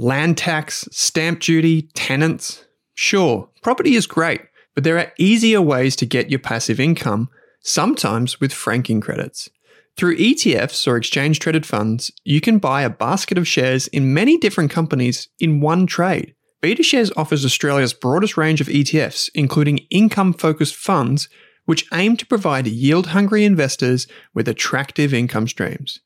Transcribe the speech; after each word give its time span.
Land 0.00 0.38
tax, 0.38 0.88
stamp 0.92 1.40
duty, 1.40 1.82
tenants. 1.92 2.64
Sure, 2.94 3.48
property 3.62 3.96
is 3.96 4.06
great, 4.06 4.40
but 4.76 4.84
there 4.84 4.96
are 4.96 5.12
easier 5.18 5.60
ways 5.60 5.96
to 5.96 6.06
get 6.06 6.30
your 6.30 6.38
passive 6.38 6.78
income, 6.78 7.28
sometimes 7.62 8.40
with 8.40 8.52
franking 8.52 9.00
credits. 9.00 9.48
Through 9.96 10.18
ETFs 10.18 10.86
or 10.86 10.96
exchange 10.96 11.40
traded 11.40 11.66
funds, 11.66 12.12
you 12.22 12.40
can 12.40 12.58
buy 12.58 12.82
a 12.82 12.90
basket 12.90 13.36
of 13.36 13.48
shares 13.48 13.88
in 13.88 14.14
many 14.14 14.38
different 14.38 14.70
companies 14.70 15.28
in 15.40 15.60
one 15.60 15.84
trade. 15.84 16.36
BetaShares 16.62 17.10
offers 17.16 17.44
Australia's 17.44 17.92
broadest 17.92 18.36
range 18.36 18.60
of 18.60 18.68
ETFs, 18.68 19.28
including 19.34 19.78
income 19.90 20.32
focused 20.32 20.76
funds, 20.76 21.28
which 21.64 21.86
aim 21.92 22.16
to 22.16 22.26
provide 22.26 22.68
yield 22.68 23.08
hungry 23.08 23.44
investors 23.44 24.06
with 24.32 24.46
attractive 24.46 25.12
income 25.12 25.48
streams. 25.48 25.98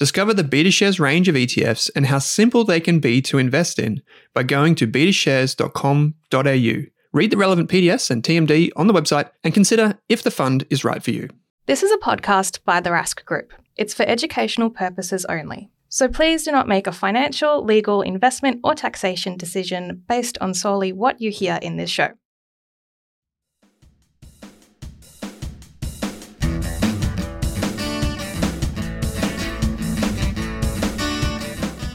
Discover 0.00 0.32
the 0.32 0.42
BetaShares 0.42 0.98
range 0.98 1.28
of 1.28 1.34
ETFs 1.34 1.90
and 1.94 2.06
how 2.06 2.20
simple 2.20 2.64
they 2.64 2.80
can 2.80 3.00
be 3.00 3.20
to 3.20 3.36
invest 3.36 3.78
in 3.78 4.00
by 4.32 4.42
going 4.42 4.74
to 4.76 4.86
betashares.com.au. 4.86 6.90
Read 7.12 7.30
the 7.30 7.36
relevant 7.36 7.68
PDS 7.68 8.10
and 8.10 8.22
TMD 8.22 8.70
on 8.76 8.86
the 8.86 8.94
website 8.94 9.28
and 9.44 9.52
consider 9.52 9.98
if 10.08 10.22
the 10.22 10.30
fund 10.30 10.64
is 10.70 10.86
right 10.86 11.02
for 11.02 11.10
you. 11.10 11.28
This 11.66 11.82
is 11.82 11.92
a 11.92 11.98
podcast 11.98 12.64
by 12.64 12.80
the 12.80 12.88
Rask 12.88 13.22
Group. 13.26 13.52
It's 13.76 13.92
for 13.92 14.04
educational 14.04 14.70
purposes 14.70 15.26
only. 15.26 15.68
So 15.90 16.08
please 16.08 16.44
do 16.44 16.50
not 16.50 16.66
make 16.66 16.86
a 16.86 16.92
financial, 16.92 17.62
legal, 17.62 18.00
investment, 18.00 18.60
or 18.64 18.74
taxation 18.74 19.36
decision 19.36 20.02
based 20.08 20.38
on 20.40 20.54
solely 20.54 20.94
what 20.94 21.20
you 21.20 21.30
hear 21.30 21.58
in 21.60 21.76
this 21.76 21.90
show. 21.90 22.12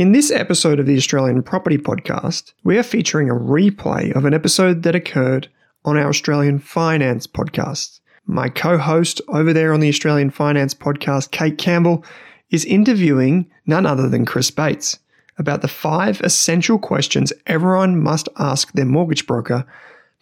In 0.00 0.12
this 0.12 0.30
episode 0.30 0.80
of 0.80 0.86
the 0.86 0.96
Australian 0.96 1.42
Property 1.42 1.76
Podcast, 1.76 2.54
we 2.64 2.78
are 2.78 2.82
featuring 2.82 3.28
a 3.28 3.34
replay 3.34 4.16
of 4.16 4.24
an 4.24 4.32
episode 4.32 4.82
that 4.82 4.94
occurred 4.94 5.50
on 5.84 5.98
our 5.98 6.08
Australian 6.08 6.58
Finance 6.58 7.26
podcast. 7.26 8.00
My 8.24 8.48
co 8.48 8.78
host 8.78 9.20
over 9.28 9.52
there 9.52 9.74
on 9.74 9.80
the 9.80 9.90
Australian 9.90 10.30
Finance 10.30 10.72
podcast, 10.72 11.32
Kate 11.32 11.58
Campbell, 11.58 12.02
is 12.48 12.64
interviewing 12.64 13.50
none 13.66 13.84
other 13.84 14.08
than 14.08 14.24
Chris 14.24 14.50
Bates 14.50 14.98
about 15.36 15.60
the 15.60 15.68
five 15.68 16.22
essential 16.22 16.78
questions 16.78 17.30
everyone 17.46 18.02
must 18.02 18.30
ask 18.38 18.72
their 18.72 18.86
mortgage 18.86 19.26
broker 19.26 19.66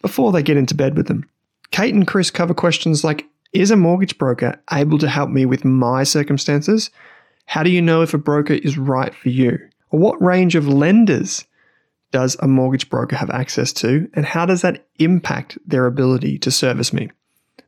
before 0.01 0.33
they 0.33 0.43
get 0.43 0.57
into 0.57 0.75
bed 0.75 0.97
with 0.97 1.07
them. 1.07 1.23
Kate 1.71 1.93
and 1.93 2.05
Chris 2.05 2.29
cover 2.29 2.53
questions 2.53 3.05
like 3.05 3.27
Is 3.53 3.71
a 3.71 3.77
mortgage 3.77 4.17
broker 4.17 4.61
able 4.73 4.97
to 4.97 5.07
help 5.07 5.29
me 5.29 5.45
with 5.45 5.63
my 5.63 6.03
circumstances? 6.03 6.89
How 7.49 7.63
do 7.63 7.71
you 7.71 7.81
know 7.81 8.03
if 8.03 8.13
a 8.13 8.19
broker 8.19 8.53
is 8.53 8.77
right 8.77 9.13
for 9.15 9.29
you? 9.29 9.57
Or 9.89 9.99
what 9.99 10.21
range 10.21 10.53
of 10.53 10.67
lenders 10.67 11.45
does 12.11 12.37
a 12.41 12.47
mortgage 12.47 12.91
broker 12.91 13.15
have 13.15 13.31
access 13.31 13.73
to? 13.73 14.07
And 14.13 14.23
how 14.23 14.45
does 14.45 14.61
that 14.61 14.85
impact 14.99 15.57
their 15.65 15.87
ability 15.87 16.37
to 16.39 16.51
service 16.51 16.93
me? 16.93 17.09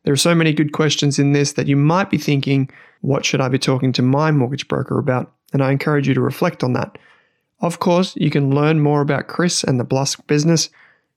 There 0.04 0.12
are 0.12 0.16
so 0.16 0.36
many 0.36 0.52
good 0.52 0.70
questions 0.70 1.18
in 1.18 1.32
this 1.32 1.54
that 1.54 1.66
you 1.66 1.76
might 1.76 2.10
be 2.10 2.16
thinking, 2.16 2.70
what 3.00 3.24
should 3.24 3.40
I 3.40 3.48
be 3.48 3.58
talking 3.58 3.92
to 3.94 4.02
my 4.02 4.30
mortgage 4.30 4.68
broker 4.68 5.00
about? 5.00 5.32
And 5.52 5.64
I 5.64 5.72
encourage 5.72 6.06
you 6.06 6.14
to 6.14 6.20
reflect 6.20 6.62
on 6.62 6.74
that. 6.74 6.96
Of 7.60 7.80
course, 7.80 8.14
you 8.14 8.30
can 8.30 8.54
learn 8.54 8.78
more 8.78 9.00
about 9.00 9.26
Chris 9.26 9.64
and 9.64 9.80
the 9.80 9.84
Blusk 9.84 10.24
business 10.28 10.70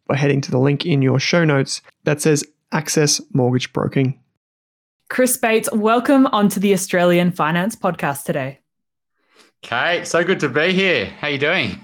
by 0.08 0.16
heading 0.16 0.42
to 0.42 0.50
the 0.50 0.58
link 0.58 0.88
in 0.88 1.04
your 1.04 1.20
show 1.20 1.46
notes 1.46 1.84
that 2.06 2.20
says 2.20 2.44
Access 2.72 3.22
Mortgage 3.32 3.72
Broking. 3.74 4.20
Chris 5.08 5.38
Bates, 5.38 5.72
welcome 5.72 6.26
onto 6.28 6.60
the 6.60 6.74
Australian 6.74 7.32
Finance 7.32 7.76
Podcast 7.76 8.24
today. 8.24 8.60
Kate, 9.62 10.06
so 10.06 10.24
good 10.24 10.40
to 10.40 10.50
be 10.50 10.74
here. 10.74 11.06
How 11.06 11.28
you 11.28 11.38
doing? 11.38 11.80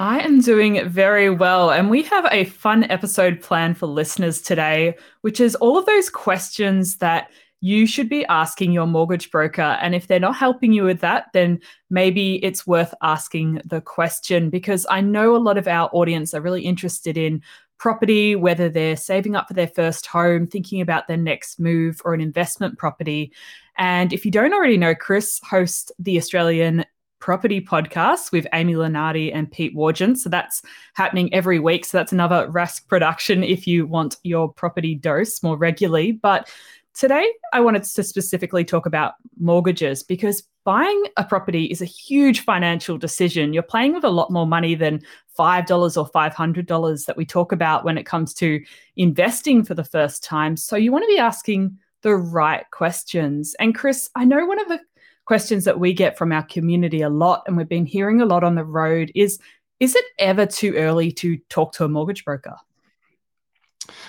I 0.00 0.20
am 0.20 0.40
doing 0.40 0.88
very 0.88 1.28
well, 1.28 1.70
and 1.70 1.90
we 1.90 2.02
have 2.04 2.26
a 2.30 2.44
fun 2.44 2.84
episode 2.84 3.42
planned 3.42 3.76
for 3.76 3.86
listeners 3.86 4.40
today, 4.40 4.96
which 5.20 5.38
is 5.38 5.54
all 5.56 5.76
of 5.76 5.84
those 5.84 6.08
questions 6.08 6.96
that 6.96 7.30
you 7.60 7.86
should 7.86 8.08
be 8.08 8.24
asking 8.26 8.72
your 8.72 8.86
mortgage 8.86 9.30
broker. 9.30 9.62
And 9.62 9.94
if 9.94 10.06
they're 10.06 10.18
not 10.18 10.36
helping 10.36 10.72
you 10.72 10.84
with 10.84 11.00
that, 11.00 11.26
then 11.34 11.60
maybe 11.90 12.36
it's 12.44 12.66
worth 12.66 12.94
asking 13.02 13.60
the 13.64 13.80
question 13.82 14.50
because 14.50 14.86
I 14.88 15.02
know 15.02 15.36
a 15.36 15.38
lot 15.38 15.58
of 15.58 15.68
our 15.68 15.90
audience 15.92 16.32
are 16.32 16.40
really 16.40 16.62
interested 16.62 17.18
in 17.18 17.42
property, 17.78 18.36
whether 18.36 18.68
they're 18.68 18.96
saving 18.96 19.36
up 19.36 19.48
for 19.48 19.54
their 19.54 19.68
first 19.68 20.06
home, 20.06 20.46
thinking 20.46 20.80
about 20.80 21.08
their 21.08 21.16
next 21.16 21.60
move, 21.60 22.00
or 22.04 22.14
an 22.14 22.20
investment 22.20 22.78
property. 22.78 23.32
And 23.78 24.12
if 24.12 24.24
you 24.24 24.30
don't 24.30 24.54
already 24.54 24.76
know, 24.76 24.94
Chris 24.94 25.40
hosts 25.44 25.92
the 25.98 26.16
Australian 26.16 26.84
Property 27.18 27.60
Podcast 27.60 28.30
with 28.30 28.46
Amy 28.52 28.74
Lenardi 28.74 29.34
and 29.34 29.50
Pete 29.50 29.74
Wargent. 29.74 30.18
So 30.18 30.28
that's 30.28 30.62
happening 30.94 31.32
every 31.34 31.58
week. 31.58 31.84
So 31.84 31.98
that's 31.98 32.12
another 32.12 32.48
Rask 32.48 32.86
production 32.88 33.42
if 33.42 33.66
you 33.66 33.86
want 33.86 34.16
your 34.22 34.52
property 34.52 34.94
dose 34.94 35.42
more 35.42 35.56
regularly. 35.56 36.12
But 36.12 36.48
Today, 36.96 37.30
I 37.52 37.60
wanted 37.60 37.82
to 37.82 38.02
specifically 38.02 38.64
talk 38.64 38.86
about 38.86 39.16
mortgages 39.38 40.02
because 40.02 40.42
buying 40.64 41.04
a 41.18 41.24
property 41.24 41.66
is 41.66 41.82
a 41.82 41.84
huge 41.84 42.40
financial 42.40 42.96
decision. 42.96 43.52
You're 43.52 43.62
playing 43.62 43.92
with 43.92 44.02
a 44.02 44.08
lot 44.08 44.30
more 44.30 44.46
money 44.46 44.74
than 44.74 45.02
$5 45.38 45.96
or 45.98 46.10
$500 46.10 47.04
that 47.04 47.16
we 47.18 47.26
talk 47.26 47.52
about 47.52 47.84
when 47.84 47.98
it 47.98 48.06
comes 48.06 48.32
to 48.34 48.64
investing 48.96 49.62
for 49.62 49.74
the 49.74 49.84
first 49.84 50.24
time. 50.24 50.56
So 50.56 50.74
you 50.74 50.90
want 50.90 51.02
to 51.02 51.14
be 51.14 51.18
asking 51.18 51.76
the 52.00 52.16
right 52.16 52.64
questions. 52.70 53.54
And 53.60 53.74
Chris, 53.74 54.08
I 54.14 54.24
know 54.24 54.46
one 54.46 54.58
of 54.58 54.68
the 54.68 54.80
questions 55.26 55.64
that 55.64 55.78
we 55.78 55.92
get 55.92 56.16
from 56.16 56.32
our 56.32 56.44
community 56.44 57.02
a 57.02 57.10
lot, 57.10 57.42
and 57.46 57.58
we've 57.58 57.68
been 57.68 57.84
hearing 57.84 58.22
a 58.22 58.26
lot 58.26 58.42
on 58.42 58.54
the 58.54 58.64
road, 58.64 59.12
is 59.14 59.38
is 59.80 59.94
it 59.94 60.04
ever 60.18 60.46
too 60.46 60.72
early 60.76 61.12
to 61.12 61.36
talk 61.50 61.74
to 61.74 61.84
a 61.84 61.88
mortgage 61.88 62.24
broker? 62.24 62.56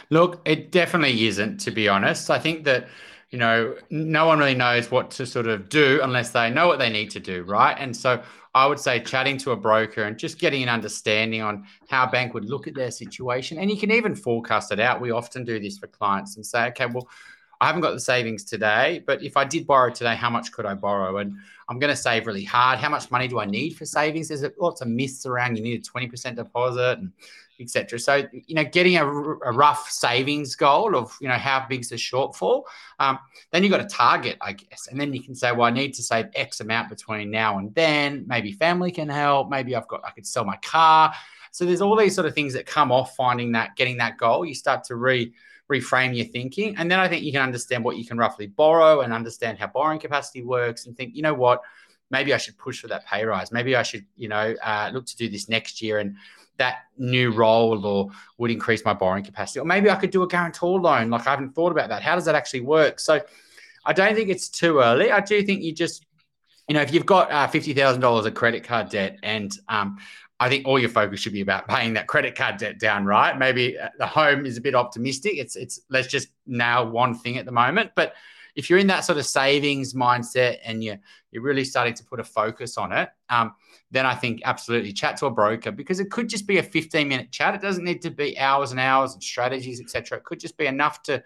Look, 0.10 0.42
it 0.46 0.72
definitely 0.72 1.28
isn't, 1.28 1.60
to 1.62 1.72
be 1.72 1.88
honest. 1.88 2.30
I 2.30 2.40
think 2.40 2.64
that, 2.66 2.88
you 3.30 3.40
know, 3.40 3.76
no 3.90 4.26
one 4.26 4.40
really 4.40 4.56
knows 4.56 4.90
what 4.90 5.12
to 5.12 5.26
sort 5.26 5.48
of 5.48 5.70
do 5.70 6.00
unless 6.02 6.32
they 6.32 6.50
know 6.50 6.68
what 6.68 6.80
they 6.80 6.90
need 6.90 7.12
to 7.12 7.20
do, 7.20 7.44
right? 7.44 7.76
And 7.78 7.96
so 7.96 8.22
I 8.54 8.66
would 8.66 8.80
say 8.80 9.00
chatting 9.02 9.38
to 9.40 9.52
a 9.52 9.56
broker 9.56 10.04
and 10.04 10.18
just 10.18 10.40
getting 10.40 10.64
an 10.64 10.70
understanding 10.70 11.42
on 11.42 11.66
how 11.90 12.06
a 12.06 12.10
bank 12.10 12.34
would 12.34 12.46
look 12.46 12.68
at 12.68 12.74
their 12.74 12.92
situation. 12.92 13.58
And 13.60 13.70
you 13.70 13.78
can 13.78 13.92
even 13.92 14.16
forecast 14.16 14.72
it 14.72 14.80
out. 14.80 15.02
We 15.02 15.12
often 15.12 15.44
do 15.44 15.60
this 15.60 15.78
for 15.78 15.88
clients 15.88 16.38
and 16.38 16.46
say, 16.46 16.68
okay, 16.68 16.86
well, 16.86 17.08
I 17.60 17.68
haven't 17.68 17.82
got 17.82 17.92
the 17.92 18.00
savings 18.00 18.44
today, 18.44 19.04
but 19.06 19.24
if 19.24 19.36
I 19.36 19.44
did 19.44 19.66
borrow 19.66 19.92
today, 19.92 20.16
how 20.16 20.30
much 20.30 20.52
could 20.52 20.66
I 20.66 20.76
borrow? 20.76 21.18
And 21.18 21.38
I'm 21.68 21.80
going 21.80 21.90
to 21.90 21.98
save 21.98 22.28
really 22.28 22.44
hard. 22.44 22.78
How 22.80 22.90
much 22.90 23.10
money 23.10 23.28
do 23.28 23.40
I 23.40 23.46
need 23.46 23.72
for 23.72 23.86
savings? 23.86 24.28
There's 24.28 24.46
lots 24.60 24.82
of 24.82 24.88
myths 24.88 25.26
around. 25.26 25.58
You 25.58 25.64
need 25.64 25.80
a 25.80 26.00
20% 26.00 26.36
deposit 26.36 27.00
and 27.00 27.12
etc. 27.60 28.00
So 28.00 28.24
you 28.32 28.56
know, 28.56 28.64
getting 28.64 28.98
a, 28.98 29.06
a, 29.06 29.52
rough 29.52 29.90
savings 29.90 30.56
goal 30.56 30.96
of 30.96 31.16
you 31.20 31.28
know 31.28 31.36
how 31.36 31.66
big's 31.68 31.90
the 31.90 31.96
shortfall, 31.96 32.64
um, 33.00 33.20
then 33.52 33.64
you've 33.64 33.72
got 33.72 33.82
a 33.82 33.86
target, 33.86 34.38
I 34.42 34.54
guess, 34.54 34.88
and 34.88 35.00
then 35.00 35.14
you 35.14 35.24
can 35.24 35.36
say, 35.36 35.52
well, 35.52 35.64
I 35.64 35.72
need 35.72 35.94
to 35.96 36.04
save 36.04 36.28
X 36.36 36.60
amount 36.60 36.90
between 36.90 37.32
now 37.32 37.58
and 37.58 37.74
then. 37.76 38.26
Maybe 38.28 38.52
family 38.52 38.92
can 38.92 39.10
help. 39.10 39.50
Maybe 39.50 39.76
I've 39.76 39.88
got 39.88 40.02
I 40.06 40.12
could 40.12 40.28
sell 40.28 40.46
my 40.46 40.58
car. 40.58 41.14
So 41.52 41.66
there's 41.66 41.82
all 41.82 41.96
these 41.96 42.14
sort 42.14 42.28
of 42.28 42.36
things 42.36 42.54
that 42.54 42.66
come 42.66 42.92
off 42.92 43.16
finding 43.16 43.52
that 43.54 43.76
getting 43.76 43.98
that 43.98 44.18
goal. 44.18 44.46
You 44.46 44.56
start 44.56 44.84
to 44.86 44.96
re 44.96 45.34
reframe 45.72 46.16
your 46.16 46.26
thinking, 46.26 46.76
and 46.78 46.90
then 46.90 47.00
I 47.00 47.08
think 47.08 47.24
you 47.24 47.32
can 47.32 47.42
understand 47.42 47.84
what 47.84 47.98
you 47.98 48.06
can 48.06 48.18
roughly 48.18 48.48
borrow 48.48 49.02
and 49.02 49.12
understand 49.12 49.60
how 49.60 49.68
borrowing 49.68 50.00
capacity 50.00 50.44
works, 50.44 50.86
and 50.86 50.96
think, 50.96 51.16
you 51.16 51.22
know 51.22 51.34
what. 51.34 51.62
Maybe 52.10 52.34
I 52.34 52.38
should 52.38 52.58
push 52.58 52.80
for 52.80 52.88
that 52.88 53.06
pay 53.06 53.26
rise. 53.26 53.52
Maybe 53.52 53.76
I 53.76 53.84
should, 53.84 54.06
you 54.16 54.30
know, 54.30 54.56
uh, 54.64 54.92
look 54.94 55.06
to 55.08 55.18
do 55.18 55.28
this 55.28 55.50
next 55.50 55.82
year 55.82 56.00
and 56.00 56.16
that 56.58 56.86
new 56.98 57.32
role 57.32 57.86
or 57.86 58.10
would 58.38 58.52
increase 58.52 58.84
my 58.84 58.94
borrowing 58.94 59.24
capacity. 59.24 59.60
Or 59.60 59.66
maybe 59.66 59.90
I 59.90 59.96
could 59.96 60.12
do 60.12 60.24
a 60.24 60.28
guarantor 60.28 60.80
loan. 60.80 61.10
Like 61.10 61.28
I 61.28 61.32
haven't 61.32 61.54
thought 61.54 61.72
about 61.72 61.90
that. 61.90 62.02
How 62.02 62.16
does 62.16 62.26
that 62.26 62.36
actually 62.36 62.62
work? 62.62 63.00
So 63.00 63.22
I 63.86 63.94
don't 63.94 64.16
think 64.16 64.30
it's 64.30 64.50
too 64.50 64.80
early. 64.80 65.12
I 65.12 65.20
do 65.20 65.42
think 65.44 65.64
you 65.64 65.74
just, 65.74 66.06
you 66.68 66.76
know, 66.76 66.82
if 66.82 66.94
you've 66.94 67.06
got 67.06 67.32
uh, 67.32 67.48
$50,000 67.48 68.26
of 68.26 68.34
credit 68.34 68.64
card 68.64 68.90
debt 68.90 69.18
and 69.24 69.58
um, 69.70 69.98
I 70.40 70.50
think 70.50 70.68
all 70.68 70.78
your 70.78 70.90
focus 70.90 71.20
should 71.20 71.34
be 71.34 71.42
about 71.42 71.68
paying 71.68 71.94
that 71.94 72.08
credit 72.08 72.36
card 72.36 72.58
debt 72.58 72.80
down, 72.80 73.06
right? 73.06 73.38
Maybe 73.38 73.78
uh, 73.78 73.90
the 73.98 74.06
home 74.06 74.46
is 74.46 74.58
a 74.58 74.62
bit 74.62 74.76
optimistic. 74.76 75.38
It's, 75.38 75.56
it's, 75.56 75.80
let's 75.90 76.08
just 76.08 76.28
nail 76.46 76.90
one 76.90 77.16
thing 77.16 77.38
at 77.38 77.46
the 77.46 77.52
moment. 77.52 77.92
But 77.96 78.14
if 78.58 78.72
you're 78.72 78.80
in 78.80 78.88
that 78.88 79.06
sort 79.06 79.20
of 79.20 79.26
savings 79.26 79.94
mindset 79.94 80.58
and 80.66 80.84
you're 80.84 80.98
you're 81.32 81.44
really 81.44 81.64
starting 81.64 81.94
to 81.94 82.04
put 82.04 82.20
a 82.20 82.24
focus 82.24 82.78
on 82.78 82.92
it, 82.92 83.10
um, 83.30 83.54
then 83.92 84.06
I 84.06 84.16
think 84.16 84.42
absolutely 84.44 84.92
chat 84.92 85.16
to 85.18 85.28
a 85.28 85.32
broker 85.32 85.72
because 85.72 86.00
it 86.00 86.10
could 86.10 86.28
just 86.28 86.48
be 86.48 86.58
a 86.58 86.64
15 86.64 87.08
minute 87.08 87.32
chat. 87.32 87.54
It 87.54 87.62
doesn't 87.62 87.84
need 87.84 88.02
to 88.02 88.10
be 88.10 88.38
hours 88.40 88.72
and 88.72 88.80
hours 88.80 89.14
and 89.14 89.22
strategies, 89.22 89.80
etc. 89.80 90.18
It 90.18 90.24
could 90.24 90.40
just 90.40 90.58
be 90.58 90.66
enough 90.66 91.04
to 91.04 91.24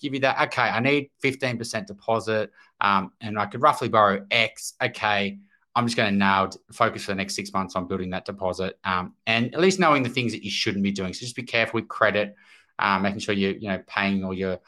give 0.00 0.14
you 0.14 0.20
that. 0.20 0.40
Okay, 0.46 0.62
I 0.62 0.78
need 0.78 1.10
15% 1.22 1.86
deposit, 1.86 2.52
um, 2.80 3.10
and 3.20 3.38
I 3.38 3.46
could 3.46 3.60
roughly 3.60 3.88
borrow 3.88 4.24
X. 4.30 4.74
Okay. 4.80 5.38
I'm 5.74 5.86
just 5.86 5.96
going 5.96 6.12
to 6.12 6.18
now 6.18 6.50
focus 6.72 7.04
for 7.04 7.12
the 7.12 7.16
next 7.16 7.36
six 7.36 7.52
months 7.52 7.76
on 7.76 7.86
building 7.86 8.10
that 8.10 8.24
deposit, 8.24 8.78
um, 8.82 9.14
and 9.28 9.54
at 9.54 9.60
least 9.60 9.78
knowing 9.78 10.02
the 10.02 10.08
things 10.08 10.32
that 10.32 10.42
you 10.42 10.50
shouldn't 10.50 10.82
be 10.82 10.90
doing. 10.90 11.12
So 11.12 11.20
just 11.20 11.36
be 11.36 11.44
careful 11.44 11.78
with 11.78 11.88
credit, 11.88 12.34
um, 12.80 13.02
making 13.02 13.20
sure 13.20 13.34
you 13.34 13.56
you 13.60 13.68
know 13.68 13.80
paying 13.86 14.24
all 14.24 14.34
your 14.34 14.58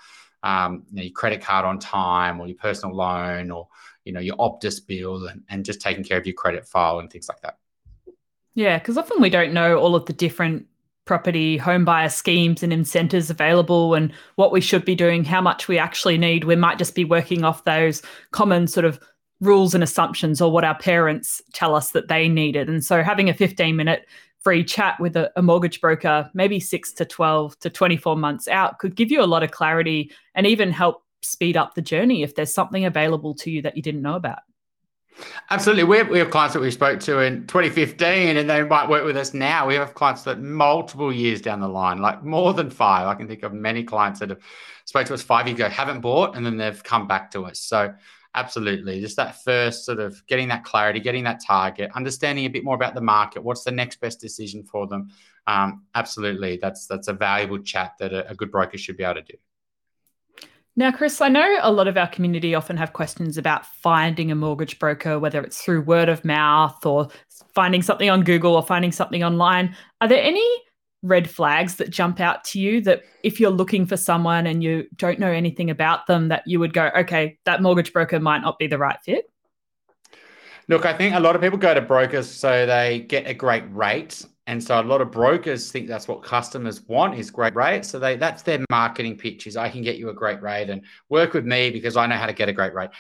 um, 0.43 0.85
you 0.91 0.97
know, 0.97 1.03
your 1.03 1.13
credit 1.13 1.43
card 1.43 1.65
on 1.65 1.79
time 1.79 2.41
or 2.41 2.47
your 2.47 2.57
personal 2.57 2.95
loan 2.95 3.51
or 3.51 3.69
you 4.05 4.13
know 4.13 4.21
your 4.21 4.37
Optus 4.37 4.85
bill 4.85 5.27
and, 5.27 5.43
and 5.49 5.65
just 5.65 5.81
taking 5.81 6.05
care 6.05 6.19
of 6.19 6.27
your 6.27 6.35
credit 6.35 6.67
file 6.67 6.99
and 6.99 7.11
things 7.11 7.29
like 7.29 7.41
that. 7.43 7.59
Yeah, 8.55 8.79
because 8.79 8.99
often 8.99 9.21
we 9.21 9.31
don't 9.31 9.53
know 9.53 9.79
all 9.79 9.95
of 9.95 10.07
the 10.07 10.13
different 10.13 10.67
property 11.05 11.57
home 11.57 11.85
buyer 11.85 12.09
schemes 12.09 12.63
and 12.63 12.73
incentives 12.73 13.31
available 13.31 13.95
and 13.95 14.13
what 14.37 14.53
we 14.53 14.61
should 14.61 14.85
be 14.85 14.95
doing, 14.95 15.25
how 15.25 15.41
much 15.41 15.67
we 15.67 15.79
actually 15.79 16.19
need. 16.19 16.45
We 16.45 16.57
might 16.57 16.79
just 16.79 16.95
be 16.95 17.05
working 17.05 17.43
off 17.43 17.65
those 17.65 18.03
common 18.31 18.67
sort 18.67 18.85
of 18.85 19.01
rules 19.41 19.75
and 19.75 19.83
assumptions 19.83 20.41
or 20.41 20.53
what 20.53 20.65
our 20.65 20.79
parents 20.79 21.41
tell 21.53 21.75
us 21.75 21.93
that 21.93 22.09
they 22.09 22.29
needed. 22.29 22.69
And 22.69 22.85
so 22.85 23.03
having 23.03 23.29
a 23.29 23.35
15 23.35 23.75
minute 23.75 24.07
free 24.43 24.65
chat 24.65 24.99
with 25.01 25.17
a, 25.17 25.31
a, 25.37 25.43
mortgage 25.43 25.81
broker, 25.81 26.31
maybe 26.35 26.61
six 26.61 26.93
to 26.93 27.05
12 27.05 27.59
to 27.61 27.71
24 27.71 28.17
months 28.17 28.49
out, 28.49 28.79
could 28.79 28.97
give 28.97 29.11
you 29.11 29.23
a 29.23 29.27
lot 29.27 29.43
of 29.43 29.51
clarity 29.51 30.11
and 30.35 30.47
even 30.47 30.71
help 30.71 31.03
speed 31.23 31.57
up 31.57 31.75
the 31.75 31.83
journey 31.83 32.23
if 32.23 32.35
there's 32.35 32.53
something 32.53 32.85
available 32.85 33.35
to 33.35 33.51
you 33.51 33.63
that 33.63 33.77
you 33.77 33.83
didn't 33.83 34.03
know 34.03 34.15
about. 34.15 34.39
Absolutely. 35.51 35.85
We 35.85 35.99
have, 35.99 36.09
we 36.09 36.19
have 36.19 36.31
clients 36.31 36.55
that 36.55 36.61
we 36.61 36.71
spoke 36.71 37.01
to 37.01 37.19
in 37.21 37.47
2015 37.47 38.37
and 38.37 38.49
they 38.49 38.63
might 38.63 38.89
work 38.89 39.05
with 39.05 39.17
us 39.17 39.35
now. 39.35 39.67
We 39.67 39.75
have 39.75 39.95
clients 39.95 40.23
that 40.23 40.41
multiple 40.41 41.13
years 41.13 41.43
down 41.43 41.61
the 41.61 41.69
line, 41.69 41.99
like 41.99 42.25
more 42.25 42.55
than 42.55 42.71
five. 42.71 43.07
I 43.07 43.15
can 43.15 43.29
think 43.29 43.43
of 43.43 43.53
many 43.53 43.85
clients 43.85 44.21
that 44.21 44.31
have 44.31 44.41
spoke 44.85 45.07
to 45.09 45.15
us 45.15 45.23
five 45.23 45.47
years 45.47 45.59
ago, 45.59 45.69
haven't 45.69 46.01
bought, 46.01 46.37
and 46.37 46.47
then 46.47 46.57
they've 46.57 46.83
come 46.83 47.07
back 47.07 47.33
to 47.33 47.45
us. 47.45 47.61
So 47.61 47.93
Absolutely. 48.35 49.01
Just 49.01 49.17
that 49.17 49.43
first 49.43 49.85
sort 49.85 49.99
of 49.99 50.25
getting 50.27 50.49
that 50.49 50.63
clarity, 50.63 51.01
getting 51.01 51.25
that 51.25 51.41
target, 51.45 51.91
understanding 51.97 52.45
a 52.45 52.49
bit 52.49 52.63
more 52.63 52.77
about 52.77 52.95
the 52.95 53.01
market. 53.01 53.43
What's 53.43 53.65
the 53.65 53.73
next 53.73 54.01
best 54.01 54.21
decision 54.21 54.63
for 54.63 54.87
them? 54.87 55.11
Um, 55.49 55.85
absolutely. 55.97 56.59
That's 56.63 56.87
that's 56.87 57.09
a 57.09 57.13
valuable 57.13 57.59
chat 57.59 57.95
that 57.99 58.13
a, 58.13 58.31
a 58.31 58.35
good 58.35 58.53
broker 58.53 58.79
should 58.79 58.97
be 58.97 59.03
able 59.03 59.17
to 59.17 59.23
do. 59.23 59.39
Now, 60.77 60.93
Chris, 60.93 61.21
I 61.21 61.29
know 61.29 61.59
a 61.61 61.73
lot 61.73 61.89
of 61.89 61.97
our 61.97 62.07
community 62.07 62.55
often 62.55 62.77
have 62.77 62.93
questions 62.93 63.37
about 63.37 63.67
finding 63.67 64.31
a 64.31 64.37
mortgage 64.37 64.79
broker, 64.79 65.19
whether 65.19 65.43
it's 65.43 65.61
through 65.61 65.83
word 65.83 66.09
of 66.09 66.25
mouth 66.25 66.87
or 66.87 67.09
finding 67.53 67.83
something 67.83 68.09
on 68.09 68.23
Google 68.23 68.55
or 68.55 68.63
finding 68.63 68.93
something 68.93 69.25
online. 69.25 69.75
Are 70.01 70.07
there 70.07 70.23
any 70.23 70.49
red 71.03 71.29
flags 71.29 71.77
that 71.77 71.91
jump 71.91 72.21
out 72.21 72.45
to 72.45 72.61
you 72.61 72.81
that 72.83 73.03
if 73.23 73.41
you're 73.41 73.51
looking 73.51 73.87
for 73.87 73.97
someone 73.97 74.47
and 74.47 74.63
you 74.63 74.87
don't 74.97 75.19
know 75.19 75.31
anything 75.31 75.71
about 75.71 76.07
them 76.07 76.29
that 76.29 76.43
you 76.47 76.59
would 76.59 76.75
go 76.75 76.91
okay 76.97 77.39
that 77.45 77.63
mortgage 77.63 77.93
broker 77.93 78.21
might 78.21 78.43
not 78.43 78.59
be 78.59 78.67
the 78.67 78.77
right 78.77 78.99
fit 79.03 79.31
look 80.69 80.85
i 80.85 80.93
think 80.93 81.15
a 81.15 81.21
lot 81.21 81.35
of 81.35 81.41
people 81.41 81.59
go 81.59 81.73
to 81.73 81.81
brokers 81.81 82.31
so 82.31 82.67
they 82.67 83.01
get 83.01 83.27
a 83.27 83.35
great 83.35 83.65
rate. 83.71 84.25
And 84.47 84.61
so 84.61 84.81
a 84.81 84.83
lot 84.83 85.01
of 85.01 85.13
brokers 85.13 85.71
think 85.71 85.87
that's 85.87 86.09
what 86.09 86.25
customers 86.25 86.83
want 86.83 87.17
is 87.17 87.31
great 87.31 87.55
rate 87.55 87.85
so 87.85 88.01
they 88.01 88.17
that's 88.17 88.43
their 88.43 88.59
marketing 88.69 89.17
pitch 89.17 89.47
is 89.47 89.57
i 89.57 89.69
can 89.69 89.81
get 89.81 89.97
you 89.97 90.09
a 90.09 90.15
great 90.15 90.43
rate 90.43 90.71
and 90.71 90.83
work 91.09 91.35
with 91.35 91.45
me 91.45 91.71
because 91.71 91.97
i 91.97 92.05
know 92.05 92.17
how 92.17 92.27
to 92.27 92.33
get 92.33 92.49
a 92.49 92.53
great 92.53 92.75
rate 92.75 92.91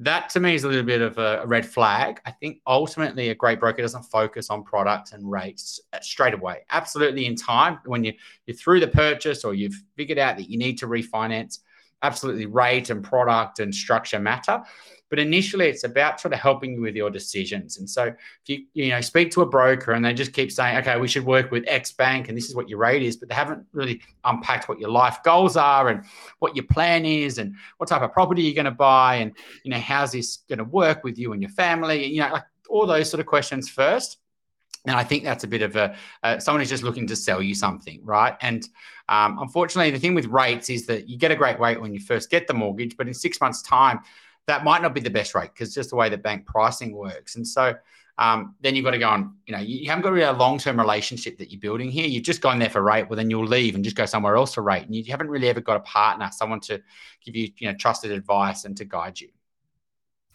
that 0.00 0.30
to 0.30 0.40
me 0.40 0.54
is 0.54 0.64
a 0.64 0.68
little 0.68 0.82
bit 0.82 1.02
of 1.02 1.18
a 1.18 1.42
red 1.46 1.66
flag. 1.66 2.20
I 2.24 2.30
think 2.30 2.62
ultimately 2.66 3.28
a 3.28 3.34
great 3.34 3.60
broker 3.60 3.82
doesn't 3.82 4.04
focus 4.04 4.48
on 4.48 4.64
products 4.64 5.12
and 5.12 5.30
rates 5.30 5.78
uh, 5.92 6.00
straight 6.00 6.32
away. 6.32 6.60
Absolutely 6.70 7.26
in 7.26 7.36
time 7.36 7.78
when 7.84 8.02
you 8.02 8.14
you're 8.46 8.56
through 8.56 8.80
the 8.80 8.88
purchase 8.88 9.44
or 9.44 9.52
you've 9.52 9.80
figured 9.96 10.18
out 10.18 10.38
that 10.38 10.48
you 10.48 10.56
need 10.56 10.78
to 10.78 10.86
refinance, 10.86 11.58
absolutely 12.02 12.46
rate 12.46 12.88
and 12.88 13.04
product 13.04 13.60
and 13.60 13.74
structure 13.74 14.18
matter. 14.18 14.62
But 15.10 15.18
initially, 15.18 15.68
it's 15.68 15.84
about 15.84 16.20
sort 16.20 16.32
of 16.32 16.40
helping 16.40 16.74
you 16.74 16.80
with 16.80 16.94
your 16.94 17.10
decisions. 17.10 17.78
And 17.78 17.90
so, 17.90 18.04
if 18.04 18.16
you 18.46 18.64
you 18.72 18.88
know 18.90 19.00
speak 19.00 19.30
to 19.32 19.42
a 19.42 19.46
broker 19.46 19.92
and 19.92 20.04
they 20.04 20.14
just 20.14 20.32
keep 20.32 20.50
saying, 20.50 20.78
"Okay, 20.78 20.98
we 20.98 21.08
should 21.08 21.26
work 21.26 21.50
with 21.50 21.64
X 21.66 21.92
bank, 21.92 22.28
and 22.28 22.38
this 22.38 22.48
is 22.48 22.54
what 22.54 22.68
your 22.68 22.78
rate 22.78 23.02
is," 23.02 23.16
but 23.16 23.28
they 23.28 23.34
haven't 23.34 23.66
really 23.72 24.00
unpacked 24.24 24.68
what 24.68 24.78
your 24.78 24.90
life 24.90 25.18
goals 25.24 25.56
are 25.56 25.88
and 25.88 26.04
what 26.38 26.54
your 26.54 26.64
plan 26.66 27.04
is 27.04 27.38
and 27.38 27.54
what 27.78 27.88
type 27.88 28.02
of 28.02 28.12
property 28.12 28.42
you're 28.42 28.54
going 28.54 28.64
to 28.64 28.70
buy 28.70 29.16
and 29.16 29.36
you 29.64 29.70
know 29.70 29.78
how's 29.78 30.12
this 30.12 30.38
going 30.48 30.58
to 30.58 30.64
work 30.64 31.04
with 31.04 31.18
you 31.18 31.32
and 31.32 31.42
your 31.42 31.50
family, 31.50 32.04
and 32.04 32.14
you 32.14 32.20
know, 32.20 32.32
like 32.32 32.44
all 32.70 32.86
those 32.86 33.10
sort 33.10 33.20
of 33.20 33.26
questions 33.26 33.68
first. 33.68 34.18
And 34.86 34.96
I 34.96 35.04
think 35.04 35.24
that's 35.24 35.44
a 35.44 35.48
bit 35.48 35.60
of 35.60 35.76
a 35.76 35.94
uh, 36.22 36.38
someone 36.38 36.60
who's 36.60 36.70
just 36.70 36.82
looking 36.82 37.06
to 37.08 37.16
sell 37.16 37.42
you 37.42 37.54
something, 37.54 38.00
right? 38.02 38.34
And 38.40 38.66
um, 39.08 39.38
unfortunately, 39.38 39.90
the 39.90 39.98
thing 39.98 40.14
with 40.14 40.26
rates 40.26 40.70
is 40.70 40.86
that 40.86 41.08
you 41.08 41.18
get 41.18 41.30
a 41.30 41.36
great 41.36 41.60
rate 41.60 41.80
when 41.80 41.92
you 41.92 42.00
first 42.00 42.30
get 42.30 42.46
the 42.46 42.54
mortgage, 42.54 42.96
but 42.96 43.06
in 43.06 43.12
six 43.12 43.40
months' 43.40 43.60
time, 43.60 44.00
that 44.46 44.64
might 44.64 44.82
not 44.82 44.94
be 44.94 45.00
the 45.00 45.10
best 45.10 45.34
rate 45.34 45.50
because 45.54 45.74
just 45.74 45.90
the 45.90 45.96
way 45.96 46.08
that 46.08 46.22
bank 46.22 46.46
pricing 46.46 46.92
works. 46.92 47.36
And 47.36 47.46
so 47.46 47.74
um, 48.18 48.54
then 48.60 48.76
you've 48.76 48.84
got 48.84 48.90
to 48.90 48.98
go 48.98 49.08
on, 49.08 49.34
you 49.46 49.54
know, 49.54 49.60
you 49.60 49.88
haven't 49.88 50.02
got 50.02 50.12
really 50.12 50.26
a 50.26 50.32
long 50.32 50.58
term 50.58 50.78
relationship 50.78 51.38
that 51.38 51.50
you're 51.50 51.60
building 51.60 51.90
here. 51.90 52.06
You've 52.06 52.24
just 52.24 52.42
gone 52.42 52.58
there 52.58 52.68
for 52.68 52.82
rate. 52.82 53.08
Well, 53.08 53.16
then 53.16 53.30
you'll 53.30 53.46
leave 53.46 53.74
and 53.74 53.82
just 53.82 53.96
go 53.96 54.04
somewhere 54.04 54.36
else 54.36 54.54
to 54.54 54.60
rate. 54.60 54.84
And 54.84 54.94
you 54.94 55.04
haven't 55.10 55.28
really 55.28 55.48
ever 55.48 55.60
got 55.60 55.76
a 55.76 55.80
partner, 55.80 56.28
someone 56.30 56.60
to 56.60 56.82
give 57.24 57.34
you, 57.34 57.50
you 57.58 57.68
know, 57.68 57.76
trusted 57.76 58.10
advice 58.10 58.64
and 58.66 58.76
to 58.76 58.84
guide 58.84 59.20
you. 59.20 59.28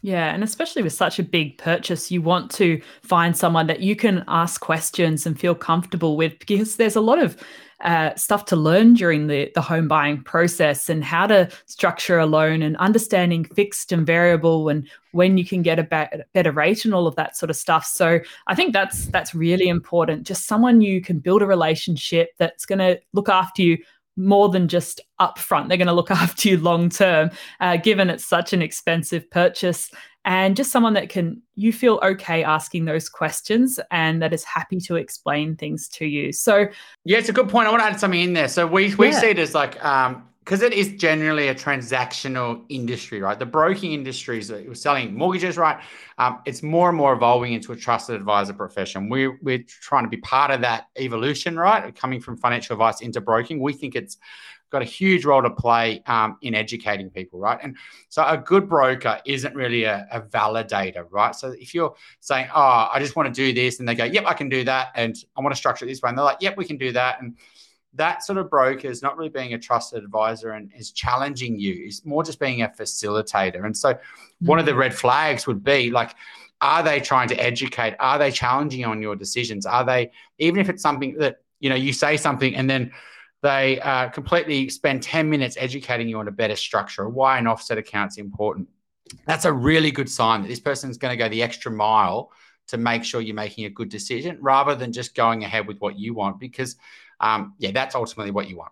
Yeah, 0.02 0.34
and 0.34 0.44
especially 0.44 0.84
with 0.84 0.94
such 0.94 1.18
a 1.18 1.24
big 1.24 1.58
purchase, 1.58 2.12
you 2.12 2.22
want 2.22 2.52
to 2.52 2.80
find 3.02 3.36
someone 3.36 3.66
that 3.68 3.80
you 3.80 3.96
can 3.96 4.24
ask 4.28 4.62
questions 4.62 5.26
and 5.26 5.40
feel 5.40 5.56
comfortable 5.56 6.16
with 6.16 6.38
because 6.38 6.76
there's 6.76 6.96
a 6.96 7.02
lot 7.02 7.18
of 7.18 7.36
uh, 7.82 8.16
stuff 8.16 8.46
to 8.46 8.56
learn 8.56 8.94
during 8.94 9.28
the, 9.28 9.52
the 9.54 9.62
home 9.62 9.88
buying 9.88 10.24
process 10.24 10.90
and 10.90 11.04
how 11.04 11.28
to 11.28 11.50
structure 11.66 12.18
a 12.18 12.26
loan 12.26 12.62
and 12.62 12.78
understanding 12.78 13.44
fixed 13.44 13.92
and 13.92 14.06
variable 14.06 14.70
and 14.70 14.88
when 15.12 15.38
you 15.38 15.46
can 15.46 15.62
get 15.62 15.80
a 15.80 15.84
be- 15.84 16.24
better 16.34 16.52
rate 16.52 16.86
and 16.86 16.94
all 16.94 17.08
of 17.08 17.16
that 17.16 17.36
sort 17.36 17.50
of 17.50 17.56
stuff. 17.56 17.86
So 17.86 18.20
I 18.48 18.56
think 18.56 18.74
that's 18.74 19.08
that's 19.08 19.36
really 19.36 19.68
important. 19.68 20.26
Just 20.26 20.46
someone 20.46 20.82
you 20.82 21.02
can 21.02 21.20
build 21.20 21.42
a 21.42 21.48
relationship 21.48 22.30
that's 22.38 22.66
going 22.66 22.80
to 22.80 23.00
look 23.14 23.28
after 23.28 23.62
you 23.62 23.78
more 24.18 24.50
than 24.50 24.68
just 24.68 25.02
upfront. 25.20 25.68
They're 25.68 25.78
going 25.78 25.88
to 25.88 25.94
look 25.94 26.12
after 26.12 26.50
you 26.50 26.58
long 26.58 26.90
term, 26.90 27.32
uh, 27.60 27.78
given 27.78 28.10
it's 28.10 28.26
such 28.26 28.54
an 28.54 28.62
expensive 28.62 29.30
purchase. 29.30 29.92
And 30.28 30.56
just 30.56 30.72
someone 30.72 30.94
that 30.94 31.10
can 31.10 31.44
you 31.54 31.72
feel 31.72 32.00
okay 32.02 32.44
asking 32.44 32.86
those 32.86 33.10
questions 33.10 33.80
and 33.92 34.24
that 34.24 34.34
is 34.34 34.44
happy 34.44 34.80
to 34.80 34.96
explain 34.96 35.56
things 35.56 35.88
to 35.90 36.06
you. 36.06 36.32
So 36.32 36.66
yeah, 37.04 37.20
it's 37.20 37.30
a 37.30 37.34
good 37.34 37.48
point. 37.48 37.68
I 37.68 37.72
want 37.72 37.84
to 37.84 37.88
add 37.88 38.00
something 38.00 38.20
in 38.20 38.34
there. 38.34 38.48
So 38.48 38.66
we 38.66 38.96
we 38.96 39.10
yeah. 39.10 39.20
see 39.20 39.28
it 39.28 39.38
as 39.38 39.54
like 39.54 39.84
um, 39.86 40.28
because 40.46 40.62
it 40.62 40.74
is 40.74 40.90
generally 40.90 41.48
a 41.48 41.56
transactional 41.56 42.64
industry, 42.70 43.20
right? 43.20 43.40
The 43.40 43.48
broking 43.48 43.94
industry 43.94 44.38
is 44.40 44.54
selling 44.80 45.16
mortgages, 45.16 45.58
right? 45.58 45.82
Um, 46.20 46.40
it's 46.46 46.62
more 46.62 46.90
and 46.90 46.98
more 46.98 47.14
evolving 47.14 47.54
into 47.54 47.72
a 47.72 47.76
trusted 47.76 48.16
advisor 48.16 48.54
profession. 48.54 49.10
We're, 49.10 49.40
we're 49.42 49.64
trying 49.68 50.04
to 50.04 50.10
be 50.10 50.18
part 50.18 50.52
of 50.52 50.62
that 50.62 50.90
evolution, 51.00 51.58
right? 51.58 51.96
Coming 51.96 52.22
from 52.22 52.38
financial 52.38 52.76
advice 52.76 53.02
into 53.02 53.22
broking, 53.22 53.60
we 53.60 53.74
think 53.74 53.96
it's 53.96 54.18
got 54.70 54.84
a 54.84 54.86
huge 54.86 55.26
role 55.26 55.42
to 55.42 55.50
play 55.50 56.04
um, 56.06 56.38
in 56.44 56.54
educating 56.54 57.10
people, 57.10 57.40
right? 57.40 57.58
And 57.64 57.76
so 58.10 58.24
a 58.24 58.38
good 58.38 58.70
broker 58.70 59.20
isn't 59.26 59.56
really 59.56 59.86
a, 59.86 60.08
a, 60.12 60.22
validator, 60.22 61.06
right? 61.10 61.36
So 61.36 61.56
if 61.58 61.74
you're 61.74 61.96
saying, 62.20 62.50
oh, 62.54 62.90
I 62.94 63.00
just 63.00 63.16
want 63.16 63.34
to 63.34 63.34
do 63.34 63.52
this, 63.52 63.80
and 63.80 63.90
they 63.90 63.96
go, 63.96 64.04
yep, 64.04 64.26
I 64.28 64.34
can 64.34 64.50
do 64.50 64.64
that, 64.66 64.90
and 64.94 65.16
I 65.36 65.42
want 65.42 65.54
to 65.56 65.58
structure 65.58 65.86
it 65.86 65.88
this 65.88 66.02
way, 66.02 66.10
and 66.10 66.18
they're 66.18 66.26
like, 66.26 66.42
yep, 66.42 66.56
we 66.56 66.66
can 66.66 66.78
do 66.78 66.92
that, 66.92 67.22
and 67.22 67.36
that 67.96 68.24
sort 68.24 68.38
of 68.38 68.50
broker 68.50 68.88
is 68.88 69.02
not 69.02 69.18
really 69.18 69.30
being 69.30 69.54
a 69.54 69.60
trusted 69.60 70.04
advisor 70.04 70.52
and 70.52 70.72
is 70.78 70.92
challenging 70.92 71.60
you. 71.60 71.86
It's 71.86 72.06
more 72.06 72.24
just 72.24 72.40
being 72.40 72.62
a 72.62 72.70
facilitator. 72.70 73.66
And 73.66 73.76
so, 73.76 73.94
mm-hmm. 73.94 74.46
one 74.46 74.60
of 74.60 74.66
the 74.66 74.72
mm-hmm. 74.72 74.82
red 74.82 74.96
flags 74.96 75.48
would 75.48 75.64
be 75.64 75.92
like, 75.92 76.16
are 76.62 76.84
they 76.84 77.00
trying 77.00 77.28
to 77.30 77.36
educate? 77.36 77.96
Are 78.00 78.18
they 78.18 78.32
challenging 78.32 78.86
on 78.86 79.02
your 79.02 79.16
decisions? 79.16 79.66
Are 79.66 79.86
they, 79.86 80.12
even 80.40 80.60
if 80.60 80.70
it's 80.70 80.82
something 80.82 81.18
that, 81.18 81.38
you 81.60 81.70
know, 81.70 81.76
you 81.76 81.94
say 81.94 82.18
something 82.18 82.56
and 82.56 82.70
then 82.70 82.92
they 83.42 83.80
uh, 83.82 84.10
completely 84.10 84.70
spend 84.70 85.04
10 85.04 85.30
minutes 85.30 85.58
educating 85.60 86.10
you 86.10 86.18
on 86.18 86.28
a 86.28 86.32
better 86.32 86.56
structure, 86.56 87.08
why 87.08 87.38
an 87.38 87.48
offset 87.48 87.78
account 87.78 88.14
is 88.14 88.18
important. 88.18 88.68
That's 89.28 89.46
a 89.46 89.54
really 89.54 89.92
good 89.92 90.10
sign 90.10 90.42
that 90.42 90.48
this 90.48 90.60
person 90.60 90.90
is 90.90 90.98
going 90.98 91.12
to 91.12 91.18
go 91.18 91.30
the 91.30 91.44
extra 91.44 91.72
mile 91.72 92.32
to 92.68 92.78
make 92.78 93.04
sure 93.04 93.22
you're 93.22 93.36
making 93.36 93.66
a 93.66 93.70
good 93.70 93.90
decision 93.90 94.40
rather 94.42 94.74
than 94.74 94.92
just 94.92 95.14
going 95.14 95.44
ahead 95.44 95.68
with 95.68 95.78
what 95.78 96.00
you 96.00 96.16
want 96.16 96.40
because 96.40 96.76
um, 97.20 97.54
yeah, 97.58 97.72
that's 97.72 97.96
ultimately 97.96 98.32
what 98.32 98.50
you 98.50 98.58
want. 98.58 98.72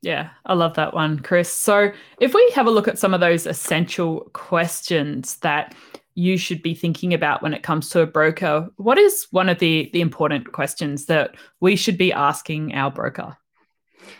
Yeah, 0.00 0.30
I 0.46 0.54
love 0.54 0.74
that 0.74 0.94
one, 0.94 1.18
Chris. 1.18 1.52
So, 1.52 1.90
if 2.20 2.32
we 2.32 2.52
have 2.54 2.66
a 2.66 2.70
look 2.70 2.86
at 2.86 2.98
some 2.98 3.14
of 3.14 3.20
those 3.20 3.46
essential 3.46 4.30
questions 4.32 5.36
that 5.38 5.74
you 6.14 6.36
should 6.36 6.62
be 6.62 6.74
thinking 6.74 7.14
about 7.14 7.42
when 7.42 7.54
it 7.54 7.62
comes 7.62 7.90
to 7.90 8.00
a 8.00 8.06
broker, 8.06 8.68
what 8.76 8.98
is 8.98 9.26
one 9.30 9.48
of 9.48 9.58
the 9.58 9.90
the 9.92 10.00
important 10.00 10.52
questions 10.52 11.06
that 11.06 11.34
we 11.60 11.74
should 11.74 11.98
be 11.98 12.12
asking 12.12 12.74
our 12.74 12.90
broker? 12.90 13.36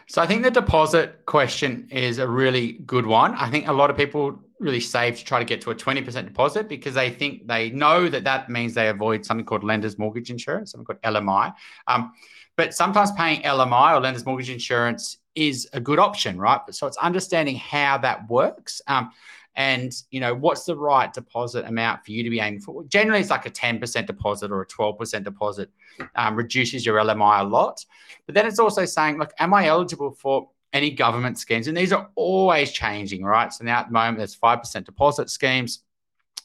So 0.09 0.21
I 0.21 0.27
think 0.27 0.43
the 0.43 0.51
deposit 0.51 1.25
question 1.27 1.89
is 1.91 2.19
a 2.19 2.27
really 2.29 2.73
good 2.73 3.07
one. 3.07 3.35
I 3.35 3.51
think 3.51 3.69
a 3.69 3.73
lot 3.73 3.91
of 3.91 3.97
people 3.97 4.41
really 4.61 4.81
save 4.81 5.19
to 5.19 5.25
try 5.25 5.39
to 5.39 5.45
get 5.45 5.61
to 5.63 5.71
a 5.71 5.75
20% 5.75 6.25
deposit 6.25 6.69
because 6.69 6.95
they 6.95 7.11
think 7.11 7.47
they 7.47 7.71
know 7.71 8.09
that 8.09 8.25
that 8.25 8.51
means 8.51 8.75
they 8.75 8.89
avoid 8.89 9.25
something 9.25 9.47
called 9.47 9.65
lender's 9.65 9.99
mortgage 9.99 10.31
insurance, 10.31 10.73
something 10.73 10.85
called 10.85 11.03
LMI. 11.03 11.55
Um, 11.87 12.13
but 12.57 12.75
sometimes 12.75 13.13
paying 13.13 13.43
LMI 13.43 13.97
or 13.97 14.01
lender's 14.01 14.27
mortgage 14.27 14.51
insurance 14.51 15.19
is 15.35 15.69
a 15.73 15.81
good 15.81 15.99
option, 15.99 16.39
right? 16.39 16.61
So 16.71 16.87
it's 16.87 16.97
understanding 16.97 17.57
how 17.57 17.99
that 17.99 18.29
works. 18.29 18.83
Um, 18.89 19.13
and 19.59 19.93
you 20.11 20.21
know 20.21 20.35
what's 20.35 20.65
the 20.65 20.75
right 20.75 21.13
deposit 21.13 21.67
amount 21.67 22.05
for 22.05 22.13
you 22.13 22.23
to 22.23 22.31
be 22.31 22.41
aiming 22.41 22.61
for 22.61 22.85
generally 22.85 23.21
it's 23.21 23.29
like 23.29 23.45
a 23.45 23.51
10% 23.51 24.07
deposit 24.07 24.51
or 24.51 24.63
a 24.63 24.67
12% 24.67 25.25
deposit 25.25 25.69
um, 26.15 26.37
reduces 26.37 26.87
your 26.87 26.97
lmi 26.99 27.41
a 27.41 27.45
lot 27.45 27.85
but 28.27 28.35
then 28.35 28.47
it's 28.47 28.61
also 28.61 28.85
saying 28.85 29.19
look 29.19 29.33
am 29.39 29.53
i 29.53 29.67
eligible 29.67 30.13
for 30.13 30.49
any 30.73 30.91
government 30.91 31.39
schemes 31.39 31.67
and 31.67 31.77
these 31.77 31.93
are 31.93 32.11
always 32.15 32.73
changing 32.73 33.25
right? 33.25 33.53
So 33.53 33.65
now 33.65 33.81
at 33.81 33.87
the 33.87 33.93
moment 33.93 34.19
there's 34.19 34.37
5% 34.37 34.85
deposit 34.85 35.31
schemes 35.31 35.83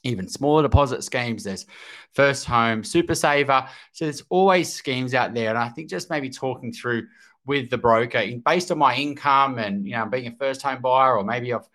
even 0.03 0.27
smaller 0.27 0.62
deposit 0.62 1.03
schemes. 1.03 1.44
There's 1.44 1.65
first 2.12 2.46
home 2.46 2.84
super 2.84 3.15
saver. 3.15 3.68
So 3.94 4.06
there's 4.06 4.24
always 4.30 4.72
schemes 4.72 5.13
out 5.13 5.34
there. 5.34 5.50
And 5.50 5.58
i 5.58 5.70
think 5.70 5.89
just 5.89 6.10
maybe 6.10 6.30
talking 6.30 6.72
through 6.74 7.08
with 7.46 7.70
the 7.70 7.77
broker 7.77 8.24
based 8.46 8.72
on 8.72 8.77
my 8.77 8.96
income 8.96 9.60
and 9.60 9.86
you 9.86 9.94
know 9.94 10.06
being 10.06 10.27
a 10.27 10.36
first 10.38 10.62
home 10.62 10.82
buyer 10.82 11.18
or 11.18 11.25
maybe 11.25 11.53
I've 11.53 11.68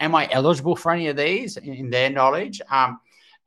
am 0.00 0.14
I 0.14 0.28
eligible 0.30 0.76
for 0.76 0.92
any 0.92 1.08
of 1.08 1.16
these 1.16 1.56
in, 1.56 1.72
in 1.72 1.90
their 1.90 2.10
knowledge? 2.10 2.60
Um, 2.70 3.00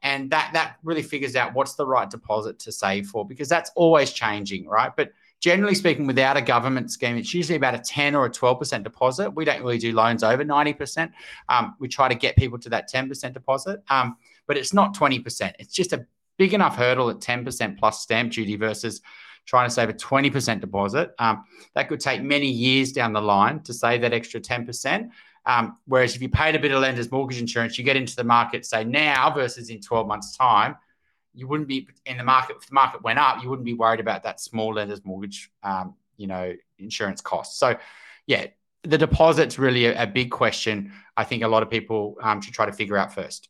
and 0.04 0.30
that 0.32 0.52
that 0.54 0.78
really 0.84 1.04
figures 1.04 1.36
out 1.36 1.54
what's 1.54 1.76
the 1.76 1.86
right 1.86 2.10
deposit 2.10 2.60
to 2.60 2.72
save 2.72 3.08
for 3.08 3.28
because 3.28 3.50
that's 3.50 3.72
always 3.76 4.12
changing 4.12 4.68
right? 4.68 4.92
But 4.96 5.12
generally 5.40 5.76
speaking 5.76 6.08
without 6.08 6.38
a 6.38 6.42
government 6.42 6.92
scheme 6.92 7.18
it's 7.18 7.34
usually 7.34 7.56
about 7.56 7.76
a 7.76 7.80
10 7.80 8.16
or 8.16 8.26
a 8.26 8.30
12% 8.30 8.84
deposit 8.84 9.30
we 9.32 9.46
don't 9.46 9.62
really 9.62 9.78
do 9.78 9.94
loans 9.94 10.24
over 10.24 10.44
90% 10.44 11.12
um, 11.50 11.76
we 11.80 11.88
try 11.88 12.08
to 12.08 12.16
get 12.16 12.36
people 12.36 12.58
to 12.60 12.70
that 12.70 12.90
10% 12.92 13.34
deposit 13.34 13.82
um, 13.90 14.18
but 14.48 14.58
it's 14.58 14.74
not 14.74 14.96
20% 14.96 15.54
it's 15.60 15.74
just 15.74 15.94
a 15.94 16.06
big 16.38 16.54
enough 16.54 16.76
hurdle 16.76 17.10
at 17.10 17.18
10% 17.18 17.78
plus 17.78 18.02
stamp 18.02 18.32
duty 18.32 18.56
versus 18.56 19.02
trying 19.48 19.68
to 19.68 19.74
save 19.74 19.90
a 19.90 19.94
20% 19.94 20.60
deposit. 20.60 21.12
Um, 21.20 21.46
that 21.74 21.88
could 21.88 22.00
take 22.00 22.22
many 22.22 22.50
years 22.50 22.92
down 22.92 23.14
the 23.14 23.22
line 23.22 23.62
to 23.64 23.74
save 23.74 24.02
that 24.02 24.14
extra 24.14 24.40
10%. 24.40 25.10
Um, 25.46 25.78
whereas 25.86 26.16
if 26.16 26.22
you 26.22 26.28
paid 26.28 26.56
a 26.56 26.60
bit 26.60 26.72
of 26.74 26.82
lender's 26.82 27.10
mortgage 27.10 27.40
insurance, 27.40 27.78
you 27.78 27.86
get 27.86 27.96
into 27.96 28.16
the 28.16 28.26
market, 28.26 28.66
say 28.66 28.84
now 28.84 29.34
versus 29.34 29.70
in 29.70 29.80
12 29.80 30.06
months' 30.06 30.36
time, 30.36 30.76
you 31.38 31.48
wouldn't 31.48 31.70
be 31.70 31.88
in 32.06 32.18
the 32.18 32.24
market. 32.24 32.58
If 32.60 32.68
the 32.68 32.74
market 32.74 33.04
went 33.04 33.20
up, 33.20 33.44
you 33.44 33.50
wouldn't 33.50 33.66
be 33.66 33.76
worried 33.76 34.00
about 34.00 34.24
that 34.24 34.40
small 34.40 34.74
lender's 34.74 35.06
mortgage, 35.06 35.52
um, 35.62 35.96
you 36.18 36.26
know, 36.26 36.54
insurance 36.80 37.22
cost. 37.22 37.60
So, 37.60 37.78
yeah, 38.26 38.48
the 38.84 38.98
deposit's 38.98 39.60
really 39.60 39.86
a, 39.86 40.04
a, 40.04 40.08
big 40.08 40.32
question. 40.32 40.92
I 41.16 41.24
think 41.24 41.44
a 41.44 41.48
lot 41.48 41.62
of 41.62 41.70
people 41.70 42.18
um, 42.22 42.42
should 42.42 42.56
try 42.56 42.66
to 42.66 42.72
figure 42.72 42.98
out 42.98 43.14
first. 43.14 43.50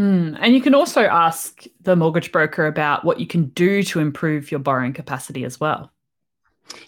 Mm. 0.00 0.38
And 0.40 0.54
you 0.54 0.60
can 0.62 0.74
also 0.74 1.02
ask 1.02 1.64
the 1.82 1.96
mortgage 1.96 2.32
broker 2.32 2.66
about 2.66 3.04
what 3.04 3.20
you 3.20 3.26
can 3.26 3.46
do 3.46 3.82
to 3.82 4.00
improve 4.00 4.50
your 4.50 4.60
borrowing 4.60 4.94
capacity 4.94 5.44
as 5.44 5.60
well. 5.60 5.92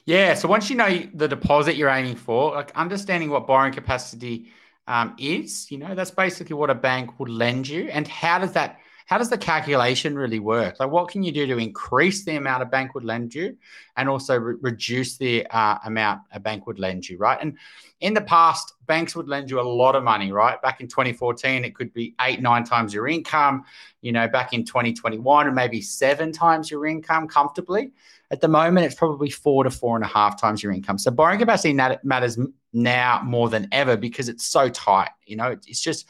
Yeah. 0.06 0.34
So 0.34 0.48
once 0.48 0.70
you 0.70 0.76
know 0.76 1.06
the 1.14 1.28
deposit 1.28 1.76
you're 1.76 1.90
aiming 1.90 2.16
for, 2.16 2.54
like 2.54 2.74
understanding 2.74 3.28
what 3.28 3.46
borrowing 3.46 3.72
capacity 3.72 4.50
um, 4.86 5.14
is, 5.18 5.70
you 5.70 5.76
know, 5.76 5.94
that's 5.94 6.10
basically 6.10 6.54
what 6.54 6.70
a 6.70 6.74
bank 6.74 7.20
would 7.20 7.28
lend 7.28 7.68
you. 7.68 7.88
And 7.90 8.08
how 8.08 8.38
does 8.38 8.52
that 8.52 8.80
how 9.08 9.16
does 9.16 9.30
the 9.30 9.38
calculation 9.38 10.18
really 10.18 10.38
work? 10.38 10.78
Like, 10.78 10.90
what 10.90 11.08
can 11.08 11.22
you 11.22 11.32
do 11.32 11.46
to 11.46 11.56
increase 11.56 12.26
the 12.26 12.36
amount 12.36 12.62
a 12.62 12.66
bank 12.66 12.94
would 12.94 13.04
lend 13.04 13.34
you 13.34 13.56
and 13.96 14.06
also 14.06 14.36
re- 14.36 14.56
reduce 14.60 15.16
the 15.16 15.46
uh, 15.46 15.78
amount 15.86 16.20
a 16.30 16.38
bank 16.38 16.66
would 16.66 16.78
lend 16.78 17.08
you, 17.08 17.16
right? 17.16 17.38
And 17.40 17.56
in 18.00 18.12
the 18.12 18.20
past, 18.20 18.74
banks 18.86 19.16
would 19.16 19.26
lend 19.26 19.50
you 19.50 19.60
a 19.60 19.62
lot 19.62 19.96
of 19.96 20.04
money, 20.04 20.30
right? 20.30 20.60
Back 20.60 20.82
in 20.82 20.88
2014, 20.88 21.64
it 21.64 21.74
could 21.74 21.90
be 21.94 22.14
eight, 22.20 22.42
nine 22.42 22.64
times 22.64 22.92
your 22.92 23.08
income. 23.08 23.64
You 24.02 24.12
know, 24.12 24.28
back 24.28 24.52
in 24.52 24.66
2021, 24.66 25.46
and 25.46 25.56
maybe 25.56 25.80
seven 25.80 26.30
times 26.30 26.70
your 26.70 26.84
income 26.84 27.28
comfortably. 27.28 27.92
At 28.30 28.42
the 28.42 28.48
moment, 28.48 28.84
it's 28.84 28.94
probably 28.94 29.30
four 29.30 29.64
to 29.64 29.70
four 29.70 29.96
and 29.96 30.04
a 30.04 30.08
half 30.08 30.38
times 30.38 30.62
your 30.62 30.72
income. 30.72 30.98
So 30.98 31.10
borrowing 31.10 31.38
capacity 31.38 31.72
matters 31.72 32.38
now 32.74 33.22
more 33.24 33.48
than 33.48 33.68
ever 33.72 33.96
because 33.96 34.28
it's 34.28 34.44
so 34.44 34.68
tight. 34.68 35.12
You 35.24 35.36
know, 35.36 35.56
it's 35.66 35.80
just 35.80 36.04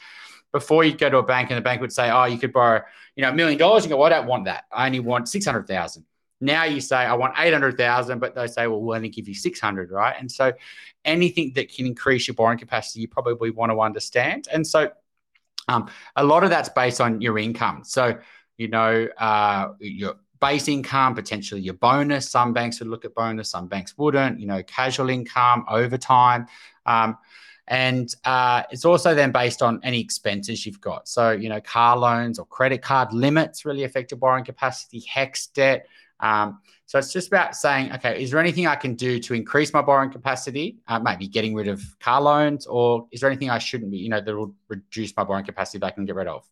before 0.51 0.83
you'd 0.83 0.97
go 0.97 1.09
to 1.09 1.17
a 1.17 1.23
bank 1.23 1.49
and 1.49 1.57
the 1.57 1.61
bank 1.61 1.81
would 1.81 1.91
say, 1.91 2.09
oh, 2.09 2.25
you 2.25 2.37
could 2.37 2.53
borrow, 2.53 2.81
you 3.15 3.21
know, 3.21 3.29
a 3.29 3.33
million 3.33 3.57
dollars. 3.57 3.83
You 3.83 3.89
go, 3.89 3.97
well, 3.97 4.07
I 4.07 4.09
don't 4.09 4.27
want 4.27 4.45
that. 4.45 4.65
I 4.71 4.85
only 4.87 4.99
want 4.99 5.29
600,000. 5.29 6.05
Now 6.41 6.63
you 6.63 6.79
say, 6.79 6.95
I 6.95 7.13
want 7.15 7.33
800,000, 7.37 8.19
but 8.19 8.33
they 8.33 8.47
say, 8.47 8.67
well, 8.67 8.81
we'll 8.81 8.95
only 8.95 9.09
give 9.09 9.27
you 9.27 9.35
600, 9.35 9.91
right? 9.91 10.15
And 10.17 10.31
so 10.31 10.53
anything 11.03 11.51
that 11.55 11.73
can 11.73 11.85
increase 11.85 12.27
your 12.27 12.35
borrowing 12.35 12.57
capacity, 12.57 13.01
you 13.01 13.07
probably 13.07 13.51
want 13.51 13.71
to 13.71 13.81
understand. 13.81 14.47
And 14.51 14.65
so 14.65 14.89
um, 15.67 15.89
a 16.15 16.23
lot 16.23 16.43
of 16.43 16.49
that's 16.49 16.69
based 16.69 17.01
on 17.01 17.21
your 17.21 17.37
income. 17.37 17.83
So, 17.83 18.17
you 18.57 18.69
know, 18.69 19.07
uh, 19.17 19.73
your 19.79 20.15
base 20.39 20.67
income, 20.67 21.15
potentially 21.15 21.61
your 21.61 21.73
bonus. 21.73 22.29
Some 22.29 22.53
banks 22.53 22.79
would 22.79 22.87
look 22.87 23.05
at 23.05 23.13
bonus, 23.13 23.51
some 23.51 23.67
banks 23.67 23.97
wouldn't, 23.97 24.39
you 24.39 24.47
know, 24.47 24.63
casual 24.63 25.09
income, 25.09 25.65
overtime. 25.69 26.47
Um, 26.85 27.17
and 27.69 28.15
uh, 28.25 28.63
it's 28.71 28.83
also 28.83 29.13
then 29.13 29.31
based 29.31 29.61
on 29.61 29.79
any 29.83 30.01
expenses 30.01 30.65
you've 30.65 30.81
got. 30.81 31.07
So, 31.07 31.31
you 31.31 31.49
know, 31.49 31.61
car 31.61 31.95
loans 31.95 32.39
or 32.39 32.45
credit 32.47 32.81
card 32.81 33.13
limits 33.13 33.63
really 33.63 33.83
affect 33.83 34.09
your 34.09 34.17
borrowing 34.17 34.43
capacity, 34.43 35.01
HECS 35.01 35.53
debt. 35.53 35.87
Um, 36.19 36.59
so 36.87 36.97
it's 36.97 37.13
just 37.13 37.27
about 37.27 37.55
saying, 37.55 37.93
okay, 37.93 38.21
is 38.21 38.31
there 38.31 38.39
anything 38.39 38.65
I 38.65 38.75
can 38.75 38.95
do 38.95 39.19
to 39.19 39.35
increase 39.35 39.71
my 39.71 39.83
borrowing 39.83 40.09
capacity? 40.09 40.79
Uh, 40.87 40.99
maybe 40.99 41.27
getting 41.27 41.53
rid 41.53 41.67
of 41.67 41.83
car 41.99 42.19
loans, 42.19 42.65
or 42.65 43.07
is 43.11 43.21
there 43.21 43.29
anything 43.29 43.51
I 43.51 43.59
shouldn't 43.59 43.91
be, 43.91 43.99
you 43.99 44.09
know, 44.09 44.19
that 44.19 44.35
will 44.35 44.55
reduce 44.67 45.15
my 45.15 45.23
borrowing 45.23 45.45
capacity 45.45 45.77
that 45.77 45.85
I 45.85 45.91
can 45.91 46.05
get 46.05 46.15
rid 46.15 46.27
of? 46.27 46.49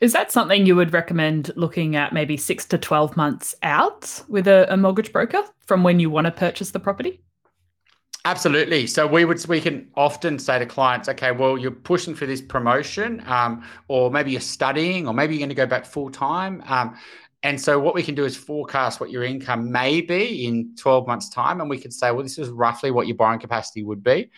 Is 0.00 0.12
that 0.14 0.32
something 0.32 0.66
you 0.66 0.74
would 0.74 0.92
recommend 0.92 1.52
looking 1.54 1.94
at 1.94 2.12
maybe 2.12 2.36
six 2.36 2.64
to 2.66 2.78
12 2.78 3.16
months 3.16 3.54
out 3.62 4.22
with 4.28 4.48
a, 4.48 4.72
a 4.72 4.76
mortgage 4.76 5.12
broker 5.12 5.44
from 5.60 5.84
when 5.84 6.00
you 6.00 6.10
want 6.10 6.24
to 6.24 6.32
purchase 6.32 6.72
the 6.72 6.80
property? 6.80 7.20
Absolutely. 8.26 8.86
So 8.86 9.06
we 9.06 9.24
would 9.24 9.44
we 9.46 9.60
can 9.60 9.88
often 9.96 10.38
say 10.38 10.58
to 10.58 10.66
clients, 10.66 11.08
okay, 11.08 11.32
well, 11.32 11.56
you're 11.56 11.70
pushing 11.70 12.14
for 12.14 12.26
this 12.26 12.42
promotion, 12.42 13.22
um, 13.26 13.64
or 13.88 14.10
maybe 14.10 14.30
you're 14.30 14.40
studying, 14.40 15.08
or 15.08 15.14
maybe 15.14 15.34
you're 15.34 15.40
going 15.40 15.48
to 15.48 15.54
go 15.54 15.66
back 15.66 15.86
full 15.86 16.10
time. 16.10 16.62
Um, 16.66 16.98
and 17.42 17.58
so 17.58 17.80
what 17.80 17.94
we 17.94 18.02
can 18.02 18.14
do 18.14 18.26
is 18.26 18.36
forecast 18.36 19.00
what 19.00 19.10
your 19.10 19.24
income 19.24 19.72
may 19.72 20.02
be 20.02 20.46
in 20.46 20.74
12 20.76 21.06
months' 21.06 21.30
time, 21.30 21.62
and 21.62 21.70
we 21.70 21.78
could 21.78 21.94
say, 21.94 22.10
well, 22.10 22.22
this 22.22 22.38
is 22.38 22.50
roughly 22.50 22.90
what 22.90 23.06
your 23.06 23.16
borrowing 23.16 23.40
capacity 23.40 23.82
would 23.82 24.04
be. 24.04 24.30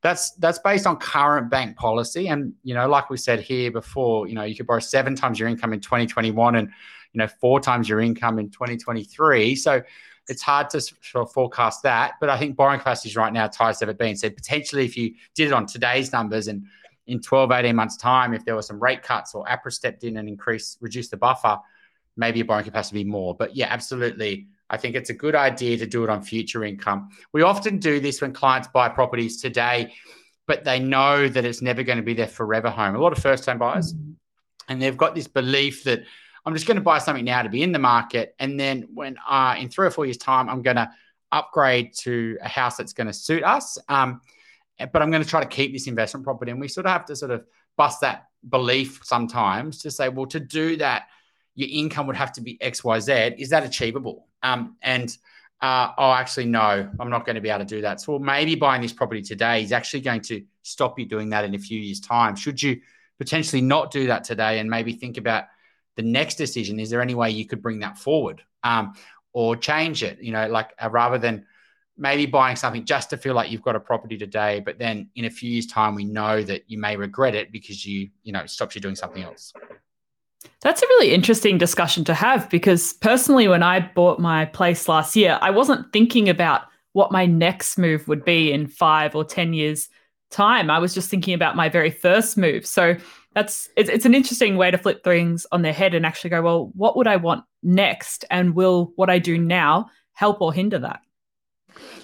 That's 0.00 0.32
that's 0.32 0.60
based 0.60 0.86
on 0.86 0.96
current 0.98 1.50
bank 1.50 1.76
policy, 1.76 2.28
and 2.28 2.52
you 2.62 2.74
know, 2.74 2.88
like 2.88 3.10
we 3.10 3.16
said 3.16 3.40
here 3.40 3.72
before, 3.72 4.28
you 4.28 4.34
know, 4.36 4.44
you 4.44 4.54
could 4.54 4.68
borrow 4.68 4.78
seven 4.78 5.16
times 5.16 5.40
your 5.40 5.48
income 5.48 5.72
in 5.72 5.80
2021, 5.80 6.54
and 6.54 6.68
you 7.12 7.18
know, 7.18 7.26
four 7.26 7.58
times 7.58 7.88
your 7.88 8.00
income 8.00 8.38
in 8.38 8.50
2023. 8.50 9.56
So 9.56 9.82
it's 10.28 10.42
hard 10.42 10.70
to 10.70 10.80
sort 10.80 10.96
of 11.16 11.32
forecast 11.32 11.82
that. 11.82 12.14
But 12.20 12.30
I 12.30 12.38
think 12.38 12.56
borrowing 12.56 12.78
capacity 12.78 13.10
is 13.10 13.16
right 13.16 13.32
now 13.32 13.46
tightest 13.46 13.82
ever 13.82 13.94
been. 13.94 14.16
So 14.16 14.30
potentially, 14.30 14.84
if 14.84 14.96
you 14.96 15.14
did 15.34 15.48
it 15.48 15.52
on 15.52 15.66
today's 15.66 16.12
numbers 16.12 16.48
and 16.48 16.64
in 17.06 17.20
12, 17.20 17.52
18 17.52 17.76
months' 17.76 17.96
time, 17.96 18.32
if 18.32 18.44
there 18.44 18.54
were 18.54 18.62
some 18.62 18.82
rate 18.82 19.02
cuts 19.02 19.34
or 19.34 19.44
APRA 19.44 19.72
stepped 19.72 20.04
in 20.04 20.16
and 20.16 20.28
increased, 20.28 20.78
reduced 20.80 21.10
the 21.10 21.16
buffer, 21.16 21.58
maybe 22.16 22.38
your 22.38 22.46
borrowing 22.46 22.64
capacity 22.64 23.04
be 23.04 23.10
more. 23.10 23.34
But 23.34 23.54
yeah, 23.54 23.66
absolutely. 23.68 24.46
I 24.70 24.78
think 24.78 24.96
it's 24.96 25.10
a 25.10 25.14
good 25.14 25.34
idea 25.34 25.76
to 25.78 25.86
do 25.86 26.04
it 26.04 26.10
on 26.10 26.22
future 26.22 26.64
income. 26.64 27.10
We 27.32 27.42
often 27.42 27.78
do 27.78 28.00
this 28.00 28.22
when 28.22 28.32
clients 28.32 28.68
buy 28.68 28.88
properties 28.88 29.42
today, 29.42 29.92
but 30.46 30.64
they 30.64 30.78
know 30.78 31.28
that 31.28 31.44
it's 31.44 31.60
never 31.60 31.82
going 31.82 31.98
to 31.98 32.02
be 32.02 32.14
their 32.14 32.26
forever 32.26 32.70
home. 32.70 32.94
A 32.94 32.98
lot 32.98 33.12
of 33.12 33.18
first 33.18 33.44
time 33.44 33.58
buyers, 33.58 33.92
mm-hmm. 33.92 34.12
and 34.68 34.80
they've 34.80 34.96
got 34.96 35.14
this 35.14 35.28
belief 35.28 35.84
that 35.84 36.04
I'm 36.44 36.54
just 36.54 36.66
going 36.66 36.76
to 36.76 36.82
buy 36.82 36.98
something 36.98 37.24
now 37.24 37.42
to 37.42 37.48
be 37.48 37.62
in 37.62 37.72
the 37.72 37.78
market. 37.78 38.34
And 38.38 38.58
then 38.60 38.88
when 38.92 39.16
uh, 39.26 39.56
in 39.58 39.68
three 39.68 39.86
or 39.86 39.90
four 39.90 40.04
years' 40.04 40.18
time, 40.18 40.48
I'm 40.48 40.62
going 40.62 40.76
to 40.76 40.90
upgrade 41.32 41.94
to 41.98 42.38
a 42.42 42.48
house 42.48 42.76
that's 42.76 42.92
going 42.92 43.06
to 43.06 43.12
suit 43.12 43.42
us. 43.42 43.78
Um, 43.88 44.20
but 44.78 45.02
I'm 45.02 45.10
going 45.10 45.22
to 45.22 45.28
try 45.28 45.40
to 45.40 45.48
keep 45.48 45.72
this 45.72 45.86
investment 45.86 46.24
property. 46.24 46.50
And 46.50 46.60
we 46.60 46.68
sort 46.68 46.86
of 46.86 46.92
have 46.92 47.06
to 47.06 47.16
sort 47.16 47.30
of 47.30 47.44
bust 47.76 48.00
that 48.02 48.26
belief 48.48 49.00
sometimes 49.04 49.82
to 49.82 49.90
say, 49.90 50.08
well, 50.08 50.26
to 50.26 50.40
do 50.40 50.76
that, 50.76 51.04
your 51.54 51.68
income 51.70 52.06
would 52.06 52.16
have 52.16 52.32
to 52.32 52.40
be 52.40 52.60
X, 52.60 52.84
Y, 52.84 53.00
Z. 53.00 53.12
Is 53.38 53.50
that 53.50 53.64
achievable? 53.64 54.26
Um, 54.42 54.76
and 54.82 55.16
uh, 55.60 55.92
oh, 55.96 56.12
actually, 56.12 56.46
no, 56.46 56.90
I'm 56.98 57.10
not 57.10 57.24
going 57.24 57.36
to 57.36 57.40
be 57.40 57.48
able 57.48 57.60
to 57.60 57.64
do 57.64 57.80
that. 57.82 58.00
So 58.00 58.12
well, 58.12 58.20
maybe 58.20 58.54
buying 58.54 58.82
this 58.82 58.92
property 58.92 59.22
today 59.22 59.62
is 59.62 59.72
actually 59.72 60.00
going 60.00 60.20
to 60.22 60.44
stop 60.62 60.98
you 60.98 61.06
doing 61.06 61.30
that 61.30 61.44
in 61.44 61.54
a 61.54 61.58
few 61.58 61.78
years' 61.78 62.00
time. 62.00 62.36
Should 62.36 62.62
you 62.62 62.80
potentially 63.18 63.62
not 63.62 63.90
do 63.90 64.08
that 64.08 64.24
today 64.24 64.58
and 64.58 64.68
maybe 64.68 64.92
think 64.92 65.16
about 65.16 65.44
the 65.96 66.02
next 66.02 66.36
decision 66.36 66.80
is 66.80 66.90
there 66.90 67.02
any 67.02 67.14
way 67.14 67.30
you 67.30 67.46
could 67.46 67.62
bring 67.62 67.80
that 67.80 67.98
forward 67.98 68.42
um, 68.62 68.94
or 69.32 69.56
change 69.56 70.02
it 70.02 70.20
you 70.20 70.32
know 70.32 70.46
like 70.48 70.72
uh, 70.82 70.88
rather 70.90 71.18
than 71.18 71.46
maybe 71.96 72.26
buying 72.26 72.56
something 72.56 72.84
just 72.84 73.10
to 73.10 73.16
feel 73.16 73.34
like 73.34 73.50
you've 73.50 73.62
got 73.62 73.76
a 73.76 73.80
property 73.80 74.18
today 74.18 74.60
but 74.60 74.78
then 74.78 75.08
in 75.14 75.24
a 75.24 75.30
few 75.30 75.50
years 75.50 75.66
time 75.66 75.94
we 75.94 76.04
know 76.04 76.42
that 76.42 76.62
you 76.66 76.78
may 76.78 76.96
regret 76.96 77.34
it 77.34 77.52
because 77.52 77.86
you 77.86 78.08
you 78.22 78.32
know 78.32 78.44
stops 78.46 78.74
you 78.74 78.80
doing 78.80 78.96
something 78.96 79.22
else 79.22 79.52
that's 80.60 80.82
a 80.82 80.86
really 80.86 81.14
interesting 81.14 81.56
discussion 81.56 82.04
to 82.04 82.14
have 82.14 82.50
because 82.50 82.92
personally 82.94 83.46
when 83.46 83.62
i 83.62 83.78
bought 83.78 84.18
my 84.18 84.44
place 84.44 84.88
last 84.88 85.14
year 85.14 85.38
i 85.40 85.50
wasn't 85.50 85.92
thinking 85.92 86.28
about 86.28 86.62
what 86.94 87.12
my 87.12 87.26
next 87.26 87.76
move 87.76 88.08
would 88.08 88.24
be 88.24 88.52
in 88.52 88.66
five 88.66 89.14
or 89.14 89.24
10 89.24 89.52
years' 89.52 89.88
time. 90.30 90.70
I 90.70 90.78
was 90.78 90.94
just 90.94 91.10
thinking 91.10 91.34
about 91.34 91.56
my 91.56 91.68
very 91.68 91.90
first 91.90 92.38
move. 92.38 92.64
So 92.64 92.96
that's 93.34 93.68
it's, 93.76 93.90
it's 93.90 94.06
an 94.06 94.14
interesting 94.14 94.56
way 94.56 94.70
to 94.70 94.78
flip 94.78 95.02
things 95.02 95.46
on 95.52 95.62
their 95.62 95.72
head 95.72 95.94
and 95.94 96.06
actually 96.06 96.30
go, 96.30 96.42
well, 96.42 96.70
what 96.74 96.96
would 96.96 97.06
I 97.06 97.16
want 97.16 97.44
next? 97.62 98.24
And 98.30 98.54
will 98.54 98.92
what 98.96 99.10
I 99.10 99.18
do 99.18 99.38
now 99.38 99.90
help 100.12 100.40
or 100.40 100.52
hinder 100.52 100.78
that? 100.80 101.00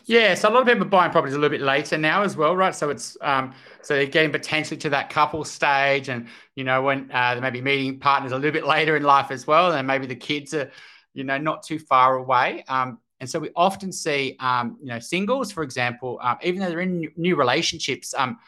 Yeah, 0.07 0.35
so 0.35 0.49
a 0.49 0.51
lot 0.51 0.63
of 0.63 0.67
people 0.67 0.83
are 0.85 0.91
buying 0.91 1.13
properties 1.13 1.37
a 1.37 1.39
little 1.39 1.57
bit 1.57 1.65
later 1.65 1.97
now 1.97 2.23
as 2.23 2.37
well, 2.37 2.57
right? 2.57 2.75
So 2.75 2.91
it's 2.91 3.17
um, 3.21 3.55
so 3.83 3.95
they're 3.95 4.07
getting 4.07 4.33
potentially 4.33 4.77
to 4.79 4.91
that 4.91 5.11
couple 5.11 5.45
stage, 5.45 6.09
and 6.09 6.27
you 6.57 6.65
know 6.65 6.83
when 6.83 7.11
uh, 7.13 7.37
they 7.37 7.41
may 7.41 7.51
be 7.51 7.61
meeting 7.61 8.01
partners 8.01 8.33
a 8.33 8.37
little 8.37 8.51
bit 8.51 8.67
later 8.67 8.97
in 8.97 9.05
life 9.05 9.31
as 9.31 9.47
well, 9.47 9.73
and 9.73 9.87
maybe 9.87 10.07
the 10.07 10.17
kids 10.17 10.53
are, 10.55 10.71
you 11.15 11.23
know, 11.23 11.39
not 11.39 11.63
too 11.63 11.79
far 11.79 12.17
away. 12.17 12.65
Um, 12.67 12.99
and 13.21 13.29
so 13.29 13.39
we 13.39 13.51
often 13.55 13.93
see, 13.93 14.37
um, 14.41 14.79
you 14.81 14.89
know, 14.89 14.99
singles, 14.99 15.53
for 15.53 15.63
example, 15.63 16.19
um, 16.23 16.39
even 16.43 16.61
though 16.61 16.71
they're 16.71 16.81
in 16.81 17.09
new 17.17 17.37
relationships, 17.37 18.15
um, 18.15 18.39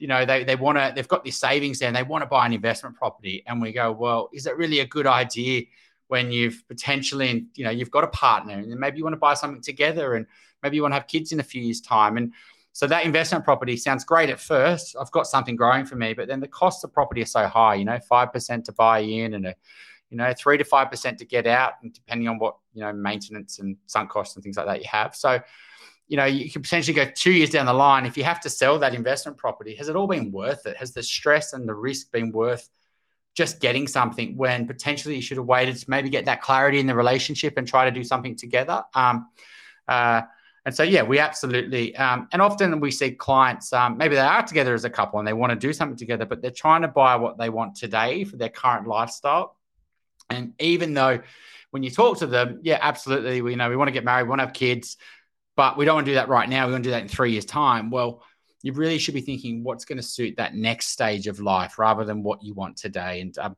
you 0.00 0.08
know, 0.08 0.24
they, 0.24 0.44
they 0.44 0.56
want 0.56 0.78
to, 0.78 0.92
they've 0.94 1.06
got 1.06 1.22
these 1.22 1.36
savings 1.36 1.78
there 1.78 1.88
and 1.88 1.96
they 1.96 2.02
want 2.02 2.22
to 2.22 2.26
buy 2.26 2.46
an 2.46 2.52
investment 2.52 2.96
property. 2.96 3.44
And 3.46 3.60
we 3.60 3.72
go, 3.72 3.92
well, 3.92 4.30
is 4.32 4.46
it 4.46 4.56
really 4.56 4.80
a 4.80 4.86
good 4.86 5.06
idea 5.06 5.62
when 6.08 6.32
you've 6.32 6.66
potentially, 6.66 7.46
you 7.54 7.64
know, 7.64 7.70
you've 7.70 7.90
got 7.90 8.02
a 8.02 8.08
partner 8.08 8.54
and 8.54 8.74
maybe 8.80 8.98
you 8.98 9.04
want 9.04 9.14
to 9.14 9.18
buy 9.18 9.34
something 9.34 9.62
together 9.62 10.14
and 10.14 10.26
maybe 10.62 10.76
you 10.76 10.82
want 10.82 10.92
to 10.92 10.96
have 10.96 11.06
kids 11.06 11.32
in 11.32 11.38
a 11.38 11.44
few 11.44 11.62
years' 11.62 11.80
time. 11.80 12.16
And 12.16 12.32
so 12.72 12.86
that 12.86 13.04
investment 13.04 13.44
property 13.44 13.76
sounds 13.76 14.04
great 14.04 14.30
at 14.30 14.40
first. 14.40 14.96
I've 14.98 15.10
got 15.10 15.26
something 15.26 15.54
growing 15.54 15.84
for 15.84 15.96
me, 15.96 16.14
but 16.14 16.28
then 16.28 16.40
the 16.40 16.48
costs 16.48 16.82
of 16.82 16.92
property 16.92 17.22
are 17.22 17.26
so 17.26 17.46
high, 17.46 17.74
you 17.74 17.84
know, 17.84 17.98
5% 18.10 18.64
to 18.64 18.72
buy 18.72 19.00
in 19.00 19.34
and 19.34 19.46
a 19.46 19.54
you 20.10 20.16
know, 20.16 20.32
three 20.36 20.58
to 20.58 20.64
five 20.64 20.90
percent 20.90 21.18
to 21.18 21.24
get 21.24 21.46
out, 21.46 21.74
and 21.82 21.94
depending 21.94 22.28
on 22.28 22.38
what 22.38 22.56
you 22.74 22.82
know 22.82 22.92
maintenance 22.92 23.60
and 23.60 23.76
sunk 23.86 24.10
costs 24.10 24.34
and 24.34 24.42
things 24.42 24.56
like 24.56 24.66
that 24.66 24.80
you 24.80 24.88
have. 24.90 25.14
So, 25.14 25.40
you 26.10 26.16
know, 26.16 26.24
you 26.24 26.50
could 26.50 26.64
potentially 26.64 26.92
go 26.92 27.08
two 27.14 27.30
years 27.30 27.50
down 27.50 27.66
the 27.66 27.72
line 27.72 28.04
if 28.04 28.16
you 28.16 28.24
have 28.24 28.40
to 28.40 28.50
sell 28.50 28.80
that 28.80 28.96
investment 28.96 29.38
property. 29.38 29.76
Has 29.76 29.88
it 29.88 29.94
all 29.94 30.08
been 30.08 30.32
worth 30.32 30.66
it? 30.66 30.76
Has 30.76 30.92
the 30.92 31.04
stress 31.04 31.52
and 31.52 31.68
the 31.68 31.72
risk 31.72 32.10
been 32.10 32.32
worth 32.32 32.68
just 33.36 33.60
getting 33.60 33.86
something 33.86 34.36
when 34.36 34.66
potentially 34.66 35.14
you 35.14 35.22
should 35.22 35.36
have 35.36 35.46
waited 35.46 35.76
to 35.76 35.88
maybe 35.88 36.10
get 36.10 36.24
that 36.24 36.42
clarity 36.42 36.80
in 36.80 36.88
the 36.88 36.96
relationship 36.96 37.54
and 37.56 37.68
try 37.68 37.84
to 37.84 37.92
do 37.92 38.02
something 38.02 38.34
together? 38.34 38.82
Um, 38.92 39.28
uh, 39.86 40.22
and 40.66 40.74
so, 40.74 40.82
yeah, 40.82 41.04
we 41.04 41.20
absolutely, 41.20 41.94
um, 41.94 42.26
and 42.32 42.42
often 42.42 42.80
we 42.80 42.90
see 42.90 43.12
clients, 43.12 43.72
um, 43.72 43.96
maybe 43.96 44.16
they 44.16 44.20
are 44.20 44.42
together 44.42 44.74
as 44.74 44.84
a 44.84 44.90
couple 44.90 45.20
and 45.20 45.28
they 45.28 45.32
want 45.32 45.50
to 45.50 45.56
do 45.56 45.72
something 45.72 45.96
together, 45.96 46.26
but 46.26 46.42
they're 46.42 46.50
trying 46.50 46.82
to 46.82 46.88
buy 46.88 47.14
what 47.14 47.38
they 47.38 47.50
want 47.50 47.76
today 47.76 48.24
for 48.24 48.36
their 48.36 48.48
current 48.48 48.88
lifestyle. 48.88 49.56
And 50.28 50.54
even 50.58 50.92
though 50.92 51.20
when 51.70 51.84
you 51.84 51.90
talk 51.90 52.18
to 52.18 52.26
them, 52.26 52.58
yeah, 52.62 52.80
absolutely, 52.82 53.42
we 53.42 53.52
you 53.52 53.56
know 53.56 53.70
we 53.70 53.76
want 53.76 53.86
to 53.88 53.92
get 53.92 54.04
married, 54.04 54.24
we 54.24 54.28
want 54.28 54.40
to 54.40 54.46
have 54.46 54.54
kids, 54.54 54.96
but 55.60 55.76
we 55.76 55.84
don't 55.84 55.96
want 55.96 56.06
to 56.06 56.12
do 56.12 56.14
that 56.14 56.30
right 56.30 56.48
now. 56.48 56.64
We 56.64 56.72
want 56.72 56.84
to 56.84 56.88
do 56.88 56.92
that 56.92 57.02
in 57.02 57.08
three 57.08 57.32
years' 57.32 57.44
time. 57.44 57.90
Well, 57.90 58.22
you 58.62 58.72
really 58.72 58.96
should 58.96 59.12
be 59.12 59.20
thinking 59.20 59.62
what's 59.62 59.84
going 59.84 59.98
to 59.98 60.02
suit 60.02 60.38
that 60.38 60.54
next 60.54 60.86
stage 60.86 61.26
of 61.26 61.38
life 61.38 61.78
rather 61.78 62.02
than 62.02 62.22
what 62.22 62.42
you 62.42 62.54
want 62.54 62.78
today. 62.78 63.20
And 63.20 63.36
um, 63.36 63.56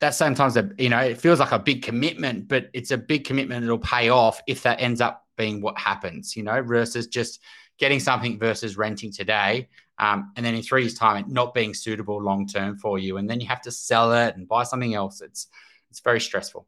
that 0.00 0.16
sometimes, 0.16 0.58
you 0.78 0.88
know, 0.88 0.98
it 0.98 1.18
feels 1.18 1.38
like 1.38 1.52
a 1.52 1.60
big 1.60 1.84
commitment, 1.84 2.48
but 2.48 2.70
it's 2.72 2.90
a 2.90 2.98
big 2.98 3.24
commitment 3.24 3.60
that'll 3.60 3.78
pay 3.78 4.08
off 4.08 4.42
if 4.48 4.64
that 4.64 4.80
ends 4.80 5.00
up 5.00 5.24
being 5.36 5.60
what 5.60 5.78
happens, 5.78 6.34
you 6.34 6.42
know, 6.42 6.60
versus 6.60 7.06
just 7.06 7.38
getting 7.78 8.00
something 8.00 8.36
versus 8.36 8.76
renting 8.76 9.12
today. 9.12 9.68
Um, 10.00 10.32
and 10.34 10.44
then 10.44 10.56
in 10.56 10.62
three 10.62 10.82
years' 10.82 10.94
time, 10.94 11.18
it 11.18 11.28
not 11.28 11.54
being 11.54 11.72
suitable 11.72 12.20
long 12.20 12.48
term 12.48 12.78
for 12.78 12.98
you. 12.98 13.18
And 13.18 13.30
then 13.30 13.40
you 13.40 13.46
have 13.46 13.62
to 13.62 13.70
sell 13.70 14.12
it 14.12 14.34
and 14.34 14.48
buy 14.48 14.64
something 14.64 14.92
else. 14.92 15.20
It's, 15.20 15.46
it's 15.88 16.00
very 16.00 16.20
stressful. 16.20 16.66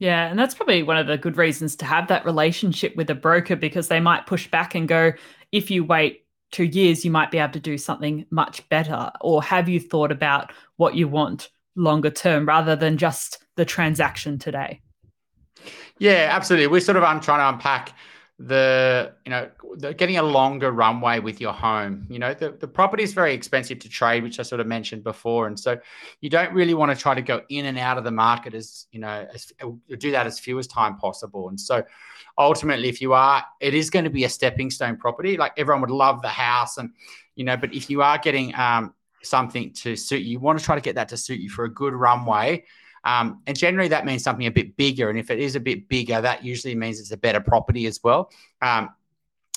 Yeah, 0.00 0.28
and 0.28 0.38
that's 0.38 0.54
probably 0.54 0.82
one 0.82 0.96
of 0.96 1.06
the 1.06 1.18
good 1.18 1.36
reasons 1.36 1.76
to 1.76 1.84
have 1.84 2.08
that 2.08 2.24
relationship 2.24 2.96
with 2.96 3.10
a 3.10 3.14
broker 3.14 3.54
because 3.54 3.88
they 3.88 4.00
might 4.00 4.26
push 4.26 4.50
back 4.50 4.74
and 4.74 4.88
go, 4.88 5.12
if 5.52 5.70
you 5.70 5.84
wait 5.84 6.24
two 6.50 6.64
years, 6.64 7.04
you 7.04 7.10
might 7.10 7.30
be 7.30 7.36
able 7.36 7.52
to 7.52 7.60
do 7.60 7.76
something 7.76 8.24
much 8.30 8.66
better. 8.70 9.12
Or 9.20 9.42
have 9.42 9.68
you 9.68 9.78
thought 9.78 10.10
about 10.10 10.52
what 10.76 10.94
you 10.94 11.06
want 11.06 11.50
longer 11.76 12.10
term 12.10 12.48
rather 12.48 12.76
than 12.76 12.96
just 12.96 13.44
the 13.56 13.66
transaction 13.66 14.38
today? 14.38 14.80
Yeah, 15.98 16.30
absolutely. 16.32 16.68
We're 16.68 16.80
sort 16.80 16.96
of 16.96 17.04
I'm 17.04 17.20
trying 17.20 17.40
to 17.40 17.54
unpack 17.54 17.92
the 18.40 19.12
you 19.26 19.30
know 19.30 19.50
the, 19.76 19.92
getting 19.92 20.16
a 20.16 20.22
longer 20.22 20.72
runway 20.72 21.18
with 21.18 21.42
your 21.42 21.52
home. 21.52 22.06
You 22.08 22.18
know 22.18 22.32
the, 22.32 22.52
the 22.52 22.66
property 22.66 23.02
is 23.02 23.12
very 23.12 23.34
expensive 23.34 23.78
to 23.80 23.88
trade 23.88 24.22
which 24.22 24.40
i 24.40 24.42
sort 24.42 24.62
of 24.62 24.66
mentioned 24.66 25.04
before. 25.04 25.46
And 25.46 25.60
so 25.60 25.78
you 26.22 26.30
don't 26.30 26.52
really 26.54 26.72
want 26.72 26.90
to 26.90 27.00
try 27.00 27.14
to 27.14 27.20
go 27.20 27.42
in 27.50 27.66
and 27.66 27.78
out 27.78 27.98
of 27.98 28.04
the 28.04 28.10
market 28.10 28.54
as 28.54 28.86
you 28.92 29.00
know 29.00 29.26
as, 29.34 29.52
do 29.98 30.10
that 30.12 30.26
as 30.26 30.38
few 30.38 30.58
as 30.58 30.66
time 30.66 30.96
possible. 30.96 31.50
And 31.50 31.60
so 31.60 31.84
ultimately 32.38 32.88
if 32.88 33.02
you 33.02 33.12
are 33.12 33.44
it 33.60 33.74
is 33.74 33.90
going 33.90 34.06
to 34.06 34.10
be 34.10 34.24
a 34.24 34.28
stepping 34.28 34.70
stone 34.70 34.96
property. 34.96 35.36
Like 35.36 35.52
everyone 35.58 35.82
would 35.82 35.90
love 35.90 36.22
the 36.22 36.28
house 36.28 36.78
and 36.78 36.90
you 37.36 37.44
know 37.44 37.58
but 37.58 37.74
if 37.74 37.90
you 37.90 38.00
are 38.00 38.16
getting 38.16 38.54
um, 38.54 38.94
something 39.22 39.70
to 39.74 39.96
suit 39.96 40.22
you 40.22 40.30
you 40.30 40.40
want 40.40 40.58
to 40.58 40.64
try 40.64 40.74
to 40.74 40.80
get 40.80 40.94
that 40.94 41.10
to 41.10 41.16
suit 41.18 41.40
you 41.40 41.50
for 41.50 41.66
a 41.66 41.70
good 41.70 41.92
runway 41.92 42.64
um, 43.04 43.42
and 43.46 43.58
generally, 43.58 43.88
that 43.88 44.04
means 44.04 44.22
something 44.22 44.46
a 44.46 44.50
bit 44.50 44.76
bigger. 44.76 45.08
And 45.08 45.18
if 45.18 45.30
it 45.30 45.38
is 45.38 45.56
a 45.56 45.60
bit 45.60 45.88
bigger, 45.88 46.20
that 46.20 46.44
usually 46.44 46.74
means 46.74 47.00
it's 47.00 47.12
a 47.12 47.16
better 47.16 47.40
property 47.40 47.86
as 47.86 48.00
well, 48.02 48.30
um, 48.60 48.90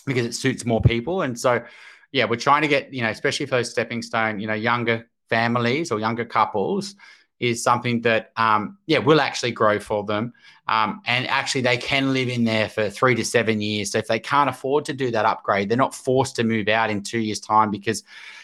because 0.05 0.25
it 0.25 0.33
suits 0.33 0.65
more 0.65 0.81
people. 0.81 1.23
And 1.23 1.37
so, 1.37 1.63
yeah, 2.11 2.25
we're 2.25 2.37
trying 2.37 2.61
to 2.61 2.67
get, 2.67 2.93
you 2.93 3.01
know, 3.01 3.09
especially 3.09 3.45
for 3.45 3.55
those 3.55 3.71
stepping 3.71 4.01
stone, 4.01 4.39
you 4.39 4.47
know, 4.47 4.53
younger 4.53 5.09
families 5.29 5.91
or 5.91 5.99
younger 5.99 6.25
couples, 6.25 6.95
is 7.39 7.61
something 7.61 7.99
that, 8.01 8.31
um, 8.37 8.77
yeah, 8.85 8.99
will 8.99 9.19
actually 9.19 9.51
grow 9.51 9.79
for 9.79 10.05
them. 10.05 10.31
Um, 10.69 11.01
and 11.05 11.27
actually, 11.27 11.61
they 11.61 11.75
can 11.75 12.13
live 12.13 12.29
in 12.29 12.45
there 12.45 12.69
for 12.69 12.89
three 12.89 13.15
to 13.15 13.25
seven 13.25 13.59
years. 13.59 13.91
So 13.91 13.97
if 13.97 14.07
they 14.07 14.19
can't 14.19 14.49
afford 14.49 14.85
to 14.85 14.93
do 14.93 15.11
that 15.11 15.25
upgrade, 15.25 15.67
they're 15.67 15.77
not 15.77 15.93
forced 15.93 16.37
to 16.37 16.45
move 16.45 16.69
out 16.69 16.89
in 16.89 17.01
two 17.01 17.19
years' 17.19 17.41
time 17.41 17.71
because, 17.71 18.03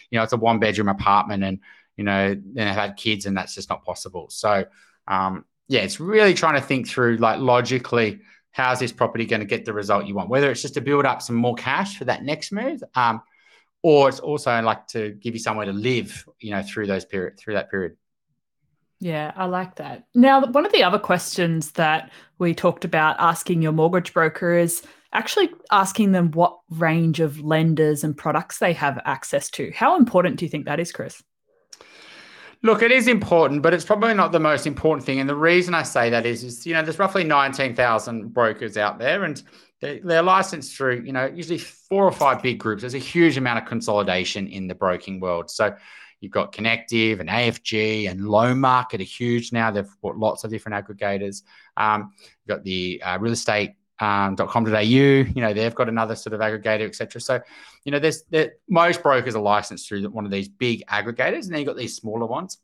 you 0.10 0.18
know, 0.18 0.24
it's 0.24 0.34
a 0.34 0.38
one 0.38 0.60
bedroom 0.60 0.90
apartment 0.90 1.44
and, 1.46 1.60
you 1.96 2.04
know, 2.04 2.36
they've 2.54 2.68
had 2.68 2.98
kids 2.98 3.26
and 3.26 3.38
that's 3.38 3.56
just 3.56 3.70
not 3.70 3.86
possible. 3.86 4.28
So, 4.30 4.66
um, 5.10 5.44
yeah, 5.68 5.82
it's 5.82 6.00
really 6.00 6.34
trying 6.34 6.56
to 6.56 6.66
think 6.66 6.88
through 6.88 7.18
like 7.18 7.40
logically, 7.40 8.20
how's 8.52 8.80
this 8.80 8.92
property 8.92 9.26
going 9.26 9.42
to 9.42 9.46
get 9.46 9.66
the 9.66 9.74
result 9.74 10.06
you 10.06 10.16
want? 10.16 10.30
Whether 10.30 10.50
it's 10.52 10.62
just 10.62 10.76
to 10.76 10.82
build 10.82 11.06
up 11.06 11.22
some 11.22 11.36
more 11.36 11.56
cash 11.56 11.98
for 11.98 12.06
that 12.06 12.24
next 12.24 12.52
move, 12.52 12.82
um, 12.96 13.22
or 13.84 14.10
it's 14.10 14.20
also 14.20 14.62
like 14.62 14.88
to 14.88 15.12
give 15.12 15.34
you 15.34 15.40
somewhere 15.40 15.66
to 15.66 15.74
live, 15.74 16.26
you 16.40 16.52
know, 16.52 16.62
through 16.62 16.88
those 16.88 17.06
period 17.06 17.38
through 17.38 17.56
that 17.56 17.70
period. 17.70 17.98
Yeah, 19.02 19.32
I 19.36 19.46
like 19.46 19.76
that. 19.76 20.06
Now, 20.14 20.46
one 20.46 20.66
of 20.66 20.74
the 20.74 20.84
other 20.84 21.00
questions 21.00 21.72
that 21.72 22.12
we 22.38 22.54
talked 22.54 22.84
about 22.84 23.16
asking 23.18 23.62
your 23.62 23.72
mortgage 23.72 24.14
broker 24.14 24.58
is 24.58 24.84
actually 25.14 25.50
asking 25.72 26.12
them 26.12 26.32
what 26.32 26.60
range 26.70 27.20
of 27.20 27.40
lenders 27.40 28.04
and 28.04 28.18
products 28.18 28.60
they 28.60 28.74
have 28.74 29.02
access 29.06 29.50
to. 29.52 29.72
How 29.74 29.98
important 29.98 30.36
do 30.36 30.46
you 30.46 30.50
think 30.50 30.66
that 30.66 30.80
is, 30.80 30.92
Chris? 30.92 31.24
Look, 32.62 32.82
it 32.82 32.92
is 32.92 33.08
important, 33.08 33.62
but 33.62 33.74
it's 33.74 33.86
probably 33.86 34.14
not 34.14 34.34
the 34.34 34.40
most 34.40 34.68
important 34.68 35.06
thing. 35.06 35.20
And 35.20 35.30
the 35.30 35.36
reason 35.36 35.74
I 35.74 35.84
say 35.84 36.10
that 36.10 36.26
is, 36.26 36.44
is 36.44 36.66
you 36.66 36.74
know, 36.74 36.82
there's 36.82 37.00
roughly 37.00 37.24
19,000 37.24 38.34
brokers 38.34 38.76
out 38.76 39.00
there, 39.00 39.24
and 39.24 39.42
they're, 39.80 40.00
they're 40.04 40.22
licensed 40.24 40.76
through, 40.76 41.04
you 41.06 41.14
know, 41.14 41.26
usually 41.26 41.58
four 41.58 42.04
or 42.04 42.12
five 42.12 42.44
big 42.44 42.60
groups. 42.60 42.82
There's 42.82 42.96
a 42.96 43.00
huge 43.00 43.38
amount 43.38 43.60
of 43.60 43.66
consolidation 43.66 44.48
in 44.48 44.68
the 44.68 44.76
broking 44.76 45.22
world. 45.22 45.50
So 45.50 45.74
you've 46.20 46.34
got 46.34 46.52
Connective 46.52 47.22
and 47.22 47.30
AFG 47.30 48.10
and 48.10 48.28
Loan 48.28 48.60
Market 48.60 49.00
are 49.00 49.06
huge 49.06 49.54
now. 49.54 49.72
They've 49.72 49.90
bought 50.02 50.18
lots 50.18 50.44
of 50.44 50.52
different 50.52 50.86
aggregators. 50.86 51.44
Um, 51.78 52.12
you've 52.20 52.58
got 52.58 52.64
the 52.66 53.02
uh, 53.04 53.18
real 53.20 53.32
estate 53.32 53.76
um, 54.00 54.36
.com.au, 54.36 54.80
you 54.80 55.26
know, 55.36 55.54
they've 55.54 55.76
got 55.76 55.90
another 55.90 56.16
sort 56.16 56.34
of 56.34 56.40
aggregator, 56.40 56.86
etc. 56.86 57.20
So, 57.20 57.40
you 57.84 57.92
know, 57.92 58.00
there's 58.00 58.24
there, 58.30 58.54
most 58.70 59.04
brokers 59.04 59.36
are 59.36 59.42
licensed 59.42 59.88
through 59.88 60.10
one 60.10 60.26
of 60.26 60.32
these 60.32 60.48
big 60.48 60.86
aggregators, 60.88 61.44
and 61.44 61.52
then 61.52 61.60
you've 61.60 61.68
got 61.68 61.78
these 61.78 61.96
smaller 61.96 62.26
ones. 62.26 62.60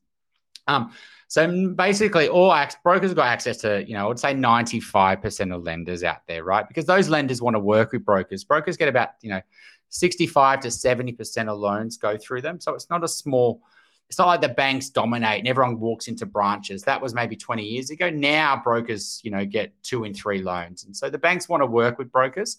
Um, 0.68 0.94
so 1.28 1.74
basically, 1.74 2.28
all 2.28 2.56
brokers 2.84 3.10
have 3.10 3.16
got 3.16 3.28
access 3.28 3.58
to, 3.58 3.86
you 3.88 3.94
know, 3.96 4.06
I 4.06 4.08
would 4.08 4.20
say 4.20 4.34
95% 4.34 5.56
of 5.56 5.64
lenders 5.64 6.04
out 6.04 6.22
there, 6.28 6.44
right? 6.44 6.68
Because 6.68 6.86
those 6.86 7.10
lenders 7.10 7.42
want 7.42 7.56
to 7.56 7.60
work 7.60 7.92
with 7.92 8.06
brokers. 8.06 8.44
Brokers 8.44 8.78
get 8.78 8.88
about, 8.88 9.10
you 9.22 9.32
know, 9.32 9.42
65 9.90 10.62
to 10.62 10.68
70% 10.68 11.48
of 11.48 11.58
loans 11.58 11.98
go 11.98 12.18
through 12.18 12.42
them. 12.42 12.60
So 12.60 12.74
it's 12.74 12.90
not 12.90 13.04
a 13.04 13.08
small 13.08 13.62
it's 14.10 14.20
not 14.20 14.28
like 14.28 14.42
the 14.42 14.50
banks 14.50 14.90
dominate 14.90 15.40
and 15.40 15.48
everyone 15.48 15.80
walks 15.80 16.08
into 16.08 16.26
branches. 16.26 16.84
That 16.84 17.02
was 17.02 17.14
maybe 17.14 17.36
20 17.36 17.64
years 17.64 17.90
ago. 17.90 18.10
Now 18.10 18.62
brokers, 18.64 19.20
you 19.24 19.32
know, 19.32 19.46
get 19.46 19.74
two 19.84 20.04
and 20.04 20.16
three 20.16 20.44
loans. 20.44 20.84
And 20.84 20.96
so 20.96 21.10
the 21.10 21.18
banks 21.18 21.50
want 21.50 21.62
to 21.62 21.68
work 21.68 21.98
with 21.98 22.12
brokers. 22.12 22.58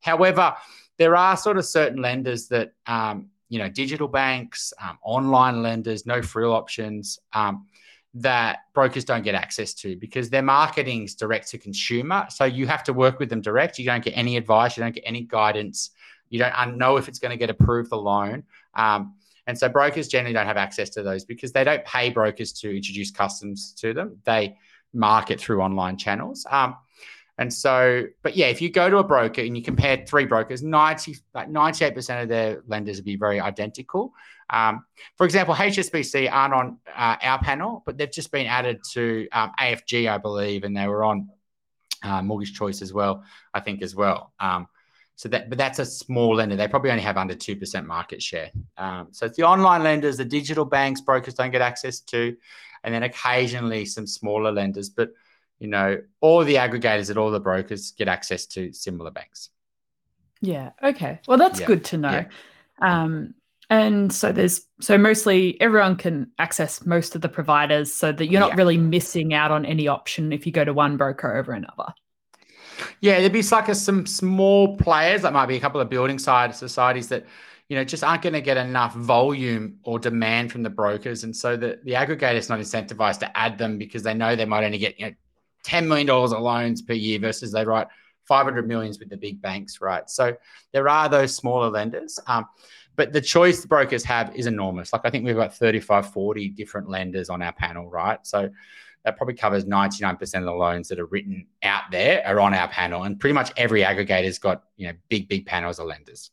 However, 0.00 0.54
there 0.96 1.14
are 1.14 1.36
sort 1.36 1.56
of 1.56 1.64
certain 1.64 2.02
lenders 2.02 2.48
that, 2.48 2.72
um, 2.86 3.28
you 3.48 3.58
know, 3.58 3.68
digital 3.68 4.08
banks, 4.08 4.72
um, 4.82 4.98
online 5.02 5.62
lenders, 5.62 6.04
no 6.04 6.20
frill 6.20 6.52
options, 6.52 7.18
um, 7.32 7.66
that 8.14 8.60
brokers 8.74 9.04
don't 9.04 9.22
get 9.22 9.34
access 9.34 9.74
to 9.74 9.94
because 9.96 10.30
their 10.30 10.42
marketing 10.42 11.04
is 11.04 11.14
direct 11.14 11.48
to 11.48 11.58
consumer. 11.58 12.26
So 12.30 12.44
you 12.44 12.66
have 12.66 12.82
to 12.84 12.92
work 12.92 13.20
with 13.20 13.30
them 13.30 13.40
direct. 13.40 13.78
You 13.78 13.84
don't 13.84 14.02
get 14.02 14.16
any 14.16 14.36
advice. 14.36 14.76
You 14.76 14.82
don't 14.82 14.94
get 14.94 15.04
any 15.06 15.22
guidance. 15.22 15.90
You 16.28 16.40
don't 16.40 16.76
know 16.76 16.96
if 16.96 17.08
it's 17.08 17.18
going 17.18 17.30
to 17.30 17.36
get 17.36 17.50
approved 17.50 17.90
the 17.90 17.96
loan. 17.96 18.44
Um, 18.74 19.14
and 19.48 19.58
so 19.58 19.68
brokers 19.68 20.06
generally 20.08 20.34
don't 20.34 20.46
have 20.46 20.58
access 20.58 20.90
to 20.90 21.02
those 21.02 21.24
because 21.24 21.52
they 21.52 21.64
don't 21.64 21.84
pay 21.84 22.10
brokers 22.10 22.52
to 22.52 22.76
introduce 22.76 23.10
customs 23.10 23.72
to 23.78 23.94
them. 23.94 24.18
They 24.24 24.58
market 24.92 25.40
through 25.40 25.62
online 25.62 25.96
channels. 25.96 26.46
Um, 26.48 26.76
And 27.38 27.54
so, 27.54 28.04
but 28.22 28.36
yeah, 28.36 28.48
if 28.48 28.60
you 28.60 28.68
go 28.68 28.90
to 28.90 28.98
a 28.98 29.04
broker 29.04 29.40
and 29.40 29.56
you 29.56 29.62
compare 29.62 30.04
three 30.04 30.26
brokers, 30.26 30.62
90, 30.62 31.16
like 31.34 31.48
98% 31.48 32.22
of 32.22 32.28
their 32.28 32.62
lenders 32.66 32.96
would 32.96 33.04
be 33.04 33.16
very 33.16 33.40
identical. 33.40 34.12
Um, 34.50 34.84
for 35.16 35.24
example, 35.24 35.54
HSBC 35.54 36.30
aren't 36.30 36.54
on 36.54 36.78
uh, 36.94 37.16
our 37.22 37.38
panel, 37.38 37.82
but 37.86 37.96
they've 37.96 38.10
just 38.10 38.32
been 38.32 38.46
added 38.46 38.80
to 38.92 39.28
um, 39.32 39.52
AFG, 39.58 40.10
I 40.10 40.18
believe, 40.18 40.64
and 40.64 40.76
they 40.76 40.88
were 40.88 41.04
on 41.04 41.28
uh, 42.02 42.22
Mortgage 42.22 42.54
Choice 42.54 42.82
as 42.82 42.92
well, 42.92 43.22
I 43.54 43.60
think, 43.60 43.82
as 43.82 43.94
well. 43.94 44.32
Um, 44.40 44.66
so 45.18 45.28
that, 45.30 45.48
but 45.48 45.58
that's 45.58 45.80
a 45.80 45.84
small 45.84 46.36
lender. 46.36 46.54
They 46.54 46.68
probably 46.68 46.92
only 46.92 47.02
have 47.02 47.16
under 47.16 47.34
two 47.34 47.56
percent 47.56 47.88
market 47.88 48.22
share. 48.22 48.52
Um, 48.76 49.08
so 49.10 49.26
it's 49.26 49.36
the 49.36 49.42
online 49.42 49.82
lenders, 49.82 50.16
the 50.16 50.24
digital 50.24 50.64
banks, 50.64 51.00
brokers 51.00 51.34
don't 51.34 51.50
get 51.50 51.60
access 51.60 51.98
to, 52.02 52.36
and 52.84 52.94
then 52.94 53.02
occasionally 53.02 53.84
some 53.84 54.06
smaller 54.06 54.52
lenders. 54.52 54.90
But 54.90 55.10
you 55.58 55.66
know, 55.66 56.00
all 56.20 56.44
the 56.44 56.54
aggregators 56.54 57.10
at 57.10 57.16
all 57.16 57.32
the 57.32 57.40
brokers 57.40 57.90
get 57.90 58.06
access 58.06 58.46
to 58.46 58.72
similar 58.72 59.10
banks. 59.10 59.50
Yeah. 60.40 60.70
Okay. 60.80 61.18
Well, 61.26 61.36
that's 61.36 61.58
yeah. 61.58 61.66
good 61.66 61.84
to 61.86 61.96
know. 61.98 62.24
Yeah. 62.80 63.02
Um, 63.02 63.34
and 63.68 64.12
so 64.12 64.30
there's 64.30 64.60
so 64.80 64.96
mostly 64.98 65.60
everyone 65.60 65.96
can 65.96 66.30
access 66.38 66.86
most 66.86 67.16
of 67.16 67.22
the 67.22 67.28
providers 67.28 67.92
so 67.92 68.12
that 68.12 68.30
you're 68.30 68.38
not 68.38 68.50
yeah. 68.50 68.56
really 68.56 68.78
missing 68.78 69.34
out 69.34 69.50
on 69.50 69.66
any 69.66 69.88
option 69.88 70.32
if 70.32 70.46
you 70.46 70.52
go 70.52 70.64
to 70.64 70.72
one 70.72 70.96
broker 70.96 71.36
over 71.36 71.50
another. 71.50 71.92
Yeah, 73.00 73.20
there'd 73.20 73.32
be 73.32 73.42
like 73.42 73.68
a, 73.68 73.74
some 73.74 74.06
small 74.06 74.76
players 74.76 75.22
that 75.22 75.32
might 75.32 75.46
be 75.46 75.56
a 75.56 75.60
couple 75.60 75.80
of 75.80 75.88
building 75.88 76.18
side 76.18 76.54
societies 76.54 77.08
that 77.08 77.26
you 77.68 77.76
know 77.76 77.84
just 77.84 78.04
aren't 78.04 78.22
going 78.22 78.32
to 78.32 78.40
get 78.40 78.56
enough 78.56 78.94
volume 78.94 79.78
or 79.82 79.98
demand 79.98 80.52
from 80.52 80.62
the 80.62 80.70
brokers, 80.70 81.24
and 81.24 81.34
so 81.36 81.56
the 81.56 81.78
the 81.84 81.92
aggregator 81.92 82.34
is 82.34 82.48
not 82.48 82.58
incentivized 82.58 83.20
to 83.20 83.38
add 83.38 83.58
them 83.58 83.78
because 83.78 84.02
they 84.02 84.14
know 84.14 84.36
they 84.36 84.44
might 84.44 84.64
only 84.64 84.78
get 84.78 84.98
you 84.98 85.06
know 85.06 85.14
ten 85.64 85.88
million 85.88 86.06
dollars 86.06 86.32
of 86.32 86.40
loans 86.40 86.82
per 86.82 86.94
year 86.94 87.18
versus 87.18 87.52
they 87.52 87.64
write 87.64 87.88
500 88.28 88.68
millions 88.68 88.98
with 88.98 89.08
the 89.08 89.16
big 89.16 89.40
banks, 89.40 89.80
right? 89.80 90.08
So 90.08 90.36
there 90.72 90.88
are 90.88 91.08
those 91.08 91.34
smaller 91.34 91.70
lenders. 91.70 92.20
Um, 92.26 92.44
but 92.94 93.12
the 93.12 93.20
choice 93.20 93.62
the 93.62 93.68
brokers 93.68 94.04
have 94.04 94.34
is 94.36 94.46
enormous. 94.46 94.92
Like 94.92 95.02
I 95.04 95.10
think 95.10 95.24
we've 95.24 95.34
got 95.34 95.54
35, 95.54 96.12
40 96.12 96.48
different 96.50 96.90
lenders 96.90 97.30
on 97.30 97.42
our 97.42 97.52
panel, 97.52 97.88
right? 97.88 98.18
So 98.26 98.50
that 99.08 99.16
probably 99.16 99.34
covers 99.34 99.64
99% 99.64 100.20
of 100.20 100.44
the 100.44 100.52
loans 100.52 100.88
that 100.88 101.00
are 101.00 101.06
written 101.06 101.46
out 101.62 101.84
there 101.90 102.22
are 102.26 102.38
on 102.40 102.52
our 102.52 102.68
panel. 102.68 103.04
And 103.04 103.18
pretty 103.18 103.32
much 103.32 103.50
every 103.56 103.82
aggregator's 103.82 104.38
got, 104.38 104.64
you 104.76 104.86
know, 104.86 104.92
big, 105.08 105.28
big 105.28 105.46
panels 105.46 105.78
of 105.78 105.86
lenders. 105.86 106.30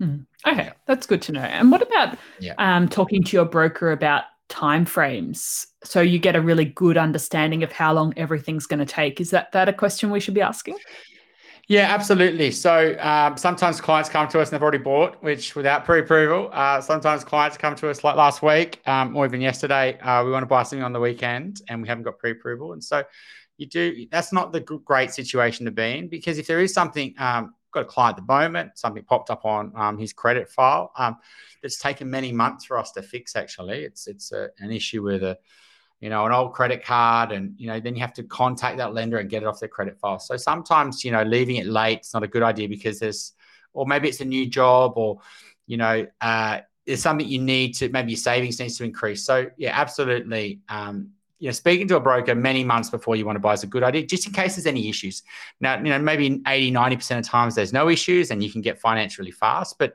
Hmm. 0.00 0.22
Okay, 0.44 0.72
that's 0.86 1.06
good 1.06 1.22
to 1.22 1.32
know. 1.32 1.42
And 1.42 1.70
what 1.70 1.82
about 1.82 2.18
yeah. 2.40 2.54
um, 2.58 2.88
talking 2.88 3.22
to 3.22 3.36
your 3.36 3.44
broker 3.44 3.92
about 3.92 4.24
timeframes 4.48 5.66
so 5.84 6.00
you 6.00 6.18
get 6.18 6.34
a 6.34 6.40
really 6.40 6.64
good 6.64 6.96
understanding 6.96 7.62
of 7.62 7.70
how 7.70 7.92
long 7.92 8.12
everything's 8.16 8.66
going 8.66 8.80
to 8.80 8.84
take? 8.84 9.20
Is 9.20 9.30
that 9.30 9.52
that 9.52 9.68
a 9.68 9.72
question 9.72 10.10
we 10.10 10.18
should 10.18 10.34
be 10.34 10.42
asking? 10.42 10.76
Yeah, 11.68 11.92
absolutely. 11.92 12.52
So 12.52 12.96
um, 13.00 13.36
sometimes 13.36 13.80
clients 13.80 14.08
come 14.08 14.28
to 14.28 14.40
us 14.40 14.48
and 14.48 14.54
they've 14.54 14.62
already 14.62 14.78
bought, 14.78 15.20
which 15.20 15.56
without 15.56 15.84
pre-approval. 15.84 16.48
Uh, 16.52 16.80
sometimes 16.80 17.24
clients 17.24 17.56
come 17.56 17.74
to 17.76 17.90
us 17.90 18.04
like 18.04 18.14
last 18.14 18.40
week 18.40 18.80
um, 18.86 19.16
or 19.16 19.26
even 19.26 19.40
yesterday. 19.40 19.98
Uh, 19.98 20.24
we 20.24 20.30
want 20.30 20.42
to 20.42 20.46
buy 20.46 20.62
something 20.62 20.84
on 20.84 20.92
the 20.92 21.00
weekend 21.00 21.62
and 21.68 21.82
we 21.82 21.88
haven't 21.88 22.04
got 22.04 22.18
pre-approval, 22.18 22.72
and 22.72 22.82
so 22.82 23.02
you 23.56 23.66
do. 23.66 24.06
That's 24.12 24.32
not 24.32 24.52
the 24.52 24.60
great 24.60 25.10
situation 25.10 25.64
to 25.66 25.72
be 25.72 25.98
in 25.98 26.08
because 26.08 26.38
if 26.38 26.46
there 26.46 26.60
is 26.60 26.72
something, 26.72 27.14
um, 27.18 27.52
got 27.72 27.80
a 27.80 27.84
client 27.84 28.16
at 28.16 28.26
the 28.26 28.32
moment, 28.32 28.78
something 28.78 29.02
popped 29.02 29.30
up 29.30 29.44
on 29.44 29.72
um, 29.74 29.98
his 29.98 30.12
credit 30.12 30.48
file 30.48 30.92
um, 30.96 31.16
that's 31.62 31.78
taken 31.78 32.08
many 32.08 32.30
months 32.30 32.64
for 32.64 32.78
us 32.78 32.92
to 32.92 33.02
fix. 33.02 33.34
Actually, 33.34 33.82
it's 33.82 34.06
it's 34.06 34.30
a, 34.30 34.50
an 34.60 34.70
issue 34.70 35.02
with 35.02 35.24
a 35.24 35.36
you 36.00 36.10
know, 36.10 36.26
an 36.26 36.32
old 36.32 36.52
credit 36.52 36.84
card, 36.84 37.32
and 37.32 37.54
you 37.58 37.66
know, 37.66 37.80
then 37.80 37.94
you 37.94 38.00
have 38.00 38.12
to 38.14 38.22
contact 38.22 38.78
that 38.78 38.94
lender 38.94 39.18
and 39.18 39.30
get 39.30 39.42
it 39.42 39.46
off 39.46 39.60
their 39.60 39.68
credit 39.68 39.98
file. 39.98 40.18
So 40.18 40.36
sometimes, 40.36 41.04
you 41.04 41.12
know, 41.12 41.22
leaving 41.22 41.56
it 41.56 41.66
late 41.66 42.00
is 42.00 42.12
not 42.12 42.22
a 42.22 42.28
good 42.28 42.42
idea 42.42 42.68
because 42.68 42.98
there's, 42.98 43.32
or 43.72 43.86
maybe 43.86 44.08
it's 44.08 44.20
a 44.20 44.24
new 44.24 44.46
job, 44.46 44.92
or 44.96 45.20
you 45.66 45.76
know, 45.76 46.06
uh, 46.20 46.60
there's 46.86 47.02
something 47.02 47.26
you 47.26 47.40
need 47.40 47.74
to 47.74 47.88
maybe 47.88 48.12
your 48.12 48.18
savings 48.18 48.60
needs 48.60 48.78
to 48.78 48.84
increase. 48.84 49.24
So 49.24 49.50
yeah, 49.56 49.78
absolutely. 49.78 50.60
Um, 50.68 51.10
you 51.38 51.48
know, 51.48 51.52
speaking 51.52 51.86
to 51.88 51.96
a 51.96 52.00
broker 52.00 52.34
many 52.34 52.64
months 52.64 52.88
before 52.88 53.16
you 53.16 53.26
want 53.26 53.36
to 53.36 53.40
buy 53.40 53.52
is 53.52 53.62
a 53.62 53.66
good 53.66 53.82
idea, 53.82 54.06
just 54.06 54.26
in 54.26 54.32
case 54.32 54.56
there's 54.56 54.66
any 54.66 54.88
issues. 54.88 55.22
Now, 55.60 55.76
you 55.76 55.90
know, 55.90 55.98
maybe 55.98 56.40
80, 56.46 56.72
90% 56.72 57.18
of 57.18 57.24
times 57.26 57.54
there's 57.54 57.72
no 57.72 57.88
issues 57.88 58.30
and 58.30 58.42
you 58.42 58.50
can 58.50 58.62
get 58.62 58.80
finance 58.80 59.18
really 59.18 59.32
fast. 59.32 59.78
But 59.78 59.92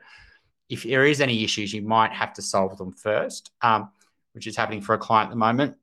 if 0.68 0.84
there 0.84 1.04
is 1.04 1.20
any 1.20 1.42
issues, 1.42 1.72
you 1.72 1.82
might 1.82 2.12
have 2.12 2.32
to 2.34 2.42
solve 2.42 2.78
them 2.78 2.92
first, 2.92 3.50
um, 3.60 3.90
which 4.32 4.46
is 4.46 4.56
happening 4.56 4.82
for 4.82 4.94
a 4.94 4.98
client 4.98 5.28
at 5.28 5.30
the 5.30 5.36
moment. 5.36 5.74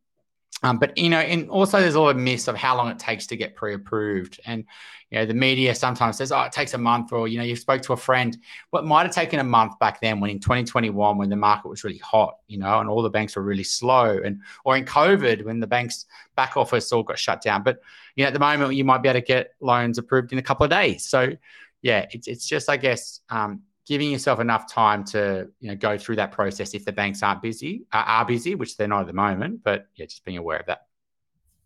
Um, 0.61 0.77
but 0.77 0.97
you 0.97 1.09
know, 1.09 1.19
and 1.19 1.49
also 1.49 1.79
there's 1.79 1.95
a 1.95 2.01
lot 2.01 2.15
of 2.15 2.17
myths 2.17 2.47
of 2.47 2.55
how 2.55 2.75
long 2.75 2.89
it 2.89 2.99
takes 2.99 3.27
to 3.27 3.37
get 3.37 3.55
pre-approved, 3.55 4.41
and 4.45 4.65
you 5.09 5.17
know, 5.17 5.25
the 5.25 5.33
media 5.33 5.73
sometimes 5.73 6.17
says, 6.17 6.31
"Oh, 6.31 6.41
it 6.41 6.51
takes 6.51 6.73
a 6.73 6.77
month," 6.77 7.13
or 7.13 7.29
you 7.29 7.37
know, 7.37 7.45
you 7.45 7.55
spoke 7.55 7.81
to 7.83 7.93
a 7.93 7.97
friend. 7.97 8.37
What 8.71 8.85
might 8.85 9.05
have 9.05 9.15
taken 9.15 9.39
a 9.39 9.43
month 9.43 9.79
back 9.79 10.01
then, 10.01 10.19
when 10.19 10.29
in 10.29 10.39
2021, 10.39 11.17
when 11.17 11.29
the 11.29 11.35
market 11.37 11.69
was 11.69 11.85
really 11.85 11.99
hot, 11.99 12.35
you 12.47 12.57
know, 12.57 12.79
and 12.79 12.89
all 12.89 13.01
the 13.01 13.09
banks 13.09 13.37
were 13.37 13.41
really 13.41 13.63
slow, 13.63 14.19
and 14.23 14.41
or 14.65 14.75
in 14.75 14.83
COVID, 14.83 15.45
when 15.45 15.61
the 15.61 15.67
banks 15.67 16.05
back 16.35 16.57
office 16.57 16.91
all 16.91 17.03
got 17.03 17.17
shut 17.17 17.41
down. 17.41 17.63
But 17.63 17.79
you 18.15 18.23
know, 18.23 18.27
at 18.27 18.33
the 18.33 18.39
moment, 18.39 18.75
you 18.75 18.83
might 18.83 19.01
be 19.01 19.07
able 19.07 19.21
to 19.21 19.25
get 19.25 19.53
loans 19.61 19.97
approved 19.97 20.33
in 20.33 20.39
a 20.39 20.43
couple 20.43 20.65
of 20.65 20.69
days. 20.69 21.05
So 21.05 21.37
yeah, 21.81 22.05
it's 22.11 22.27
it's 22.27 22.45
just 22.45 22.69
I 22.69 22.75
guess 22.75 23.21
um, 23.29 23.61
giving 23.89 24.11
yourself 24.11 24.39
enough 24.39 24.71
time 24.71 25.03
to 25.03 25.47
you 25.59 25.67
know 25.67 25.75
go 25.75 25.97
through 25.97 26.15
that 26.15 26.31
process 26.31 26.75
if 26.75 26.85
the 26.85 26.91
banks 26.91 27.23
aren't 27.23 27.41
busy 27.41 27.85
uh, 27.91 28.03
are 28.05 28.23
busy 28.23 28.53
which 28.53 28.77
they're 28.77 28.87
not 28.87 29.01
at 29.01 29.07
the 29.07 29.13
moment 29.13 29.61
but 29.63 29.87
yeah 29.95 30.05
just 30.05 30.23
being 30.23 30.37
aware 30.37 30.59
of 30.59 30.67
that. 30.67 30.85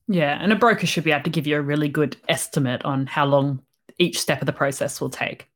Yeah 0.08 0.38
and 0.42 0.52
a 0.52 0.56
broker 0.56 0.88
should 0.88 1.04
be 1.04 1.12
able 1.12 1.26
to 1.26 1.30
give 1.30 1.46
you 1.46 1.58
a 1.58 1.62
really 1.62 1.90
good 1.90 2.16
estimate 2.30 2.84
on 2.86 3.08
how 3.08 3.26
long 3.26 3.62
each 4.00 4.20
step 4.22 4.42
of 4.42 4.46
the 4.46 4.54
process 4.54 5.02
will 5.02 5.10
take. 5.10 5.50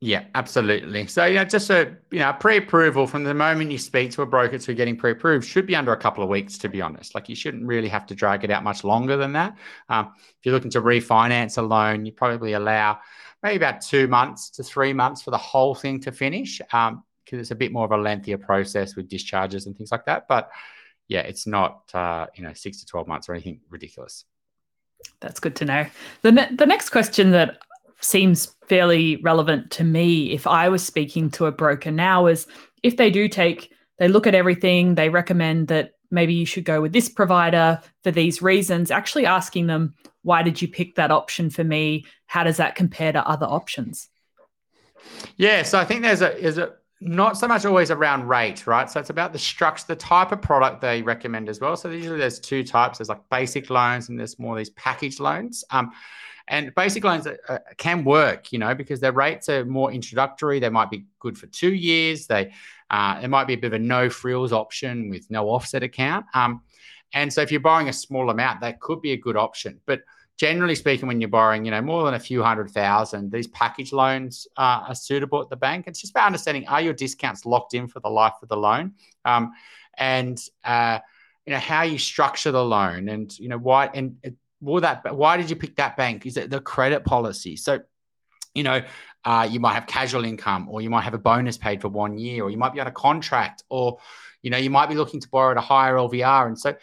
Yeah 0.00 0.24
absolutely. 0.34 1.06
So 1.06 1.24
yeah 1.24 1.44
just 1.44 1.70
a 1.70 1.96
you 2.10 2.18
know 2.18 2.32
pre-approval 2.32 3.06
from 3.06 3.22
the 3.22 3.32
moment 3.32 3.70
you 3.70 3.78
speak 3.78 4.10
to 4.12 4.22
a 4.22 4.26
broker 4.26 4.58
to 4.58 4.74
getting 4.74 4.96
pre-approved 4.96 5.46
should 5.46 5.68
be 5.68 5.76
under 5.76 5.92
a 5.92 5.96
couple 5.96 6.24
of 6.24 6.28
weeks 6.28 6.58
to 6.58 6.68
be 6.68 6.82
honest. 6.82 7.14
Like 7.14 7.28
you 7.28 7.36
shouldn't 7.36 7.64
really 7.64 7.88
have 7.88 8.06
to 8.06 8.16
drag 8.16 8.42
it 8.42 8.50
out 8.50 8.64
much 8.64 8.82
longer 8.82 9.16
than 9.16 9.34
that. 9.34 9.56
Um, 9.88 10.10
if 10.18 10.44
you're 10.44 10.52
looking 10.52 10.72
to 10.72 10.82
refinance 10.82 11.58
a 11.58 11.62
loan 11.62 12.04
you 12.04 12.10
probably 12.10 12.54
allow 12.54 12.98
maybe 13.42 13.56
about 13.56 13.80
two 13.80 14.06
months 14.06 14.50
to 14.50 14.62
three 14.62 14.92
months 14.92 15.22
for 15.22 15.30
the 15.30 15.38
whole 15.38 15.74
thing 15.74 16.00
to 16.00 16.12
finish 16.12 16.58
because 16.58 16.92
um, 16.92 17.04
it's 17.30 17.50
a 17.50 17.56
bit 17.56 17.72
more 17.72 17.84
of 17.84 17.92
a 17.92 17.96
lengthier 17.96 18.38
process 18.38 18.96
with 18.96 19.08
discharges 19.08 19.66
and 19.66 19.76
things 19.76 19.90
like 19.90 20.04
that. 20.06 20.28
But 20.28 20.50
yeah, 21.08 21.20
it's 21.20 21.46
not 21.46 21.90
uh, 21.94 22.26
you 22.34 22.42
know 22.42 22.52
six 22.52 22.80
to 22.80 22.86
twelve 22.86 23.08
months 23.08 23.28
or 23.28 23.34
anything 23.34 23.60
ridiculous. 23.68 24.24
That's 25.20 25.40
good 25.40 25.56
to 25.56 25.64
know. 25.64 25.86
the 26.22 26.32
ne- 26.32 26.54
The 26.54 26.66
next 26.66 26.90
question 26.90 27.32
that 27.32 27.58
seems 28.00 28.54
fairly 28.66 29.16
relevant 29.16 29.70
to 29.72 29.84
me, 29.84 30.32
if 30.32 30.46
I 30.46 30.68
was 30.68 30.84
speaking 30.84 31.30
to 31.32 31.46
a 31.46 31.52
broker 31.52 31.90
now, 31.90 32.26
is 32.26 32.46
if 32.82 32.96
they 32.96 33.10
do 33.10 33.28
take 33.28 33.72
they 33.98 34.08
look 34.08 34.26
at 34.26 34.34
everything, 34.34 34.94
they 34.94 35.08
recommend 35.08 35.68
that 35.68 35.92
maybe 36.10 36.34
you 36.34 36.46
should 36.46 36.64
go 36.64 36.80
with 36.80 36.92
this 36.92 37.08
provider 37.08 37.80
for 38.02 38.10
these 38.10 38.42
reasons, 38.42 38.90
actually 38.90 39.26
asking 39.26 39.66
them, 39.66 39.94
why 40.22 40.42
did 40.42 40.62
you 40.62 40.68
pick 40.68 40.94
that 40.96 41.10
option 41.10 41.50
for 41.50 41.64
me? 41.64 42.06
How 42.26 42.44
does 42.44 42.56
that 42.56 42.74
compare 42.74 43.12
to 43.12 43.26
other 43.26 43.46
options? 43.46 44.08
Yeah, 45.36 45.62
so 45.62 45.78
I 45.78 45.84
think 45.84 46.02
there's 46.02 46.22
a 46.22 46.36
is 46.38 46.58
a 46.58 46.74
not 47.00 47.36
so 47.36 47.48
much 47.48 47.64
always 47.64 47.90
around 47.90 48.28
rate, 48.28 48.66
right? 48.66 48.88
So 48.88 49.00
it's 49.00 49.10
about 49.10 49.32
the 49.32 49.38
structure, 49.38 49.84
the 49.88 49.96
type 49.96 50.30
of 50.30 50.40
product 50.40 50.80
they 50.80 51.02
recommend 51.02 51.48
as 51.48 51.60
well. 51.60 51.76
So 51.76 51.90
usually 51.90 52.18
there's 52.18 52.38
two 52.38 52.62
types. 52.62 52.98
There's 52.98 53.08
like 53.08 53.28
basic 53.28 53.70
loans 53.70 54.08
and 54.08 54.18
there's 54.18 54.38
more 54.38 54.56
these 54.56 54.70
package 54.70 55.18
loans. 55.18 55.64
Um, 55.70 55.90
and 56.48 56.72
basic 56.74 57.02
loans 57.02 57.26
uh, 57.26 57.58
can 57.76 58.04
work, 58.04 58.52
you 58.52 58.58
know, 58.58 58.74
because 58.74 59.00
their 59.00 59.12
rates 59.12 59.48
are 59.48 59.64
more 59.64 59.92
introductory. 59.92 60.60
They 60.60 60.68
might 60.68 60.90
be 60.90 61.06
good 61.18 61.36
for 61.36 61.46
two 61.46 61.74
years. 61.74 62.26
They 62.26 62.52
uh, 62.90 63.20
it 63.22 63.28
might 63.28 63.46
be 63.46 63.54
a 63.54 63.56
bit 63.56 63.68
of 63.68 63.72
a 63.72 63.78
no 63.78 64.10
frills 64.10 64.52
option 64.52 65.08
with 65.08 65.30
no 65.30 65.48
offset 65.48 65.82
account. 65.82 66.26
Um, 66.34 66.62
and 67.12 67.32
so 67.32 67.42
if 67.42 67.50
you're 67.50 67.60
borrowing 67.60 67.88
a 67.88 67.92
small 67.92 68.30
amount, 68.30 68.60
that 68.60 68.80
could 68.80 69.02
be 69.02 69.12
a 69.12 69.16
good 69.16 69.36
option. 69.36 69.80
But 69.86 70.00
generally 70.38 70.74
speaking, 70.74 71.06
when 71.06 71.20
you're 71.20 71.30
borrowing, 71.30 71.64
you 71.64 71.70
know, 71.70 71.82
more 71.82 72.04
than 72.04 72.14
a 72.14 72.18
few 72.18 72.42
hundred 72.42 72.70
thousand, 72.70 73.30
these 73.30 73.46
package 73.48 73.92
loans 73.92 74.46
uh, 74.56 74.84
are 74.88 74.94
suitable 74.94 75.40
at 75.42 75.50
the 75.50 75.56
bank. 75.56 75.86
It's 75.86 76.00
just 76.00 76.12
about 76.12 76.26
understanding 76.26 76.66
are 76.68 76.80
your 76.80 76.94
discounts 76.94 77.44
locked 77.44 77.74
in 77.74 77.86
for 77.88 78.00
the 78.00 78.08
life 78.08 78.34
of 78.42 78.48
the 78.48 78.56
loan, 78.56 78.94
um, 79.24 79.52
and 79.96 80.38
uh, 80.64 80.98
you 81.46 81.52
know 81.52 81.58
how 81.58 81.82
you 81.82 81.98
structure 81.98 82.50
the 82.50 82.64
loan, 82.64 83.08
and 83.08 83.38
you 83.38 83.48
know 83.48 83.58
why 83.58 83.90
and 83.92 84.16
will 84.60 84.80
that 84.80 85.14
why 85.14 85.36
did 85.36 85.50
you 85.50 85.56
pick 85.56 85.76
that 85.76 85.96
bank? 85.96 86.24
Is 86.24 86.36
it 86.36 86.48
the 86.48 86.60
credit 86.60 87.04
policy? 87.04 87.56
So, 87.56 87.80
you 88.54 88.62
know, 88.62 88.80
uh, 89.24 89.48
you 89.50 89.60
might 89.60 89.74
have 89.74 89.86
casual 89.86 90.24
income, 90.24 90.68
or 90.70 90.80
you 90.80 90.88
might 90.88 91.02
have 91.02 91.14
a 91.14 91.18
bonus 91.18 91.58
paid 91.58 91.80
for 91.80 91.88
one 91.88 92.16
year, 92.16 92.44
or 92.44 92.50
you 92.50 92.56
might 92.56 92.72
be 92.72 92.80
on 92.80 92.86
a 92.86 92.92
contract, 92.92 93.64
or 93.68 93.98
you 94.40 94.50
know, 94.50 94.58
you 94.58 94.70
might 94.70 94.88
be 94.88 94.94
looking 94.94 95.20
to 95.20 95.28
borrow 95.28 95.52
at 95.52 95.56
a 95.56 95.60
higher 95.60 95.94
LVR, 95.94 96.46
and 96.46 96.58
so 96.58 96.74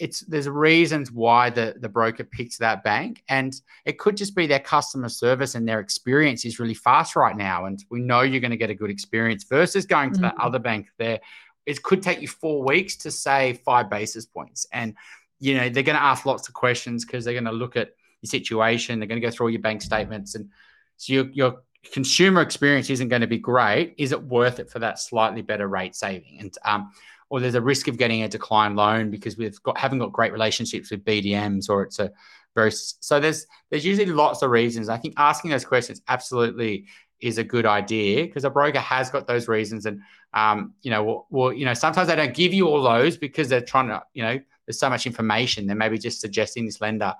it's 0.00 0.20
there's 0.20 0.48
reasons 0.48 1.12
why 1.12 1.50
the 1.50 1.74
the 1.78 1.88
broker 1.88 2.24
picks 2.24 2.58
that 2.58 2.82
bank 2.82 3.22
and 3.28 3.60
it 3.84 3.98
could 3.98 4.16
just 4.16 4.34
be 4.34 4.46
their 4.46 4.58
customer 4.58 5.08
service 5.08 5.54
and 5.54 5.68
their 5.68 5.80
experience 5.80 6.44
is 6.44 6.58
really 6.58 6.74
fast 6.74 7.14
right 7.14 7.36
now 7.36 7.66
and 7.66 7.84
we 7.90 8.00
know 8.00 8.22
you're 8.22 8.40
going 8.40 8.50
to 8.50 8.56
get 8.56 8.70
a 8.70 8.74
good 8.74 8.90
experience 8.90 9.44
versus 9.44 9.86
going 9.86 10.10
to 10.10 10.16
mm-hmm. 10.16 10.24
that 10.24 10.34
other 10.40 10.58
bank 10.58 10.88
there 10.98 11.20
it 11.66 11.82
could 11.82 12.02
take 12.02 12.20
you 12.20 12.28
four 12.28 12.64
weeks 12.64 12.96
to 12.96 13.10
save 13.10 13.60
five 13.60 13.88
basis 13.88 14.26
points 14.26 14.66
and 14.72 14.96
you 15.38 15.54
know 15.54 15.68
they're 15.68 15.82
going 15.82 15.96
to 15.96 16.02
ask 16.02 16.26
lots 16.26 16.48
of 16.48 16.54
questions 16.54 17.04
because 17.04 17.24
they're 17.24 17.34
going 17.34 17.44
to 17.44 17.52
look 17.52 17.76
at 17.76 17.90
your 18.22 18.28
situation. 18.28 18.98
They're 18.98 19.08
going 19.08 19.20
to 19.20 19.26
go 19.26 19.30
through 19.30 19.46
all 19.46 19.50
your 19.50 19.60
bank 19.60 19.82
statements, 19.82 20.34
and 20.34 20.50
so 20.96 21.12
your 21.12 21.24
your 21.32 21.62
consumer 21.92 22.42
experience 22.42 22.90
isn't 22.90 23.08
going 23.08 23.22
to 23.22 23.26
be 23.26 23.38
great. 23.38 23.94
Is 23.98 24.12
it 24.12 24.22
worth 24.22 24.58
it 24.58 24.70
for 24.70 24.78
that 24.80 24.98
slightly 24.98 25.42
better 25.42 25.66
rate 25.66 25.94
saving? 25.94 26.38
And 26.40 26.54
um, 26.64 26.92
or 27.30 27.40
there's 27.40 27.54
a 27.54 27.60
risk 27.60 27.88
of 27.88 27.96
getting 27.96 28.22
a 28.22 28.28
decline 28.28 28.74
loan 28.74 29.10
because 29.10 29.36
we've 29.36 29.62
got 29.62 29.78
haven't 29.78 30.00
got 30.00 30.12
great 30.12 30.32
relationships 30.32 30.90
with 30.90 31.04
BDMs, 31.04 31.70
or 31.70 31.84
it's 31.84 32.00
a 32.00 32.10
very 32.54 32.72
so 32.72 33.20
there's 33.20 33.46
there's 33.70 33.86
usually 33.86 34.06
lots 34.06 34.42
of 34.42 34.50
reasons. 34.50 34.88
I 34.88 34.98
think 34.98 35.14
asking 35.16 35.52
those 35.52 35.64
questions 35.64 36.02
absolutely 36.08 36.86
is 37.20 37.38
a 37.38 37.44
good 37.44 37.66
idea 37.66 38.24
because 38.24 38.44
a 38.44 38.50
broker 38.50 38.80
has 38.80 39.10
got 39.10 39.26
those 39.26 39.46
reasons 39.46 39.86
and 39.86 40.00
um, 40.34 40.74
you 40.82 40.90
know 40.90 41.04
well, 41.04 41.26
well, 41.30 41.52
you 41.52 41.64
know 41.64 41.74
sometimes 41.74 42.08
they 42.08 42.16
don't 42.16 42.34
give 42.34 42.52
you 42.52 42.66
all 42.66 42.82
those 42.82 43.16
because 43.16 43.48
they're 43.48 43.60
trying 43.60 43.88
to 43.88 44.02
you 44.12 44.22
know 44.22 44.38
there's 44.66 44.78
so 44.78 44.90
much 44.90 45.06
information. 45.06 45.66
They're 45.66 45.76
maybe 45.76 45.98
just 45.98 46.20
suggesting 46.20 46.66
this 46.66 46.80
lender 46.80 47.14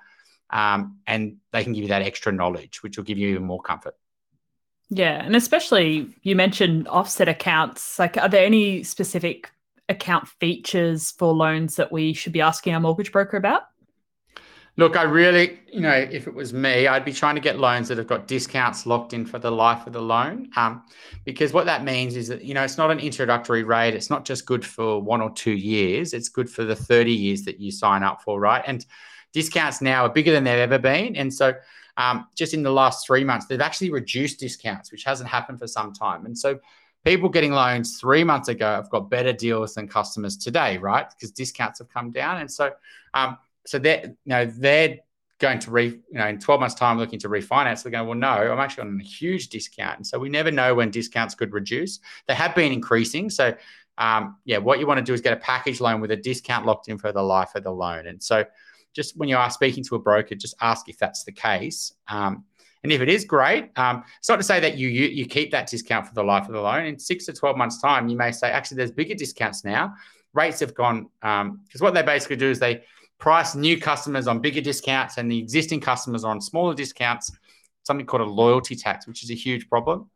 um, 0.50 0.98
and 1.06 1.36
they 1.52 1.62
can 1.62 1.72
give 1.72 1.82
you 1.82 1.88
that 1.88 2.02
extra 2.02 2.32
knowledge 2.32 2.82
which 2.82 2.96
will 2.96 3.04
give 3.04 3.16
you 3.16 3.28
even 3.28 3.44
more 3.44 3.62
comfort. 3.62 3.94
Yeah 4.88 5.24
and 5.24 5.36
especially 5.36 6.08
you 6.22 6.34
mentioned 6.34 6.88
offset 6.88 7.28
accounts. 7.28 7.96
Like 7.96 8.16
are 8.16 8.28
there 8.28 8.44
any 8.44 8.82
specific 8.82 9.52
account 9.90 10.26
features 10.28 11.10
for 11.10 11.34
loans 11.34 11.76
that 11.76 11.92
we 11.92 12.14
should 12.14 12.32
be 12.32 12.40
asking 12.40 12.72
our 12.72 12.80
mortgage 12.80 13.12
broker 13.12 13.36
about 13.36 13.64
Look, 14.76 14.96
I 14.96 15.02
really, 15.02 15.58
you 15.70 15.80
know, 15.80 15.92
if 15.92 16.26
it 16.26 16.34
was 16.34 16.54
me, 16.54 16.86
I'd 16.86 17.04
be 17.04 17.12
trying 17.12 17.34
to 17.34 17.40
get 17.40 17.58
loans 17.58 17.88
that 17.88 17.98
have 17.98 18.06
got 18.06 18.26
discounts 18.26 18.86
locked 18.86 19.12
in 19.12 19.26
for 19.26 19.38
the 19.38 19.50
life 19.50 19.86
of 19.86 19.92
the 19.92 20.00
loan. 20.00 20.48
Um, 20.56 20.84
because 21.24 21.52
what 21.52 21.66
that 21.66 21.84
means 21.84 22.16
is 22.16 22.28
that, 22.28 22.44
you 22.44 22.54
know, 22.54 22.62
it's 22.62 22.78
not 22.78 22.90
an 22.90 22.98
introductory 22.98 23.62
rate. 23.62 23.94
It's 23.94 24.08
not 24.08 24.24
just 24.24 24.46
good 24.46 24.64
for 24.64 25.02
one 25.02 25.20
or 25.20 25.30
two 25.32 25.52
years. 25.52 26.14
It's 26.14 26.30
good 26.30 26.48
for 26.48 26.64
the 26.64 26.76
30 26.76 27.12
years 27.12 27.42
that 27.42 27.60
you 27.60 27.70
sign 27.70 28.02
up 28.02 28.22
for, 28.22 28.40
right? 28.40 28.62
And 28.66 28.86
discounts 29.32 29.82
now 29.82 30.06
are 30.06 30.08
bigger 30.08 30.32
than 30.32 30.44
they've 30.44 30.58
ever 30.58 30.78
been. 30.78 31.14
And 31.16 31.34
so 31.34 31.52
um, 31.96 32.26
just 32.34 32.54
in 32.54 32.62
the 32.62 32.72
last 32.72 33.06
three 33.06 33.24
months, 33.24 33.46
they've 33.46 33.60
actually 33.60 33.90
reduced 33.90 34.40
discounts, 34.40 34.92
which 34.92 35.04
hasn't 35.04 35.28
happened 35.28 35.58
for 35.58 35.66
some 35.66 35.92
time. 35.92 36.24
And 36.24 36.38
so 36.38 36.58
people 37.04 37.28
getting 37.28 37.52
loans 37.52 37.98
three 37.98 38.24
months 38.24 38.48
ago 38.48 38.66
have 38.66 38.90
got 38.90 39.10
better 39.10 39.32
deals 39.32 39.74
than 39.74 39.88
customers 39.88 40.36
today, 40.36 40.78
right? 40.78 41.06
Because 41.10 41.32
discounts 41.32 41.78
have 41.78 41.88
come 41.88 42.10
down. 42.10 42.40
And 42.40 42.50
so, 42.50 42.72
um, 43.14 43.38
so 43.66 43.78
they're 43.78 44.02
you 44.04 44.16
know 44.26 44.46
they're 44.46 44.98
going 45.38 45.58
to 45.58 45.70
re 45.70 45.86
you 45.86 46.18
know 46.18 46.26
in 46.26 46.38
12 46.38 46.60
months 46.60 46.74
time 46.74 46.98
looking 46.98 47.18
to 47.20 47.28
refinance. 47.28 47.82
They're 47.82 47.92
going 47.92 48.06
well 48.06 48.16
no 48.16 48.52
i'm 48.52 48.58
actually 48.58 48.88
on 48.88 49.00
a 49.00 49.04
huge 49.04 49.48
discount. 49.48 49.96
And 49.96 50.06
so 50.06 50.18
we 50.18 50.28
never 50.28 50.50
know 50.50 50.74
when 50.74 50.90
discounts 50.90 51.34
could 51.34 51.52
reduce. 51.52 52.00
They 52.28 52.34
have 52.34 52.54
been 52.54 52.72
increasing. 52.72 53.30
So 53.30 53.54
um, 53.98 54.36
yeah 54.44 54.58
what 54.58 54.78
you 54.78 54.86
want 54.86 54.98
to 54.98 55.04
do 55.04 55.12
is 55.12 55.20
get 55.20 55.32
a 55.32 55.40
package 55.40 55.80
loan 55.80 56.00
with 56.00 56.10
a 56.10 56.16
discount 56.16 56.66
locked 56.66 56.88
in 56.88 56.98
for 56.98 57.12
the 57.12 57.22
life 57.22 57.54
of 57.54 57.64
the 57.64 57.72
loan. 57.72 58.06
And 58.06 58.22
so 58.22 58.44
just 58.92 59.16
when 59.16 59.28
you 59.28 59.36
are 59.36 59.50
speaking 59.50 59.84
to 59.84 59.94
a 59.94 59.98
broker 59.98 60.34
just 60.34 60.54
ask 60.60 60.88
if 60.88 60.98
that's 60.98 61.24
the 61.24 61.32
case. 61.32 61.92
Um, 62.08 62.44
and 62.82 62.92
if 62.92 63.00
it 63.00 63.08
is 63.08 63.24
great 63.24 63.70
um, 63.76 64.02
it's 64.18 64.28
not 64.28 64.36
to 64.36 64.42
say 64.42 64.60
that 64.60 64.76
you, 64.76 64.88
you 64.88 65.06
you 65.08 65.26
keep 65.26 65.50
that 65.50 65.68
discount 65.68 66.06
for 66.06 66.14
the 66.14 66.22
life 66.22 66.46
of 66.46 66.52
the 66.52 66.60
loan 66.60 66.86
in 66.86 66.98
six 66.98 67.26
to 67.26 67.32
12 67.32 67.56
months 67.56 67.80
time 67.80 68.08
you 68.08 68.16
may 68.16 68.32
say 68.32 68.50
actually 68.50 68.76
there's 68.76 68.92
bigger 68.92 69.14
discounts 69.14 69.64
now 69.64 69.94
rates 70.32 70.60
have 70.60 70.74
gone 70.74 71.08
because 71.20 71.40
um, 71.40 71.60
what 71.80 71.94
they 71.94 72.02
basically 72.02 72.36
do 72.36 72.50
is 72.50 72.58
they 72.58 72.82
price 73.20 73.54
new 73.54 73.78
customers 73.78 74.26
on 74.26 74.40
bigger 74.40 74.60
discounts 74.60 75.18
and 75.18 75.30
the 75.30 75.38
existing 75.38 75.80
customers 75.80 76.24
on 76.24 76.40
smaller 76.40 76.74
discounts, 76.74 77.30
something 77.84 78.06
called 78.06 78.22
a 78.22 78.24
loyalty 78.24 78.74
tax, 78.74 79.06
which 79.06 79.22
is 79.22 79.30
a 79.30 79.34
huge 79.34 79.68
problem. 79.68 80.10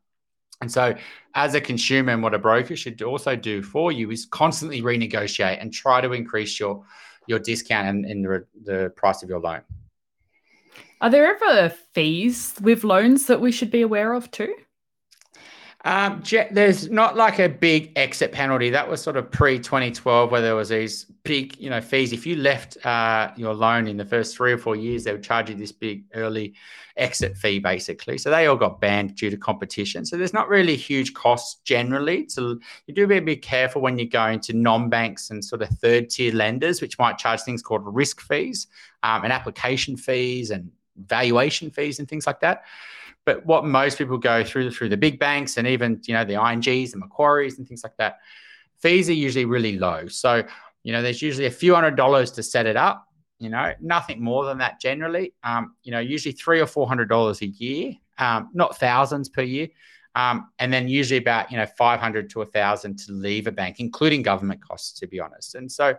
And 0.61 0.72
so, 0.72 0.94
as 1.35 1.55
a 1.55 1.61
consumer, 1.61 2.12
and 2.12 2.22
what 2.22 2.33
a 2.33 2.38
broker 2.38 2.74
should 2.74 3.03
also 3.03 3.37
do 3.37 3.62
for 3.62 3.92
you 3.92 4.11
is 4.11 4.24
constantly 4.24 4.81
renegotiate 4.81 5.61
and 5.61 5.72
try 5.72 6.00
to 6.00 6.12
increase 6.12 6.59
your 6.59 6.85
your 7.27 7.38
discount 7.38 7.88
and, 7.88 8.05
and 8.05 8.24
the, 8.24 8.46
the 8.64 8.92
price 8.96 9.22
of 9.22 9.29
your 9.29 9.40
loan. 9.40 9.62
Are 11.00 11.11
there 11.11 11.26
ever 11.26 11.74
fees 11.92 12.54
with 12.61 12.85
loans 12.85 13.26
that 13.26 13.40
we 13.40 13.52
should 13.52 13.70
be 13.70 13.83
aware 13.83 14.12
of 14.12 14.30
too? 14.30 14.54
Um, 15.87 16.22
there's 16.50 16.88
not 16.88 17.14
like 17.14 17.38
a 17.38 17.48
big 17.48 17.92
exit 17.94 18.33
penalty. 18.33 18.70
That 18.70 18.88
was 18.88 19.02
sort 19.02 19.18
of 19.18 19.30
pre 19.30 19.59
2012, 19.59 20.30
where 20.30 20.40
there 20.40 20.57
was 20.57 20.70
these 20.70 21.04
big, 21.24 21.59
you 21.59 21.68
know, 21.68 21.83
fees. 21.83 22.14
If 22.14 22.26
you 22.26 22.37
left 22.37 22.78
uh, 22.87 23.33
your 23.37 23.52
loan 23.52 23.87
in 23.87 23.98
the 23.98 24.04
first 24.04 24.35
three 24.35 24.52
or 24.52 24.57
four 24.57 24.76
years, 24.76 25.04
they 25.04 25.12
would 25.12 25.22
charge 25.22 25.50
you 25.50 25.57
this 25.57 25.72
big 25.72 26.04
early 26.14 26.54
exit 26.96 27.37
fee, 27.37 27.59
basically. 27.59 28.16
So 28.16 28.30
they 28.30 28.46
all 28.46 28.57
got 28.57 28.80
banned 28.80 29.16
due 29.16 29.28
to 29.28 29.37
competition. 29.37 30.07
So 30.07 30.16
there's 30.16 30.33
not 30.33 30.48
really 30.48 30.74
huge 30.74 31.12
costs 31.12 31.61
generally. 31.64 32.30
So 32.30 32.59
you 32.87 32.94
do 32.94 33.07
be 33.07 33.18
a 33.18 33.22
bit 33.22 33.42
careful 33.42 33.83
when 33.83 33.98
you're 33.98 34.09
going 34.09 34.40
to 34.40 34.54
non-banks 34.54 35.28
and 35.28 35.44
sort 35.44 35.61
of 35.61 35.68
third 35.68 36.09
tier 36.09 36.33
lenders, 36.33 36.80
which 36.80 36.98
might 36.98 37.18
charge 37.18 37.42
things 37.42 37.62
called 37.62 37.83
risk 37.85 38.22
fees 38.22 38.68
um, 39.02 39.24
and 39.24 39.35
application 39.35 39.98
fees 39.98 40.50
and 40.50 40.70
valuation 40.96 41.70
fees 41.70 41.98
and 41.98 42.09
things 42.09 42.26
like 42.26 42.40
that. 42.40 42.64
But 43.24 43.44
what 43.46 43.64
most 43.64 43.98
people 43.98 44.18
go 44.18 44.44
through 44.44 44.70
through 44.70 44.90
the 44.90 44.96
big 44.96 45.18
banks 45.18 45.57
and 45.57 45.66
even 45.66 46.00
you 46.07 46.14
know 46.14 46.24
the 46.24 46.35
INGs 46.35 46.92
and 46.92 47.00
Macquarie's 47.00 47.59
and 47.59 47.66
things 47.66 47.83
like 47.83 47.96
that, 47.96 48.18
fees 48.80 49.09
are 49.09 49.14
usually 49.14 49.44
really 49.44 49.78
low. 49.78 50.07
So 50.09 50.42
you 50.83 50.92
know 50.92 51.02
there's 51.02 51.22
usually 51.22 51.46
a 51.46 51.50
few 51.50 51.74
hundred 51.74 51.96
dollars 51.96 52.30
to 52.33 52.42
set 52.42 52.66
it 52.66 52.76
up. 52.76 53.09
You 53.38 53.48
know 53.48 53.72
nothing 53.80 54.22
more 54.22 54.44
than 54.44 54.59
that 54.59 54.80
generally. 54.80 55.33
Um, 55.42 55.74
you 55.83 55.92
know 55.92 56.00
usually 56.00 56.33
three 56.33 56.61
or 56.61 56.66
four 56.66 56.87
hundred 56.87 57.09
dollars 57.09 57.40
a 57.40 57.46
year, 57.46 57.94
um, 58.18 58.50
not 58.52 58.78
thousands 58.78 59.28
per 59.28 59.42
year. 59.42 59.68
Um, 60.16 60.50
and 60.61 60.72
then 60.72 60.87
usually 60.87 61.18
about 61.18 61.50
you 61.50 61.57
know 61.57 61.66
500 61.66 62.30
to 62.30 62.42
a 62.42 62.46
thousand 62.46 62.98
to 63.00 63.12
leave 63.12 63.46
a 63.46 63.52
bank, 63.52 63.80
including 63.80 64.22
government 64.22 64.62
costs, 64.62 64.98
to 65.00 65.09
be 65.09 65.18
honest. 65.18 65.57
And 65.57 65.70
so, 65.70 65.96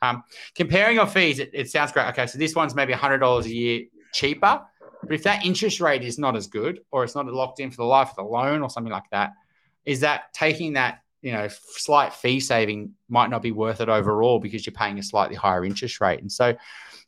um, 0.00 0.22
comparing 0.54 0.96
your 0.96 1.06
fees, 1.06 1.38
it, 1.38 1.50
it, 1.52 1.70
sounds 1.70 1.92
great. 1.92 2.06
Okay, 2.06 2.26
so 2.26 2.38
this 2.38 2.54
one's 2.54 2.74
maybe 2.74 2.94
$100 2.94 3.44
a 3.44 3.48
year 3.48 3.82
cheaper, 4.12 4.62
but 5.02 5.12
if 5.12 5.22
that 5.22 5.44
interest 5.44 5.80
rate 5.80 6.02
is 6.02 6.18
not 6.18 6.36
as 6.36 6.46
good, 6.46 6.80
or 6.90 7.04
it's 7.04 7.14
not 7.14 7.26
locked 7.26 7.60
in 7.60 7.70
for 7.70 7.76
the 7.76 7.84
life 7.84 8.10
of 8.10 8.16
the 8.16 8.22
loan, 8.22 8.62
or 8.62 8.70
something 8.70 8.92
like 8.92 9.08
that, 9.12 9.32
is 9.84 10.00
that 10.00 10.32
taking 10.32 10.74
that 10.74 11.00
you 11.22 11.32
know 11.32 11.48
slight 11.48 12.12
fee 12.12 12.40
saving 12.40 12.92
might 13.08 13.30
not 13.30 13.42
be 13.42 13.52
worth 13.52 13.80
it 13.80 13.88
overall 13.88 14.38
because 14.38 14.66
you're 14.66 14.72
paying 14.72 14.98
a 14.98 15.02
slightly 15.02 15.36
higher 15.36 15.64
interest 15.64 16.00
rate. 16.00 16.20
And 16.20 16.30
so 16.30 16.54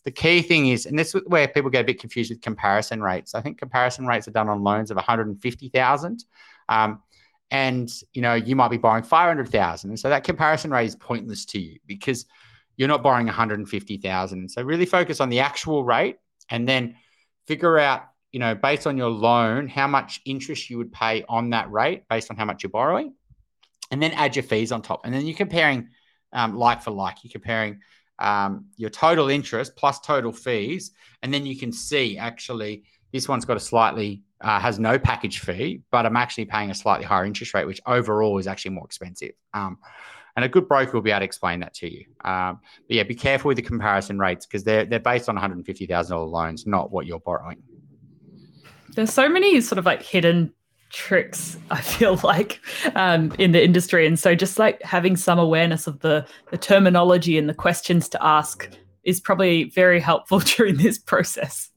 the 0.05 0.11
key 0.11 0.43
thing 0.43 0.69
is, 0.69 0.87
and 0.87 0.99
this 0.99 1.15
is 1.15 1.23
where 1.27 1.47
people 1.49 1.71
get 1.71 1.83
a 1.83 1.85
bit 1.85 2.01
confused 2.01 2.31
with 2.31 2.41
comparison 2.41 3.03
rates. 3.03 3.35
I 3.35 3.41
think 3.41 3.59
comparison 3.59 4.07
rates 4.07 4.27
are 4.29 4.33
done 4.33 4.49
on 4.49 4.63
loans 4.63 4.91
of 4.91 4.97
150,000. 4.97 6.25
Um, 6.69 7.03
and 7.51 7.91
you 8.13 8.23
know 8.23 8.35
you 8.35 8.55
might 8.55 8.71
be 8.71 8.77
borrowing 8.77 9.03
500,000 9.03 9.91
and 9.91 9.99
so 9.99 10.09
that 10.09 10.25
comparison 10.25 10.71
rate 10.71 10.87
is 10.87 10.97
pointless 10.97 11.45
to 11.47 11.61
you 11.61 11.79
because 11.87 12.27
you're 12.77 12.89
not 12.89 13.03
borrowing 13.03 13.27
150,000 13.27 14.49
so 14.49 14.63
really 14.63 14.87
focus 14.87 15.21
on 15.21 15.29
the 15.29 15.41
actual 15.41 15.85
rate 15.85 16.17
and 16.51 16.69
then 16.69 16.97
figure 17.47 17.79
out, 17.79 18.03
you 18.33 18.41
know, 18.41 18.55
based 18.55 18.87
on 18.87 18.97
your 18.97 19.11
loan, 19.11 19.69
how 19.69 19.87
much 19.87 20.21
interest 20.25 20.71
you 20.71 20.79
would 20.79 20.93
pay 20.93 21.25
on 21.29 21.51
that 21.51 21.71
rate 21.71 22.05
based 22.09 22.31
on 22.31 22.37
how 22.37 22.45
much 22.45 22.63
you're 22.63 22.71
borrowing, 22.71 23.15
and 23.91 24.03
then 24.03 24.13
add 24.13 24.37
your 24.37 24.43
fees 24.43 24.73
on 24.73 24.83
top. 24.83 25.03
And 25.05 25.13
then 25.15 25.27
you're 25.27 25.37
comparing 25.37 25.89
um, 26.33 26.57
like 26.57 26.83
for 26.83 26.91
like. 26.91 27.25
You're 27.25 27.33
comparing 27.33 27.81
um, 28.19 28.67
your 28.77 28.91
total 28.91 29.29
interest 29.29 29.77
plus 29.77 30.01
total 30.01 30.33
fees, 30.33 30.93
and 31.23 31.33
then 31.33 31.47
you 31.47 31.57
can 31.57 31.73
see 31.73 32.19
actually 32.19 32.85
this 33.13 33.29
one's 33.29 33.45
got 33.45 33.57
a 33.57 33.61
slightly 33.61 34.23
uh, 34.41 34.59
has 34.59 34.79
no 34.79 34.99
package 34.99 35.41
fee, 35.41 35.83
but 35.91 36.07
I'm 36.07 36.17
actually 36.17 36.47
paying 36.47 36.71
a 36.71 36.75
slightly 36.75 37.05
higher 37.05 37.25
interest 37.25 37.53
rate, 37.53 37.67
which 37.67 37.81
overall 37.87 38.39
is 38.39 38.47
actually 38.47 38.73
more 38.73 38.87
expensive. 38.87 39.33
Um, 39.53 39.79
and 40.37 40.45
a 40.45 40.49
good 40.49 40.69
broker 40.69 40.93
will 40.93 41.03
be 41.03 41.11
able 41.11 41.21
to 41.21 41.25
explain 41.25 41.61
that 41.61 41.75
to 41.75 41.93
you. 41.93 42.05
Um, 42.25 42.61
but 42.87 42.97
yeah, 42.97 43.03
be 43.03 43.15
careful 43.15 43.49
with 43.49 43.57
the 43.57 43.63
comparison 43.63 44.19
rates 44.19 44.47
because 44.47 44.65
they're 44.65 44.85
they're 44.85 45.01
based 45.01 45.29
on 45.29 45.35
one 45.35 45.43
hundred 45.43 45.65
fifty 45.67 45.87
thousand 45.87 46.17
dollar 46.17 46.29
loans, 46.29 46.67
not 46.67 46.91
what 46.91 47.07
you're 47.07 47.21
borrowing. 47.21 47.63
There's 48.95 49.13
so 49.13 49.29
many 49.29 49.61
sort 49.61 49.79
of 49.79 49.87
like 49.87 50.03
hidden 50.03 50.53
tricks 50.91 51.57
i 51.71 51.81
feel 51.81 52.19
like 52.23 52.61
um, 52.95 53.33
in 53.39 53.53
the 53.53 53.63
industry 53.63 54.07
and 54.07 54.19
so 54.19 54.35
just 54.35 54.59
like 54.59 54.83
having 54.83 55.17
some 55.17 55.39
awareness 55.39 55.87
of 55.87 56.01
the 56.01 56.27
the 56.51 56.59
terminology 56.59 57.39
and 57.39 57.49
the 57.49 57.55
questions 57.55 58.09
to 58.09 58.23
ask 58.25 58.69
is 59.05 59.21
probably 59.21 59.65
very 59.71 60.01
helpful 60.01 60.39
during 60.57 60.77
this 60.77 60.99
process 60.99 61.70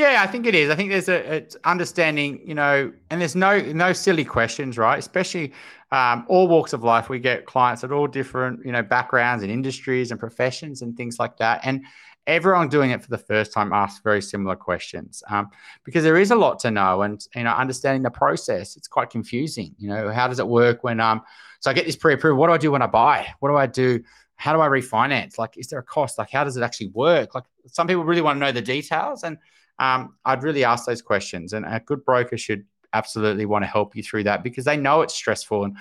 yeah, 0.00 0.22
I 0.22 0.26
think 0.26 0.46
it 0.46 0.54
is. 0.54 0.70
I 0.70 0.74
think 0.74 0.90
there's 0.90 1.08
a 1.08 1.44
understanding, 1.64 2.40
you 2.44 2.54
know, 2.54 2.92
and 3.10 3.20
there's 3.20 3.36
no 3.36 3.60
no 3.60 3.92
silly 3.92 4.24
questions, 4.24 4.78
right? 4.78 4.98
Especially 4.98 5.52
um, 5.92 6.24
all 6.28 6.48
walks 6.48 6.72
of 6.72 6.82
life. 6.82 7.08
We 7.08 7.18
get 7.18 7.44
clients 7.44 7.84
at 7.84 7.92
all 7.92 8.06
different, 8.06 8.64
you 8.64 8.72
know, 8.72 8.82
backgrounds 8.82 9.42
and 9.42 9.52
industries 9.52 10.10
and 10.10 10.18
professions 10.18 10.82
and 10.82 10.96
things 10.96 11.18
like 11.18 11.36
that. 11.36 11.60
And 11.64 11.84
everyone 12.26 12.68
doing 12.68 12.90
it 12.90 13.02
for 13.02 13.10
the 13.10 13.18
first 13.18 13.52
time 13.52 13.72
asks 13.72 14.00
very 14.02 14.22
similar 14.22 14.56
questions 14.56 15.22
um, 15.30 15.50
because 15.84 16.02
there 16.02 16.16
is 16.16 16.30
a 16.30 16.36
lot 16.36 16.58
to 16.60 16.70
know 16.70 17.02
and 17.02 17.26
you 17.34 17.44
know 17.44 17.52
understanding 17.52 18.02
the 18.02 18.10
process. 18.10 18.76
It's 18.76 18.88
quite 18.88 19.10
confusing. 19.10 19.74
You 19.78 19.90
know, 19.90 20.10
how 20.12 20.28
does 20.28 20.38
it 20.38 20.48
work 20.48 20.82
when 20.82 21.00
um? 21.00 21.22
So 21.60 21.70
I 21.70 21.74
get 21.74 21.84
this 21.84 21.96
pre-approved. 21.96 22.38
What 22.38 22.46
do 22.46 22.54
I 22.54 22.58
do 22.58 22.72
when 22.72 22.80
I 22.80 22.86
buy? 22.86 23.26
What 23.40 23.50
do 23.50 23.56
I 23.56 23.66
do? 23.66 24.02
How 24.36 24.54
do 24.54 24.60
I 24.60 24.68
refinance? 24.68 25.36
Like, 25.36 25.58
is 25.58 25.68
there 25.68 25.78
a 25.78 25.82
cost? 25.82 26.16
Like, 26.16 26.30
how 26.30 26.42
does 26.42 26.56
it 26.56 26.62
actually 26.62 26.88
work? 26.88 27.34
Like, 27.34 27.44
some 27.66 27.86
people 27.86 28.04
really 28.04 28.22
want 28.22 28.36
to 28.36 28.40
know 28.40 28.52
the 28.52 28.62
details 28.62 29.24
and 29.24 29.36
um, 29.80 30.14
I'd 30.24 30.42
really 30.42 30.62
ask 30.62 30.84
those 30.84 31.02
questions. 31.02 31.54
And 31.54 31.64
a 31.64 31.80
good 31.80 32.04
broker 32.04 32.36
should 32.36 32.64
absolutely 32.92 33.46
want 33.46 33.62
to 33.62 33.66
help 33.66 33.96
you 33.96 34.02
through 34.02 34.24
that 34.24 34.44
because 34.44 34.64
they 34.64 34.76
know 34.76 35.00
it's 35.00 35.14
stressful. 35.14 35.64
And 35.64 35.76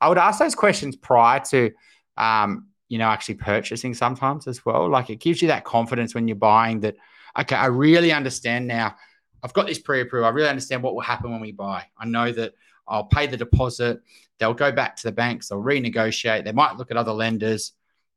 I 0.00 0.08
would 0.08 0.18
ask 0.18 0.40
those 0.40 0.56
questions 0.56 0.96
prior 0.96 1.40
to, 1.50 1.70
um, 2.16 2.66
you 2.88 2.98
know, 2.98 3.06
actually 3.06 3.36
purchasing 3.36 3.94
sometimes 3.94 4.48
as 4.48 4.66
well. 4.66 4.90
Like 4.90 5.08
it 5.08 5.20
gives 5.20 5.40
you 5.40 5.48
that 5.48 5.64
confidence 5.64 6.14
when 6.14 6.26
you're 6.26 6.36
buying 6.36 6.80
that, 6.80 6.96
okay, 7.38 7.56
I 7.56 7.66
really 7.66 8.12
understand 8.12 8.66
now. 8.66 8.96
I've 9.42 9.52
got 9.52 9.66
this 9.66 9.78
pre-approval. 9.78 10.26
I 10.26 10.30
really 10.30 10.48
understand 10.48 10.82
what 10.82 10.94
will 10.94 11.02
happen 11.02 11.30
when 11.30 11.40
we 11.40 11.52
buy. 11.52 11.84
I 11.96 12.06
know 12.06 12.32
that 12.32 12.54
I'll 12.88 13.04
pay 13.04 13.26
the 13.26 13.36
deposit. 13.36 14.00
They'll 14.38 14.54
go 14.54 14.72
back 14.72 14.96
to 14.96 15.02
the 15.04 15.12
banks. 15.12 15.48
They'll 15.48 15.62
renegotiate. 15.62 16.44
They 16.44 16.52
might 16.52 16.76
look 16.76 16.90
at 16.90 16.96
other 16.96 17.12
lenders. 17.12 17.72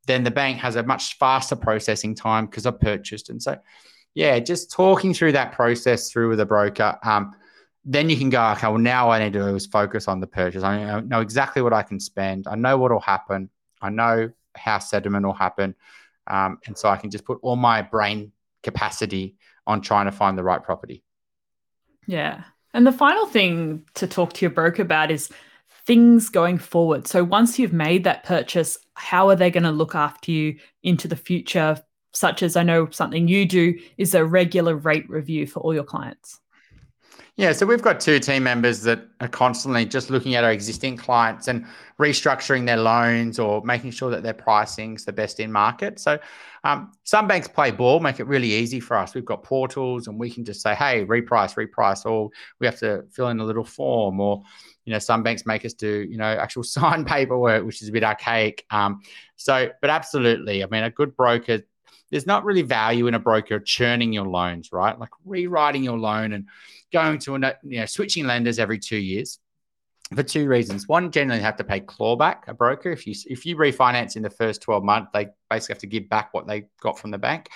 Then 0.08 0.24
the 0.24 0.32
bank 0.32 0.58
has 0.60 0.78
a 0.78 0.84
much 0.84 1.18
faster 1.18 1.56
processing 1.56 2.16
time 2.16 2.46
because 2.46 2.66
I've 2.66 2.80
purchased. 2.80 3.30
And 3.30 3.44
so, 3.44 3.58
yeah, 4.18 4.40
just 4.40 4.72
talking 4.72 5.14
through 5.14 5.34
that 5.34 5.52
process 5.52 6.10
through 6.10 6.30
with 6.30 6.40
a 6.40 6.46
broker. 6.46 6.98
Um, 7.04 7.36
then 7.86 8.10
you 8.10 8.18
can 8.18 8.32
go, 8.32 8.44
okay, 8.54 8.66
well, 8.66 8.80
now 8.80 9.12
I 9.12 9.20
need 9.20 9.34
to 9.34 9.40
do 9.40 9.56
is 9.56 9.68
focus 9.68 10.08
on 10.08 10.20
the 10.20 10.26
purchase. 10.26 10.64
I 10.64 11.02
know 11.02 11.22
exactly 11.22 11.62
what 11.62 11.72
I 11.72 11.84
can 11.84 12.00
spend. 12.00 12.48
I 12.48 12.56
know 12.56 12.80
what 12.80 12.92
will 12.92 13.00
happen. 13.00 13.52
I 13.80 13.92
know 13.92 14.32
how 14.56 14.80
settlement 14.80 15.24
will 15.24 15.34
happen. 15.34 15.76
Um, 16.26 16.58
and 16.66 16.76
so 16.76 16.90
I 16.90 16.98
can 16.98 17.12
just 17.12 17.26
put 17.26 17.38
all 17.44 17.58
my 17.58 17.84
brain 17.84 18.32
capacity 18.64 19.36
on 19.68 19.82
trying 19.82 20.06
to 20.08 20.12
find 20.12 20.36
the 20.36 20.44
right 20.44 20.64
property. 20.64 21.04
Yeah. 22.08 22.44
And 22.74 22.88
the 22.88 22.92
final 22.92 23.28
thing 23.28 23.86
to 23.94 24.08
talk 24.08 24.34
to 24.34 24.42
your 24.42 24.52
broker 24.52 24.82
about 24.82 25.12
is 25.12 25.30
things 25.86 26.30
going 26.30 26.58
forward. 26.58 27.08
So 27.08 27.24
once 27.24 27.60
you've 27.60 27.72
made 27.72 28.04
that 28.06 28.24
purchase, 28.24 28.80
how 28.96 29.30
are 29.30 29.36
they 29.36 29.52
going 29.52 29.62
to 29.62 29.72
look 29.72 29.94
after 29.94 30.32
you 30.32 30.58
into 30.82 31.08
the 31.08 31.16
future? 31.16 31.84
Such 32.18 32.42
as 32.42 32.56
I 32.56 32.64
know 32.64 32.90
something 32.90 33.28
you 33.28 33.46
do 33.46 33.78
is 34.00 34.16
a 34.16 34.26
regular 34.26 34.76
rate 34.76 35.08
review 35.08 35.46
for 35.46 35.60
all 35.60 35.72
your 35.72 35.84
clients. 35.84 36.40
Yeah, 37.36 37.52
so 37.52 37.68
we've 37.68 37.84
got 37.84 38.00
two 38.00 38.18
team 38.18 38.42
members 38.42 38.82
that 38.82 39.06
are 39.22 39.28
constantly 39.28 39.86
just 39.86 40.10
looking 40.10 40.34
at 40.34 40.44
our 40.44 40.52
existing 40.52 40.98
clients 40.98 41.48
and 41.48 41.68
restructuring 42.00 42.66
their 42.66 42.78
loans 42.78 43.38
or 43.38 43.62
making 43.64 43.92
sure 43.92 44.10
that 44.10 44.24
their 44.24 44.34
pricing's 44.34 45.06
the 45.06 45.14
best 45.14 45.40
in 45.40 45.52
market. 45.52 46.00
So 46.00 46.18
um, 46.64 46.92
some 47.04 47.28
banks 47.28 47.48
play 47.48 47.70
ball, 47.70 48.00
make 48.00 48.20
it 48.20 48.26
really 48.26 48.52
easy 48.52 48.80
for 48.80 48.98
us. 48.98 49.14
We've 49.14 49.24
got 49.24 49.44
portals 49.44 50.08
and 50.08 50.20
we 50.20 50.32
can 50.32 50.44
just 50.44 50.64
say, 50.64 50.74
hey, 50.74 51.06
reprice, 51.06 51.54
reprice, 51.54 52.04
or 52.04 52.32
we 52.60 52.66
have 52.66 52.80
to 52.80 53.06
fill 53.12 53.30
in 53.30 53.40
a 53.40 53.46
little 53.46 53.64
form 53.64 54.20
or 54.20 54.42
you 54.86 54.94
know 54.94 55.00
some 55.00 55.22
banks 55.22 55.46
make 55.46 55.66
us 55.66 55.74
do 55.74 56.08
you 56.10 56.18
know 56.18 56.26
actual 56.26 56.64
sign 56.76 57.06
paperwork 57.06 57.64
which 57.66 57.82
is 57.84 57.90
a 57.90 57.92
bit 57.92 58.04
archaic 58.04 58.66
um, 58.72 59.02
so 59.36 59.70
but 59.82 59.90
absolutely 59.90 60.64
i 60.64 60.68
mean 60.68 60.84
a 60.84 60.90
good 60.90 61.14
broker 61.18 61.62
there's 62.12 62.26
not 62.26 62.46
really 62.46 62.62
value 62.62 63.08
in 63.08 63.14
a 63.14 63.20
broker 63.20 63.60
churning 63.60 64.14
your 64.14 64.28
loans 64.28 64.72
right 64.72 65.00
like 65.00 65.10
rewriting 65.26 65.84
your 65.84 65.98
loan 65.98 66.34
and 66.34 66.48
going 66.92 67.20
to 67.20 67.36
a, 67.36 67.54
you 67.64 67.80
know 67.80 67.86
switching 67.86 68.26
lenders 68.26 68.60
every 68.60 68.80
two 68.80 68.98
years 68.98 69.40
for 70.16 70.24
two 70.24 70.48
reasons. 70.48 70.88
One, 70.88 71.12
generally 71.12 71.42
have 71.42 71.58
to 71.58 71.64
pay 71.64 71.82
clawback 71.82 72.48
a 72.48 72.54
broker. 72.54 72.92
If 72.92 73.06
you 73.06 73.14
if 73.26 73.46
you 73.46 73.56
refinance 73.58 74.16
in 74.16 74.24
the 74.24 74.30
first 74.30 74.62
12 74.62 74.84
months, 74.84 75.12
they 75.14 75.28
basically 75.50 75.74
have 75.74 75.82
to 75.82 75.88
give 75.88 76.10
back 76.10 76.34
what 76.34 76.48
they 76.48 76.68
got 76.82 76.98
from 76.98 77.12
the 77.12 77.18
bank. 77.18 77.50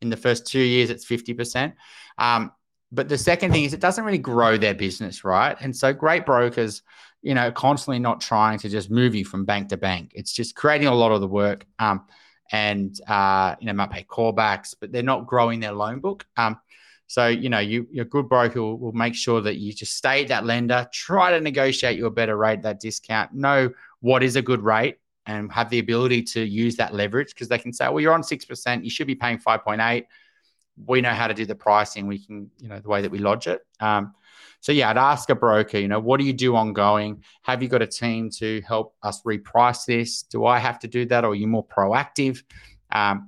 In 0.00 0.08
the 0.08 0.16
first 0.16 0.46
two 0.46 0.60
years, 0.60 0.88
it's 0.88 1.04
50%. 1.04 1.74
Um, 2.16 2.52
but 2.90 3.08
the 3.08 3.18
second 3.18 3.52
thing 3.52 3.64
is 3.64 3.74
it 3.74 3.80
doesn't 3.80 4.04
really 4.04 4.18
grow 4.18 4.56
their 4.56 4.74
business, 4.74 5.24
right? 5.24 5.56
And 5.60 5.76
so 5.76 5.92
great 5.92 6.24
brokers, 6.24 6.82
you 7.20 7.34
know, 7.34 7.52
constantly 7.52 7.98
not 7.98 8.20
trying 8.20 8.58
to 8.60 8.70
just 8.70 8.90
move 8.90 9.14
you 9.14 9.26
from 9.26 9.44
bank 9.44 9.68
to 9.68 9.76
bank. 9.76 10.12
It's 10.14 10.32
just 10.32 10.56
creating 10.56 10.88
a 10.88 10.94
lot 10.94 11.12
of 11.12 11.20
the 11.20 11.28
work. 11.28 11.66
Um, 11.78 12.06
and 12.52 12.98
uh, 13.06 13.54
you 13.60 13.66
know, 13.66 13.72
might 13.72 13.90
pay 13.90 14.04
clawbacks, 14.04 14.74
but 14.78 14.92
they're 14.92 15.02
not 15.02 15.26
growing 15.26 15.60
their 15.60 15.72
loan 15.72 16.00
book. 16.00 16.26
Um, 16.36 16.58
so, 17.06 17.26
you 17.26 17.48
know, 17.48 17.58
you, 17.58 17.88
your 17.90 18.04
good 18.04 18.28
broker 18.28 18.62
will, 18.62 18.78
will, 18.78 18.92
make 18.92 19.16
sure 19.16 19.40
that 19.40 19.56
you 19.56 19.72
just 19.72 19.96
stay 19.96 20.22
at 20.22 20.28
that 20.28 20.44
lender, 20.44 20.88
try 20.92 21.32
to 21.32 21.40
negotiate 21.40 21.98
you 21.98 22.06
a 22.06 22.10
better 22.10 22.36
rate, 22.36 22.62
that 22.62 22.78
discount, 22.78 23.34
know 23.34 23.70
what 24.00 24.22
is 24.22 24.36
a 24.36 24.42
good 24.42 24.62
rate 24.62 24.98
and 25.26 25.50
have 25.52 25.70
the 25.70 25.80
ability 25.80 26.22
to 26.22 26.40
use 26.40 26.76
that 26.76 26.94
leverage 26.94 27.34
because 27.34 27.48
they 27.48 27.58
can 27.58 27.72
say, 27.72 27.88
well, 27.88 28.00
you're 28.00 28.12
on 28.12 28.22
6%, 28.22 28.84
you 28.84 28.90
should 28.90 29.08
be 29.08 29.16
paying 29.16 29.38
5.8. 29.38 30.04
We 30.86 31.00
know 31.00 31.10
how 31.10 31.26
to 31.26 31.34
do 31.34 31.44
the 31.44 31.54
pricing. 31.54 32.06
We 32.06 32.24
can, 32.24 32.50
you 32.58 32.68
know, 32.68 32.78
the 32.78 32.88
way 32.88 33.02
that 33.02 33.10
we 33.10 33.18
lodge 33.18 33.46
it. 33.46 33.60
Um, 33.80 34.14
so 34.60 34.72
yeah, 34.72 34.90
I'd 34.90 34.98
ask 34.98 35.28
a 35.30 35.34
broker, 35.34 35.78
you 35.78 35.88
know, 35.88 36.00
what 36.00 36.20
do 36.20 36.26
you 36.26 36.32
do 36.32 36.54
ongoing? 36.54 37.24
Have 37.42 37.62
you 37.62 37.68
got 37.68 37.82
a 37.82 37.86
team 37.86 38.30
to 38.38 38.60
help 38.62 38.94
us 39.02 39.22
reprice 39.22 39.86
this? 39.86 40.22
Do 40.22 40.44
I 40.44 40.58
have 40.58 40.78
to 40.80 40.88
do 40.88 41.06
that 41.06 41.24
or 41.24 41.32
are 41.32 41.34
you 41.34 41.46
more 41.46 41.66
proactive? 41.66 42.42
Um, 42.92 43.26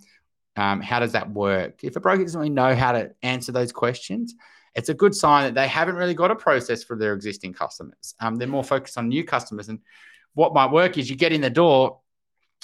um, 0.56 0.82
how 0.82 1.00
does 1.00 1.12
that 1.12 1.30
work? 1.30 1.82
If 1.82 1.96
a 1.96 2.00
broker 2.00 2.22
doesn't 2.22 2.38
really 2.38 2.50
know 2.50 2.74
how 2.74 2.92
to 2.92 3.12
answer 3.22 3.52
those 3.52 3.72
questions, 3.72 4.34
it's 4.74 4.90
a 4.90 4.94
good 4.94 5.14
sign 5.14 5.44
that 5.44 5.54
they 5.54 5.68
haven't 5.68 5.96
really 5.96 6.14
got 6.14 6.30
a 6.30 6.36
process 6.36 6.82
for 6.84 6.96
their 6.96 7.14
existing 7.14 7.54
customers. 7.54 8.14
Um, 8.20 8.36
they're 8.36 8.48
more 8.48 8.64
focused 8.64 8.98
on 8.98 9.08
new 9.08 9.24
customers. 9.24 9.68
And 9.68 9.80
what 10.34 10.52
might 10.54 10.70
work 10.70 10.98
is 10.98 11.08
you 11.08 11.16
get 11.16 11.32
in 11.32 11.40
the 11.40 11.50
door, 11.50 11.98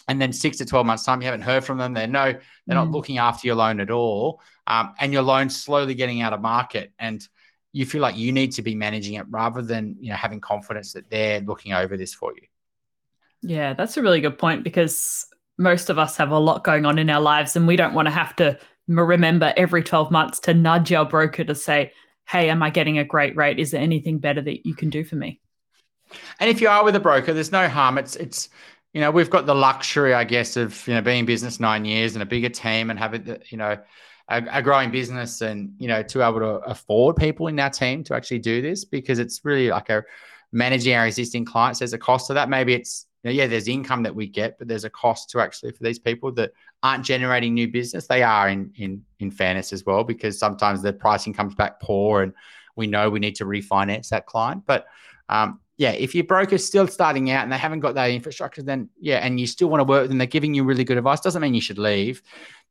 and 0.08 0.20
then 0.20 0.32
six 0.32 0.56
to 0.58 0.64
12 0.64 0.86
months 0.86 1.04
time, 1.04 1.20
you 1.20 1.26
haven't 1.26 1.42
heard 1.42 1.64
from 1.64 1.76
them. 1.76 1.92
They're 1.92 2.06
no, 2.06 2.32
they're 2.32 2.76
mm. 2.76 2.84
not 2.84 2.90
looking 2.90 3.18
after 3.18 3.46
your 3.46 3.56
loan 3.56 3.78
at 3.78 3.90
all. 3.90 4.40
Um, 4.66 4.94
and 4.98 5.12
your 5.12 5.22
loan's 5.22 5.60
slowly 5.60 5.94
getting 5.94 6.22
out 6.22 6.32
of 6.32 6.40
market. 6.40 6.92
And 6.98 7.26
you 7.78 7.86
feel 7.86 8.02
like 8.02 8.16
you 8.16 8.32
need 8.32 8.50
to 8.50 8.60
be 8.60 8.74
managing 8.74 9.14
it 9.14 9.26
rather 9.30 9.62
than, 9.62 9.94
you 10.00 10.10
know, 10.10 10.16
having 10.16 10.40
confidence 10.40 10.94
that 10.94 11.08
they're 11.10 11.40
looking 11.42 11.72
over 11.72 11.96
this 11.96 12.12
for 12.12 12.32
you. 12.34 12.42
Yeah, 13.40 13.74
that's 13.74 13.96
a 13.96 14.02
really 14.02 14.20
good 14.20 14.36
point 14.36 14.64
because 14.64 15.26
most 15.58 15.88
of 15.88 15.96
us 15.96 16.16
have 16.16 16.32
a 16.32 16.38
lot 16.40 16.64
going 16.64 16.84
on 16.86 16.98
in 16.98 17.08
our 17.08 17.20
lives 17.20 17.54
and 17.54 17.68
we 17.68 17.76
don't 17.76 17.94
want 17.94 18.06
to 18.06 18.10
have 18.10 18.34
to 18.34 18.58
remember 18.88 19.54
every 19.56 19.84
12 19.84 20.10
months 20.10 20.40
to 20.40 20.54
nudge 20.54 20.92
our 20.92 21.04
broker 21.04 21.44
to 21.44 21.54
say, 21.54 21.92
hey, 22.26 22.50
am 22.50 22.64
I 22.64 22.70
getting 22.70 22.98
a 22.98 23.04
great 23.04 23.36
rate? 23.36 23.60
Is 23.60 23.70
there 23.70 23.80
anything 23.80 24.18
better 24.18 24.42
that 24.42 24.66
you 24.66 24.74
can 24.74 24.90
do 24.90 25.04
for 25.04 25.14
me? 25.14 25.40
And 26.40 26.50
if 26.50 26.60
you 26.60 26.68
are 26.68 26.82
with 26.82 26.96
a 26.96 27.00
broker, 27.00 27.32
there's 27.32 27.52
no 27.52 27.68
harm. 27.68 27.96
It's, 27.96 28.16
it's, 28.16 28.48
you 28.92 29.00
know, 29.00 29.12
we've 29.12 29.30
got 29.30 29.46
the 29.46 29.54
luxury, 29.54 30.14
I 30.14 30.24
guess, 30.24 30.56
of, 30.56 30.84
you 30.88 30.94
know, 30.94 31.00
being 31.00 31.20
in 31.20 31.26
business 31.26 31.60
nine 31.60 31.84
years 31.84 32.16
and 32.16 32.24
a 32.24 32.26
bigger 32.26 32.48
team 32.48 32.90
and 32.90 32.98
having, 32.98 33.22
the 33.22 33.40
you 33.50 33.56
know, 33.56 33.78
a, 34.28 34.44
a 34.50 34.62
growing 34.62 34.90
business 34.90 35.40
and, 35.40 35.72
you 35.78 35.88
know, 35.88 36.02
to 36.02 36.22
able 36.22 36.40
to 36.40 36.56
afford 36.68 37.16
people 37.16 37.48
in 37.48 37.58
our 37.58 37.70
team 37.70 38.04
to 38.04 38.14
actually 38.14 38.40
do 38.40 38.60
this 38.62 38.84
because 38.84 39.18
it's 39.18 39.44
really 39.44 39.68
like 39.68 39.88
a 39.88 40.02
managing 40.52 40.94
our 40.94 41.06
existing 41.06 41.44
clients. 41.44 41.78
There's 41.78 41.92
a 41.92 41.98
cost 41.98 42.26
to 42.28 42.34
that. 42.34 42.48
Maybe 42.48 42.74
it's, 42.74 43.06
know, 43.28 43.34
yeah, 43.34 43.46
there's 43.46 43.68
income 43.68 44.02
that 44.02 44.14
we 44.14 44.26
get, 44.26 44.58
but 44.58 44.68
there's 44.68 44.84
a 44.84 44.90
cost 44.90 45.30
to 45.30 45.40
actually 45.40 45.72
for 45.72 45.82
these 45.82 45.98
people 45.98 46.32
that 46.32 46.52
aren't 46.82 47.04
generating 47.04 47.54
new 47.54 47.68
business. 47.68 48.06
They 48.06 48.22
are 48.22 48.48
in 48.48 48.72
in 48.76 49.04
in 49.18 49.30
fairness 49.30 49.72
as 49.72 49.84
well, 49.84 50.04
because 50.04 50.38
sometimes 50.38 50.82
the 50.82 50.92
pricing 50.92 51.34
comes 51.34 51.54
back 51.54 51.80
poor, 51.80 52.22
and 52.22 52.32
we 52.76 52.86
know 52.86 53.10
we 53.10 53.18
need 53.18 53.36
to 53.36 53.44
refinance 53.44 54.08
that 54.10 54.26
client. 54.26 54.64
But 54.66 54.86
um, 55.28 55.60
yeah, 55.78 55.92
if 55.92 56.14
your 56.14 56.24
broker's 56.24 56.64
still 56.64 56.88
starting 56.88 57.30
out 57.30 57.44
and 57.44 57.52
they 57.52 57.56
haven't 57.56 57.80
got 57.80 57.94
that 57.94 58.10
infrastructure, 58.10 58.62
then 58.62 58.90
yeah, 59.00 59.18
and 59.18 59.38
you 59.38 59.46
still 59.46 59.68
want 59.68 59.80
to 59.80 59.84
work 59.84 60.02
with 60.02 60.10
them, 60.10 60.18
they're 60.18 60.26
giving 60.26 60.52
you 60.52 60.64
really 60.64 60.84
good 60.84 60.98
advice. 60.98 61.20
Doesn't 61.20 61.40
mean 61.40 61.54
you 61.54 61.60
should 61.60 61.78
leave, 61.78 62.20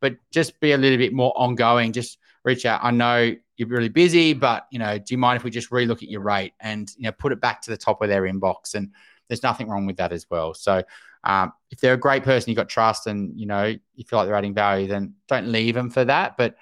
but 0.01 0.17
just 0.29 0.59
be 0.59 0.73
a 0.73 0.77
little 0.77 0.97
bit 0.97 1.13
more 1.13 1.31
ongoing. 1.37 1.93
Just 1.93 2.19
reach 2.43 2.65
out. 2.65 2.81
I 2.83 2.91
know 2.91 3.33
you're 3.55 3.69
really 3.69 3.89
busy, 3.89 4.33
but 4.33 4.67
you 4.71 4.79
know, 4.79 4.97
do 4.97 5.05
you 5.07 5.17
mind 5.17 5.37
if 5.37 5.45
we 5.45 5.49
just 5.49 5.71
relook 5.71 6.03
at 6.03 6.09
your 6.09 6.21
rate 6.21 6.53
and 6.59 6.91
you 6.97 7.03
know 7.03 7.13
put 7.13 7.31
it 7.31 7.39
back 7.39 7.61
to 7.61 7.71
the 7.71 7.77
top 7.77 8.01
of 8.01 8.09
their 8.09 8.23
inbox 8.23 8.75
and 8.75 8.91
there's 9.29 9.43
nothing 9.43 9.69
wrong 9.69 9.85
with 9.85 9.97
that 9.97 10.11
as 10.11 10.25
well. 10.29 10.53
So 10.53 10.83
um, 11.23 11.53
if 11.71 11.79
they're 11.79 11.93
a 11.93 11.97
great 11.97 12.23
person, 12.23 12.49
you've 12.49 12.57
got 12.57 12.69
trust, 12.69 13.07
and 13.07 13.39
you 13.39 13.45
know 13.45 13.63
you 13.95 14.03
feel 14.05 14.19
like 14.19 14.27
they're 14.27 14.35
adding 14.35 14.53
value, 14.53 14.87
then 14.87 15.15
don't 15.27 15.47
leave 15.47 15.75
them 15.75 15.89
for 15.89 16.03
that. 16.05 16.37
But 16.37 16.55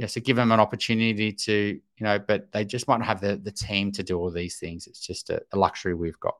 yeah, 0.00 0.06
so 0.06 0.20
give 0.20 0.36
them 0.36 0.52
an 0.52 0.60
opportunity 0.60 1.32
to 1.32 1.80
you 1.96 2.04
know, 2.04 2.18
but 2.18 2.50
they 2.52 2.64
just 2.64 2.88
might 2.88 2.98
not 2.98 3.06
have 3.06 3.20
the 3.20 3.36
the 3.36 3.52
team 3.52 3.92
to 3.92 4.02
do 4.02 4.18
all 4.18 4.30
these 4.30 4.58
things. 4.58 4.86
It's 4.86 5.00
just 5.00 5.30
a, 5.30 5.42
a 5.52 5.58
luxury 5.58 5.94
we've 5.94 6.18
got. 6.20 6.36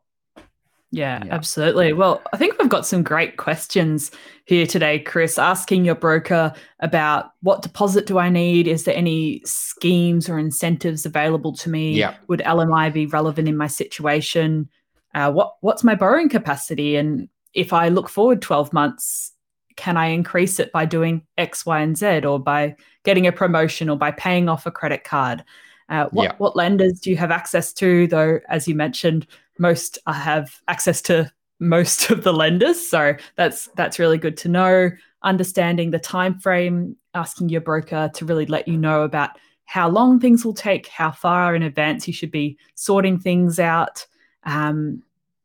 Yeah, 0.92 1.22
yeah, 1.24 1.32
absolutely. 1.32 1.92
Well, 1.92 2.20
I 2.32 2.36
think 2.36 2.58
we've 2.58 2.68
got 2.68 2.84
some 2.84 3.04
great 3.04 3.36
questions 3.36 4.10
here 4.44 4.66
today, 4.66 4.98
Chris, 4.98 5.38
asking 5.38 5.84
your 5.84 5.94
broker 5.94 6.52
about 6.80 7.30
what 7.42 7.62
deposit 7.62 8.06
do 8.06 8.18
I 8.18 8.28
need? 8.28 8.66
Is 8.66 8.82
there 8.82 8.96
any 8.96 9.40
schemes 9.44 10.28
or 10.28 10.36
incentives 10.36 11.06
available 11.06 11.52
to 11.58 11.70
me? 11.70 11.92
Yeah. 11.92 12.16
Would 12.26 12.40
LMI 12.40 12.92
be 12.92 13.06
relevant 13.06 13.46
in 13.46 13.56
my 13.56 13.68
situation? 13.68 14.68
uh, 15.14 15.30
what 15.30 15.56
what's 15.60 15.84
my 15.84 15.94
borrowing 15.94 16.28
capacity 16.28 16.96
and 16.96 17.28
if 17.54 17.72
i 17.72 17.88
look 17.88 18.08
forward 18.08 18.40
12 18.42 18.72
months 18.72 19.32
can 19.80 19.96
i 19.96 20.08
increase 20.08 20.60
it 20.60 20.70
by 20.72 20.84
doing 20.84 21.22
x 21.38 21.64
y 21.64 21.80
and 21.80 21.96
z 21.96 22.20
or 22.20 22.38
by 22.38 22.76
getting 23.02 23.26
a 23.26 23.32
promotion 23.32 23.88
or 23.88 23.96
by 23.96 24.10
paying 24.10 24.46
off 24.46 24.66
a 24.66 24.70
credit 24.70 25.04
card? 25.04 25.42
Uh, 25.88 26.06
what, 26.12 26.24
yeah. 26.24 26.34
what 26.36 26.54
lenders 26.54 27.00
do 27.00 27.08
you 27.08 27.16
have 27.16 27.30
access 27.30 27.72
to? 27.72 28.06
Though 28.06 28.40
as 28.50 28.68
you 28.68 28.74
mentioned 28.74 29.26
most 29.58 29.98
I 30.06 30.12
have 30.12 30.60
access 30.68 31.00
to 31.02 31.32
most 31.60 32.10
of 32.10 32.24
the 32.24 32.32
lenders 32.34 32.78
so 32.86 33.14
that's 33.36 33.70
that's 33.74 33.98
really 33.98 34.18
good 34.18 34.36
to 34.38 34.48
know. 34.48 34.90
Understanding 35.22 35.92
the 35.92 35.98
time 35.98 36.38
frame 36.38 36.94
asking 37.14 37.48
your 37.48 37.62
broker 37.62 38.10
to 38.14 38.24
really 38.26 38.46
let 38.46 38.68
you 38.68 38.76
know 38.76 39.02
about 39.02 39.30
how 39.64 39.88
long 39.88 40.20
things 40.20 40.44
will 40.44 40.52
take 40.52 40.88
how 40.88 41.10
far 41.10 41.54
in 41.54 41.62
advance 41.62 42.06
you 42.06 42.12
should 42.12 42.30
be 42.30 42.58
sorting 42.74 43.18
things 43.18 43.58
out 43.58 44.06
um, 44.44 45.02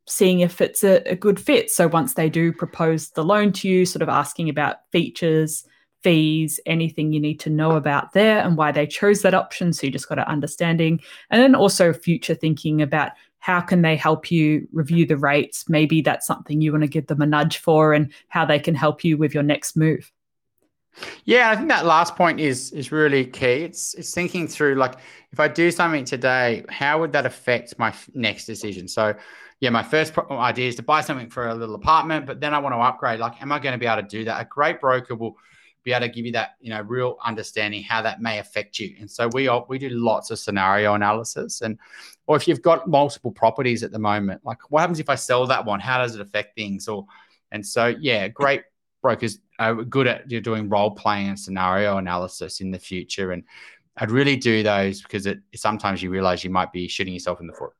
seeing 0.07 0.41
if 0.41 0.61
it's 0.61 0.83
a, 0.83 1.01
a, 1.09 1.15
good 1.15 1.39
fit. 1.39 1.71
So 1.71 1.87
once 1.87 2.13
they 2.13 2.29
do 2.29 2.53
propose 2.53 3.09
the 3.09 3.23
loan 3.23 3.51
to 3.53 3.67
you, 3.67 3.85
sort 3.85 4.03
of 4.03 4.09
asking 4.09 4.49
about 4.49 4.77
features, 4.91 5.65
fees, 6.03 6.59
anything 6.67 7.11
you 7.11 7.19
need 7.19 7.39
to 7.39 7.49
know 7.49 7.71
about 7.71 8.13
there 8.13 8.39
and 8.39 8.55
why 8.55 8.71
they 8.71 8.85
chose 8.85 9.23
that 9.23 9.33
option. 9.33 9.73
So 9.73 9.87
you 9.87 9.91
just 9.91 10.07
got 10.07 10.19
an 10.19 10.25
understanding. 10.25 11.01
And 11.31 11.41
then 11.41 11.55
also 11.55 11.91
future 11.93 12.35
thinking 12.35 12.81
about 12.81 13.13
how 13.39 13.61
can 13.61 13.81
they 13.81 13.95
help 13.95 14.29
you 14.29 14.67
review 14.71 15.05
the 15.05 15.17
rates? 15.17 15.67
Maybe 15.67 16.01
that's 16.01 16.27
something 16.27 16.61
you 16.61 16.71
want 16.71 16.83
to 16.83 16.87
give 16.87 17.07
them 17.07 17.21
a 17.21 17.25
nudge 17.25 17.57
for 17.57 17.93
and 17.93 18.11
how 18.27 18.45
they 18.45 18.59
can 18.59 18.75
help 18.75 19.03
you 19.03 19.17
with 19.17 19.33
your 19.33 19.43
next 19.43 19.75
move. 19.75 20.11
Yeah, 21.25 21.49
I 21.49 21.55
think 21.55 21.69
that 21.69 21.85
last 21.85 22.15
point 22.15 22.39
is 22.39 22.71
is 22.71 22.91
really 22.91 23.25
key. 23.25 23.63
It's 23.63 23.93
it's 23.95 24.13
thinking 24.13 24.47
through 24.47 24.75
like 24.75 24.95
if 25.31 25.39
I 25.39 25.47
do 25.47 25.69
something 25.71 26.05
today, 26.05 26.63
how 26.69 26.99
would 26.99 27.11
that 27.13 27.25
affect 27.25 27.77
my 27.77 27.93
next 28.13 28.45
decision? 28.45 28.87
So, 28.87 29.13
yeah, 29.65 29.71
my 29.71 29.81
first 29.81 30.15
uh, 30.15 30.21
idea 30.29 30.67
is 30.67 30.75
to 30.75 30.83
buy 30.83 31.01
something 31.01 31.27
for 31.27 31.47
a 31.47 31.55
little 31.55 31.73
apartment, 31.73 32.27
but 32.27 32.39
then 32.39 32.53
I 32.53 32.59
want 32.59 32.75
to 32.75 32.77
upgrade. 32.77 33.19
Like, 33.19 33.41
am 33.41 33.51
I 33.51 33.57
going 33.57 33.73
to 33.73 33.79
be 33.79 33.87
able 33.87 34.03
to 34.03 34.07
do 34.07 34.23
that? 34.25 34.39
A 34.39 34.45
great 34.45 34.79
broker 34.79 35.15
will 35.15 35.37
be 35.83 35.91
able 35.91 36.05
to 36.05 36.13
give 36.13 36.23
you 36.23 36.31
that, 36.33 36.51
you 36.61 36.69
know, 36.69 36.81
real 36.81 37.17
understanding 37.25 37.81
how 37.81 38.03
that 38.03 38.21
may 38.21 38.37
affect 38.37 38.77
you. 38.77 38.95
And 38.99 39.09
so 39.09 39.27
we 39.33 39.49
we 39.67 39.79
do 39.79 39.89
lots 39.89 40.29
of 40.29 40.37
scenario 40.37 40.93
analysis, 40.93 41.61
and 41.61 41.79
or 42.27 42.35
if 42.35 42.47
you've 42.47 42.61
got 42.61 42.87
multiple 42.87 43.31
properties 43.31 43.81
at 43.81 43.91
the 43.91 43.97
moment, 43.97 44.45
like 44.45 44.59
what 44.69 44.81
happens 44.81 44.99
if 44.99 45.09
I 45.09 45.15
sell 45.15 45.47
that 45.47 45.65
one? 45.65 45.79
How 45.79 45.97
does 45.97 46.13
it 46.13 46.21
affect 46.21 46.55
things? 46.55 46.87
Or 46.87 47.07
and 47.51 47.65
so 47.65 47.87
yeah, 47.99 48.27
great 48.27 48.61
brokers 49.01 49.39
are 49.57 49.73
good 49.73 50.05
at 50.05 50.29
you're 50.29 50.41
doing 50.41 50.69
role 50.69 50.91
playing 50.91 51.29
and 51.29 51.39
scenario 51.39 51.97
analysis 51.97 52.61
in 52.61 52.69
the 52.69 52.77
future. 52.77 53.31
And 53.31 53.41
I'd 53.97 54.11
really 54.11 54.35
do 54.35 54.61
those 54.61 55.01
because 55.01 55.25
it 55.25 55.39
sometimes 55.55 56.03
you 56.03 56.11
realize 56.11 56.43
you 56.43 56.51
might 56.51 56.71
be 56.71 56.87
shooting 56.87 57.15
yourself 57.15 57.41
in 57.41 57.47
the 57.47 57.53
foot. 57.53 57.71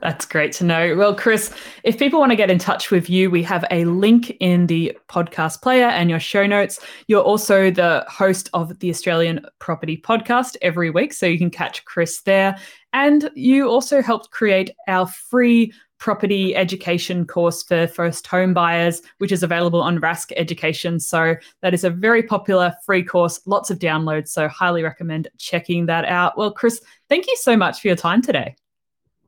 That's 0.00 0.26
great 0.26 0.52
to 0.52 0.64
know. 0.64 0.94
Well, 0.96 1.12
Chris, 1.14 1.52
if 1.82 1.98
people 1.98 2.20
want 2.20 2.30
to 2.30 2.36
get 2.36 2.50
in 2.50 2.58
touch 2.58 2.92
with 2.92 3.10
you, 3.10 3.30
we 3.30 3.42
have 3.42 3.64
a 3.72 3.84
link 3.84 4.30
in 4.38 4.68
the 4.68 4.96
podcast 5.08 5.60
player 5.60 5.86
and 5.86 6.08
your 6.08 6.20
show 6.20 6.46
notes. 6.46 6.78
You're 7.08 7.22
also 7.22 7.70
the 7.72 8.04
host 8.08 8.48
of 8.54 8.78
the 8.78 8.90
Australian 8.90 9.44
Property 9.58 9.96
Podcast 9.96 10.56
every 10.62 10.90
week, 10.90 11.12
so 11.12 11.26
you 11.26 11.36
can 11.36 11.50
catch 11.50 11.84
Chris 11.84 12.20
there. 12.20 12.56
And 12.92 13.28
you 13.34 13.68
also 13.68 14.00
helped 14.00 14.30
create 14.30 14.70
our 14.86 15.06
free 15.08 15.72
property 15.98 16.54
education 16.54 17.26
course 17.26 17.64
for 17.64 17.88
first 17.88 18.24
home 18.28 18.54
buyers, 18.54 19.02
which 19.18 19.32
is 19.32 19.42
available 19.42 19.82
on 19.82 19.98
Rask 19.98 20.32
Education. 20.36 21.00
So 21.00 21.34
that 21.60 21.74
is 21.74 21.82
a 21.82 21.90
very 21.90 22.22
popular 22.22 22.72
free 22.86 23.02
course, 23.02 23.40
lots 23.46 23.68
of 23.68 23.80
downloads. 23.80 24.28
So 24.28 24.46
highly 24.46 24.84
recommend 24.84 25.26
checking 25.38 25.86
that 25.86 26.04
out. 26.04 26.38
Well, 26.38 26.52
Chris, 26.52 26.80
thank 27.08 27.26
you 27.26 27.36
so 27.36 27.56
much 27.56 27.80
for 27.80 27.88
your 27.88 27.96
time 27.96 28.22
today. 28.22 28.54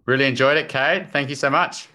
Really 0.07 0.24
enjoyed 0.26 0.57
it, 0.57 0.68
Kate. 0.68 1.07
Thank 1.12 1.28
you 1.28 1.36
so 1.36 1.51
much. 1.51 1.88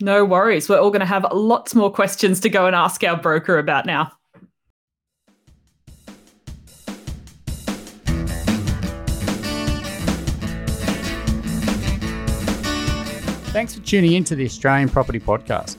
No 0.00 0.24
worries. 0.24 0.68
We're 0.68 0.78
all 0.78 0.90
going 0.90 1.00
to 1.00 1.06
have 1.06 1.26
lots 1.32 1.74
more 1.74 1.90
questions 1.90 2.40
to 2.40 2.50
go 2.50 2.66
and 2.66 2.76
ask 2.76 3.02
our 3.02 3.16
broker 3.16 3.58
about 3.58 3.86
now. 3.86 4.12
Thanks 13.56 13.74
for 13.74 13.80
tuning 13.80 14.12
in 14.12 14.24
to 14.24 14.36
the 14.36 14.44
Australian 14.44 14.90
Property 14.90 15.18
Podcast. 15.18 15.78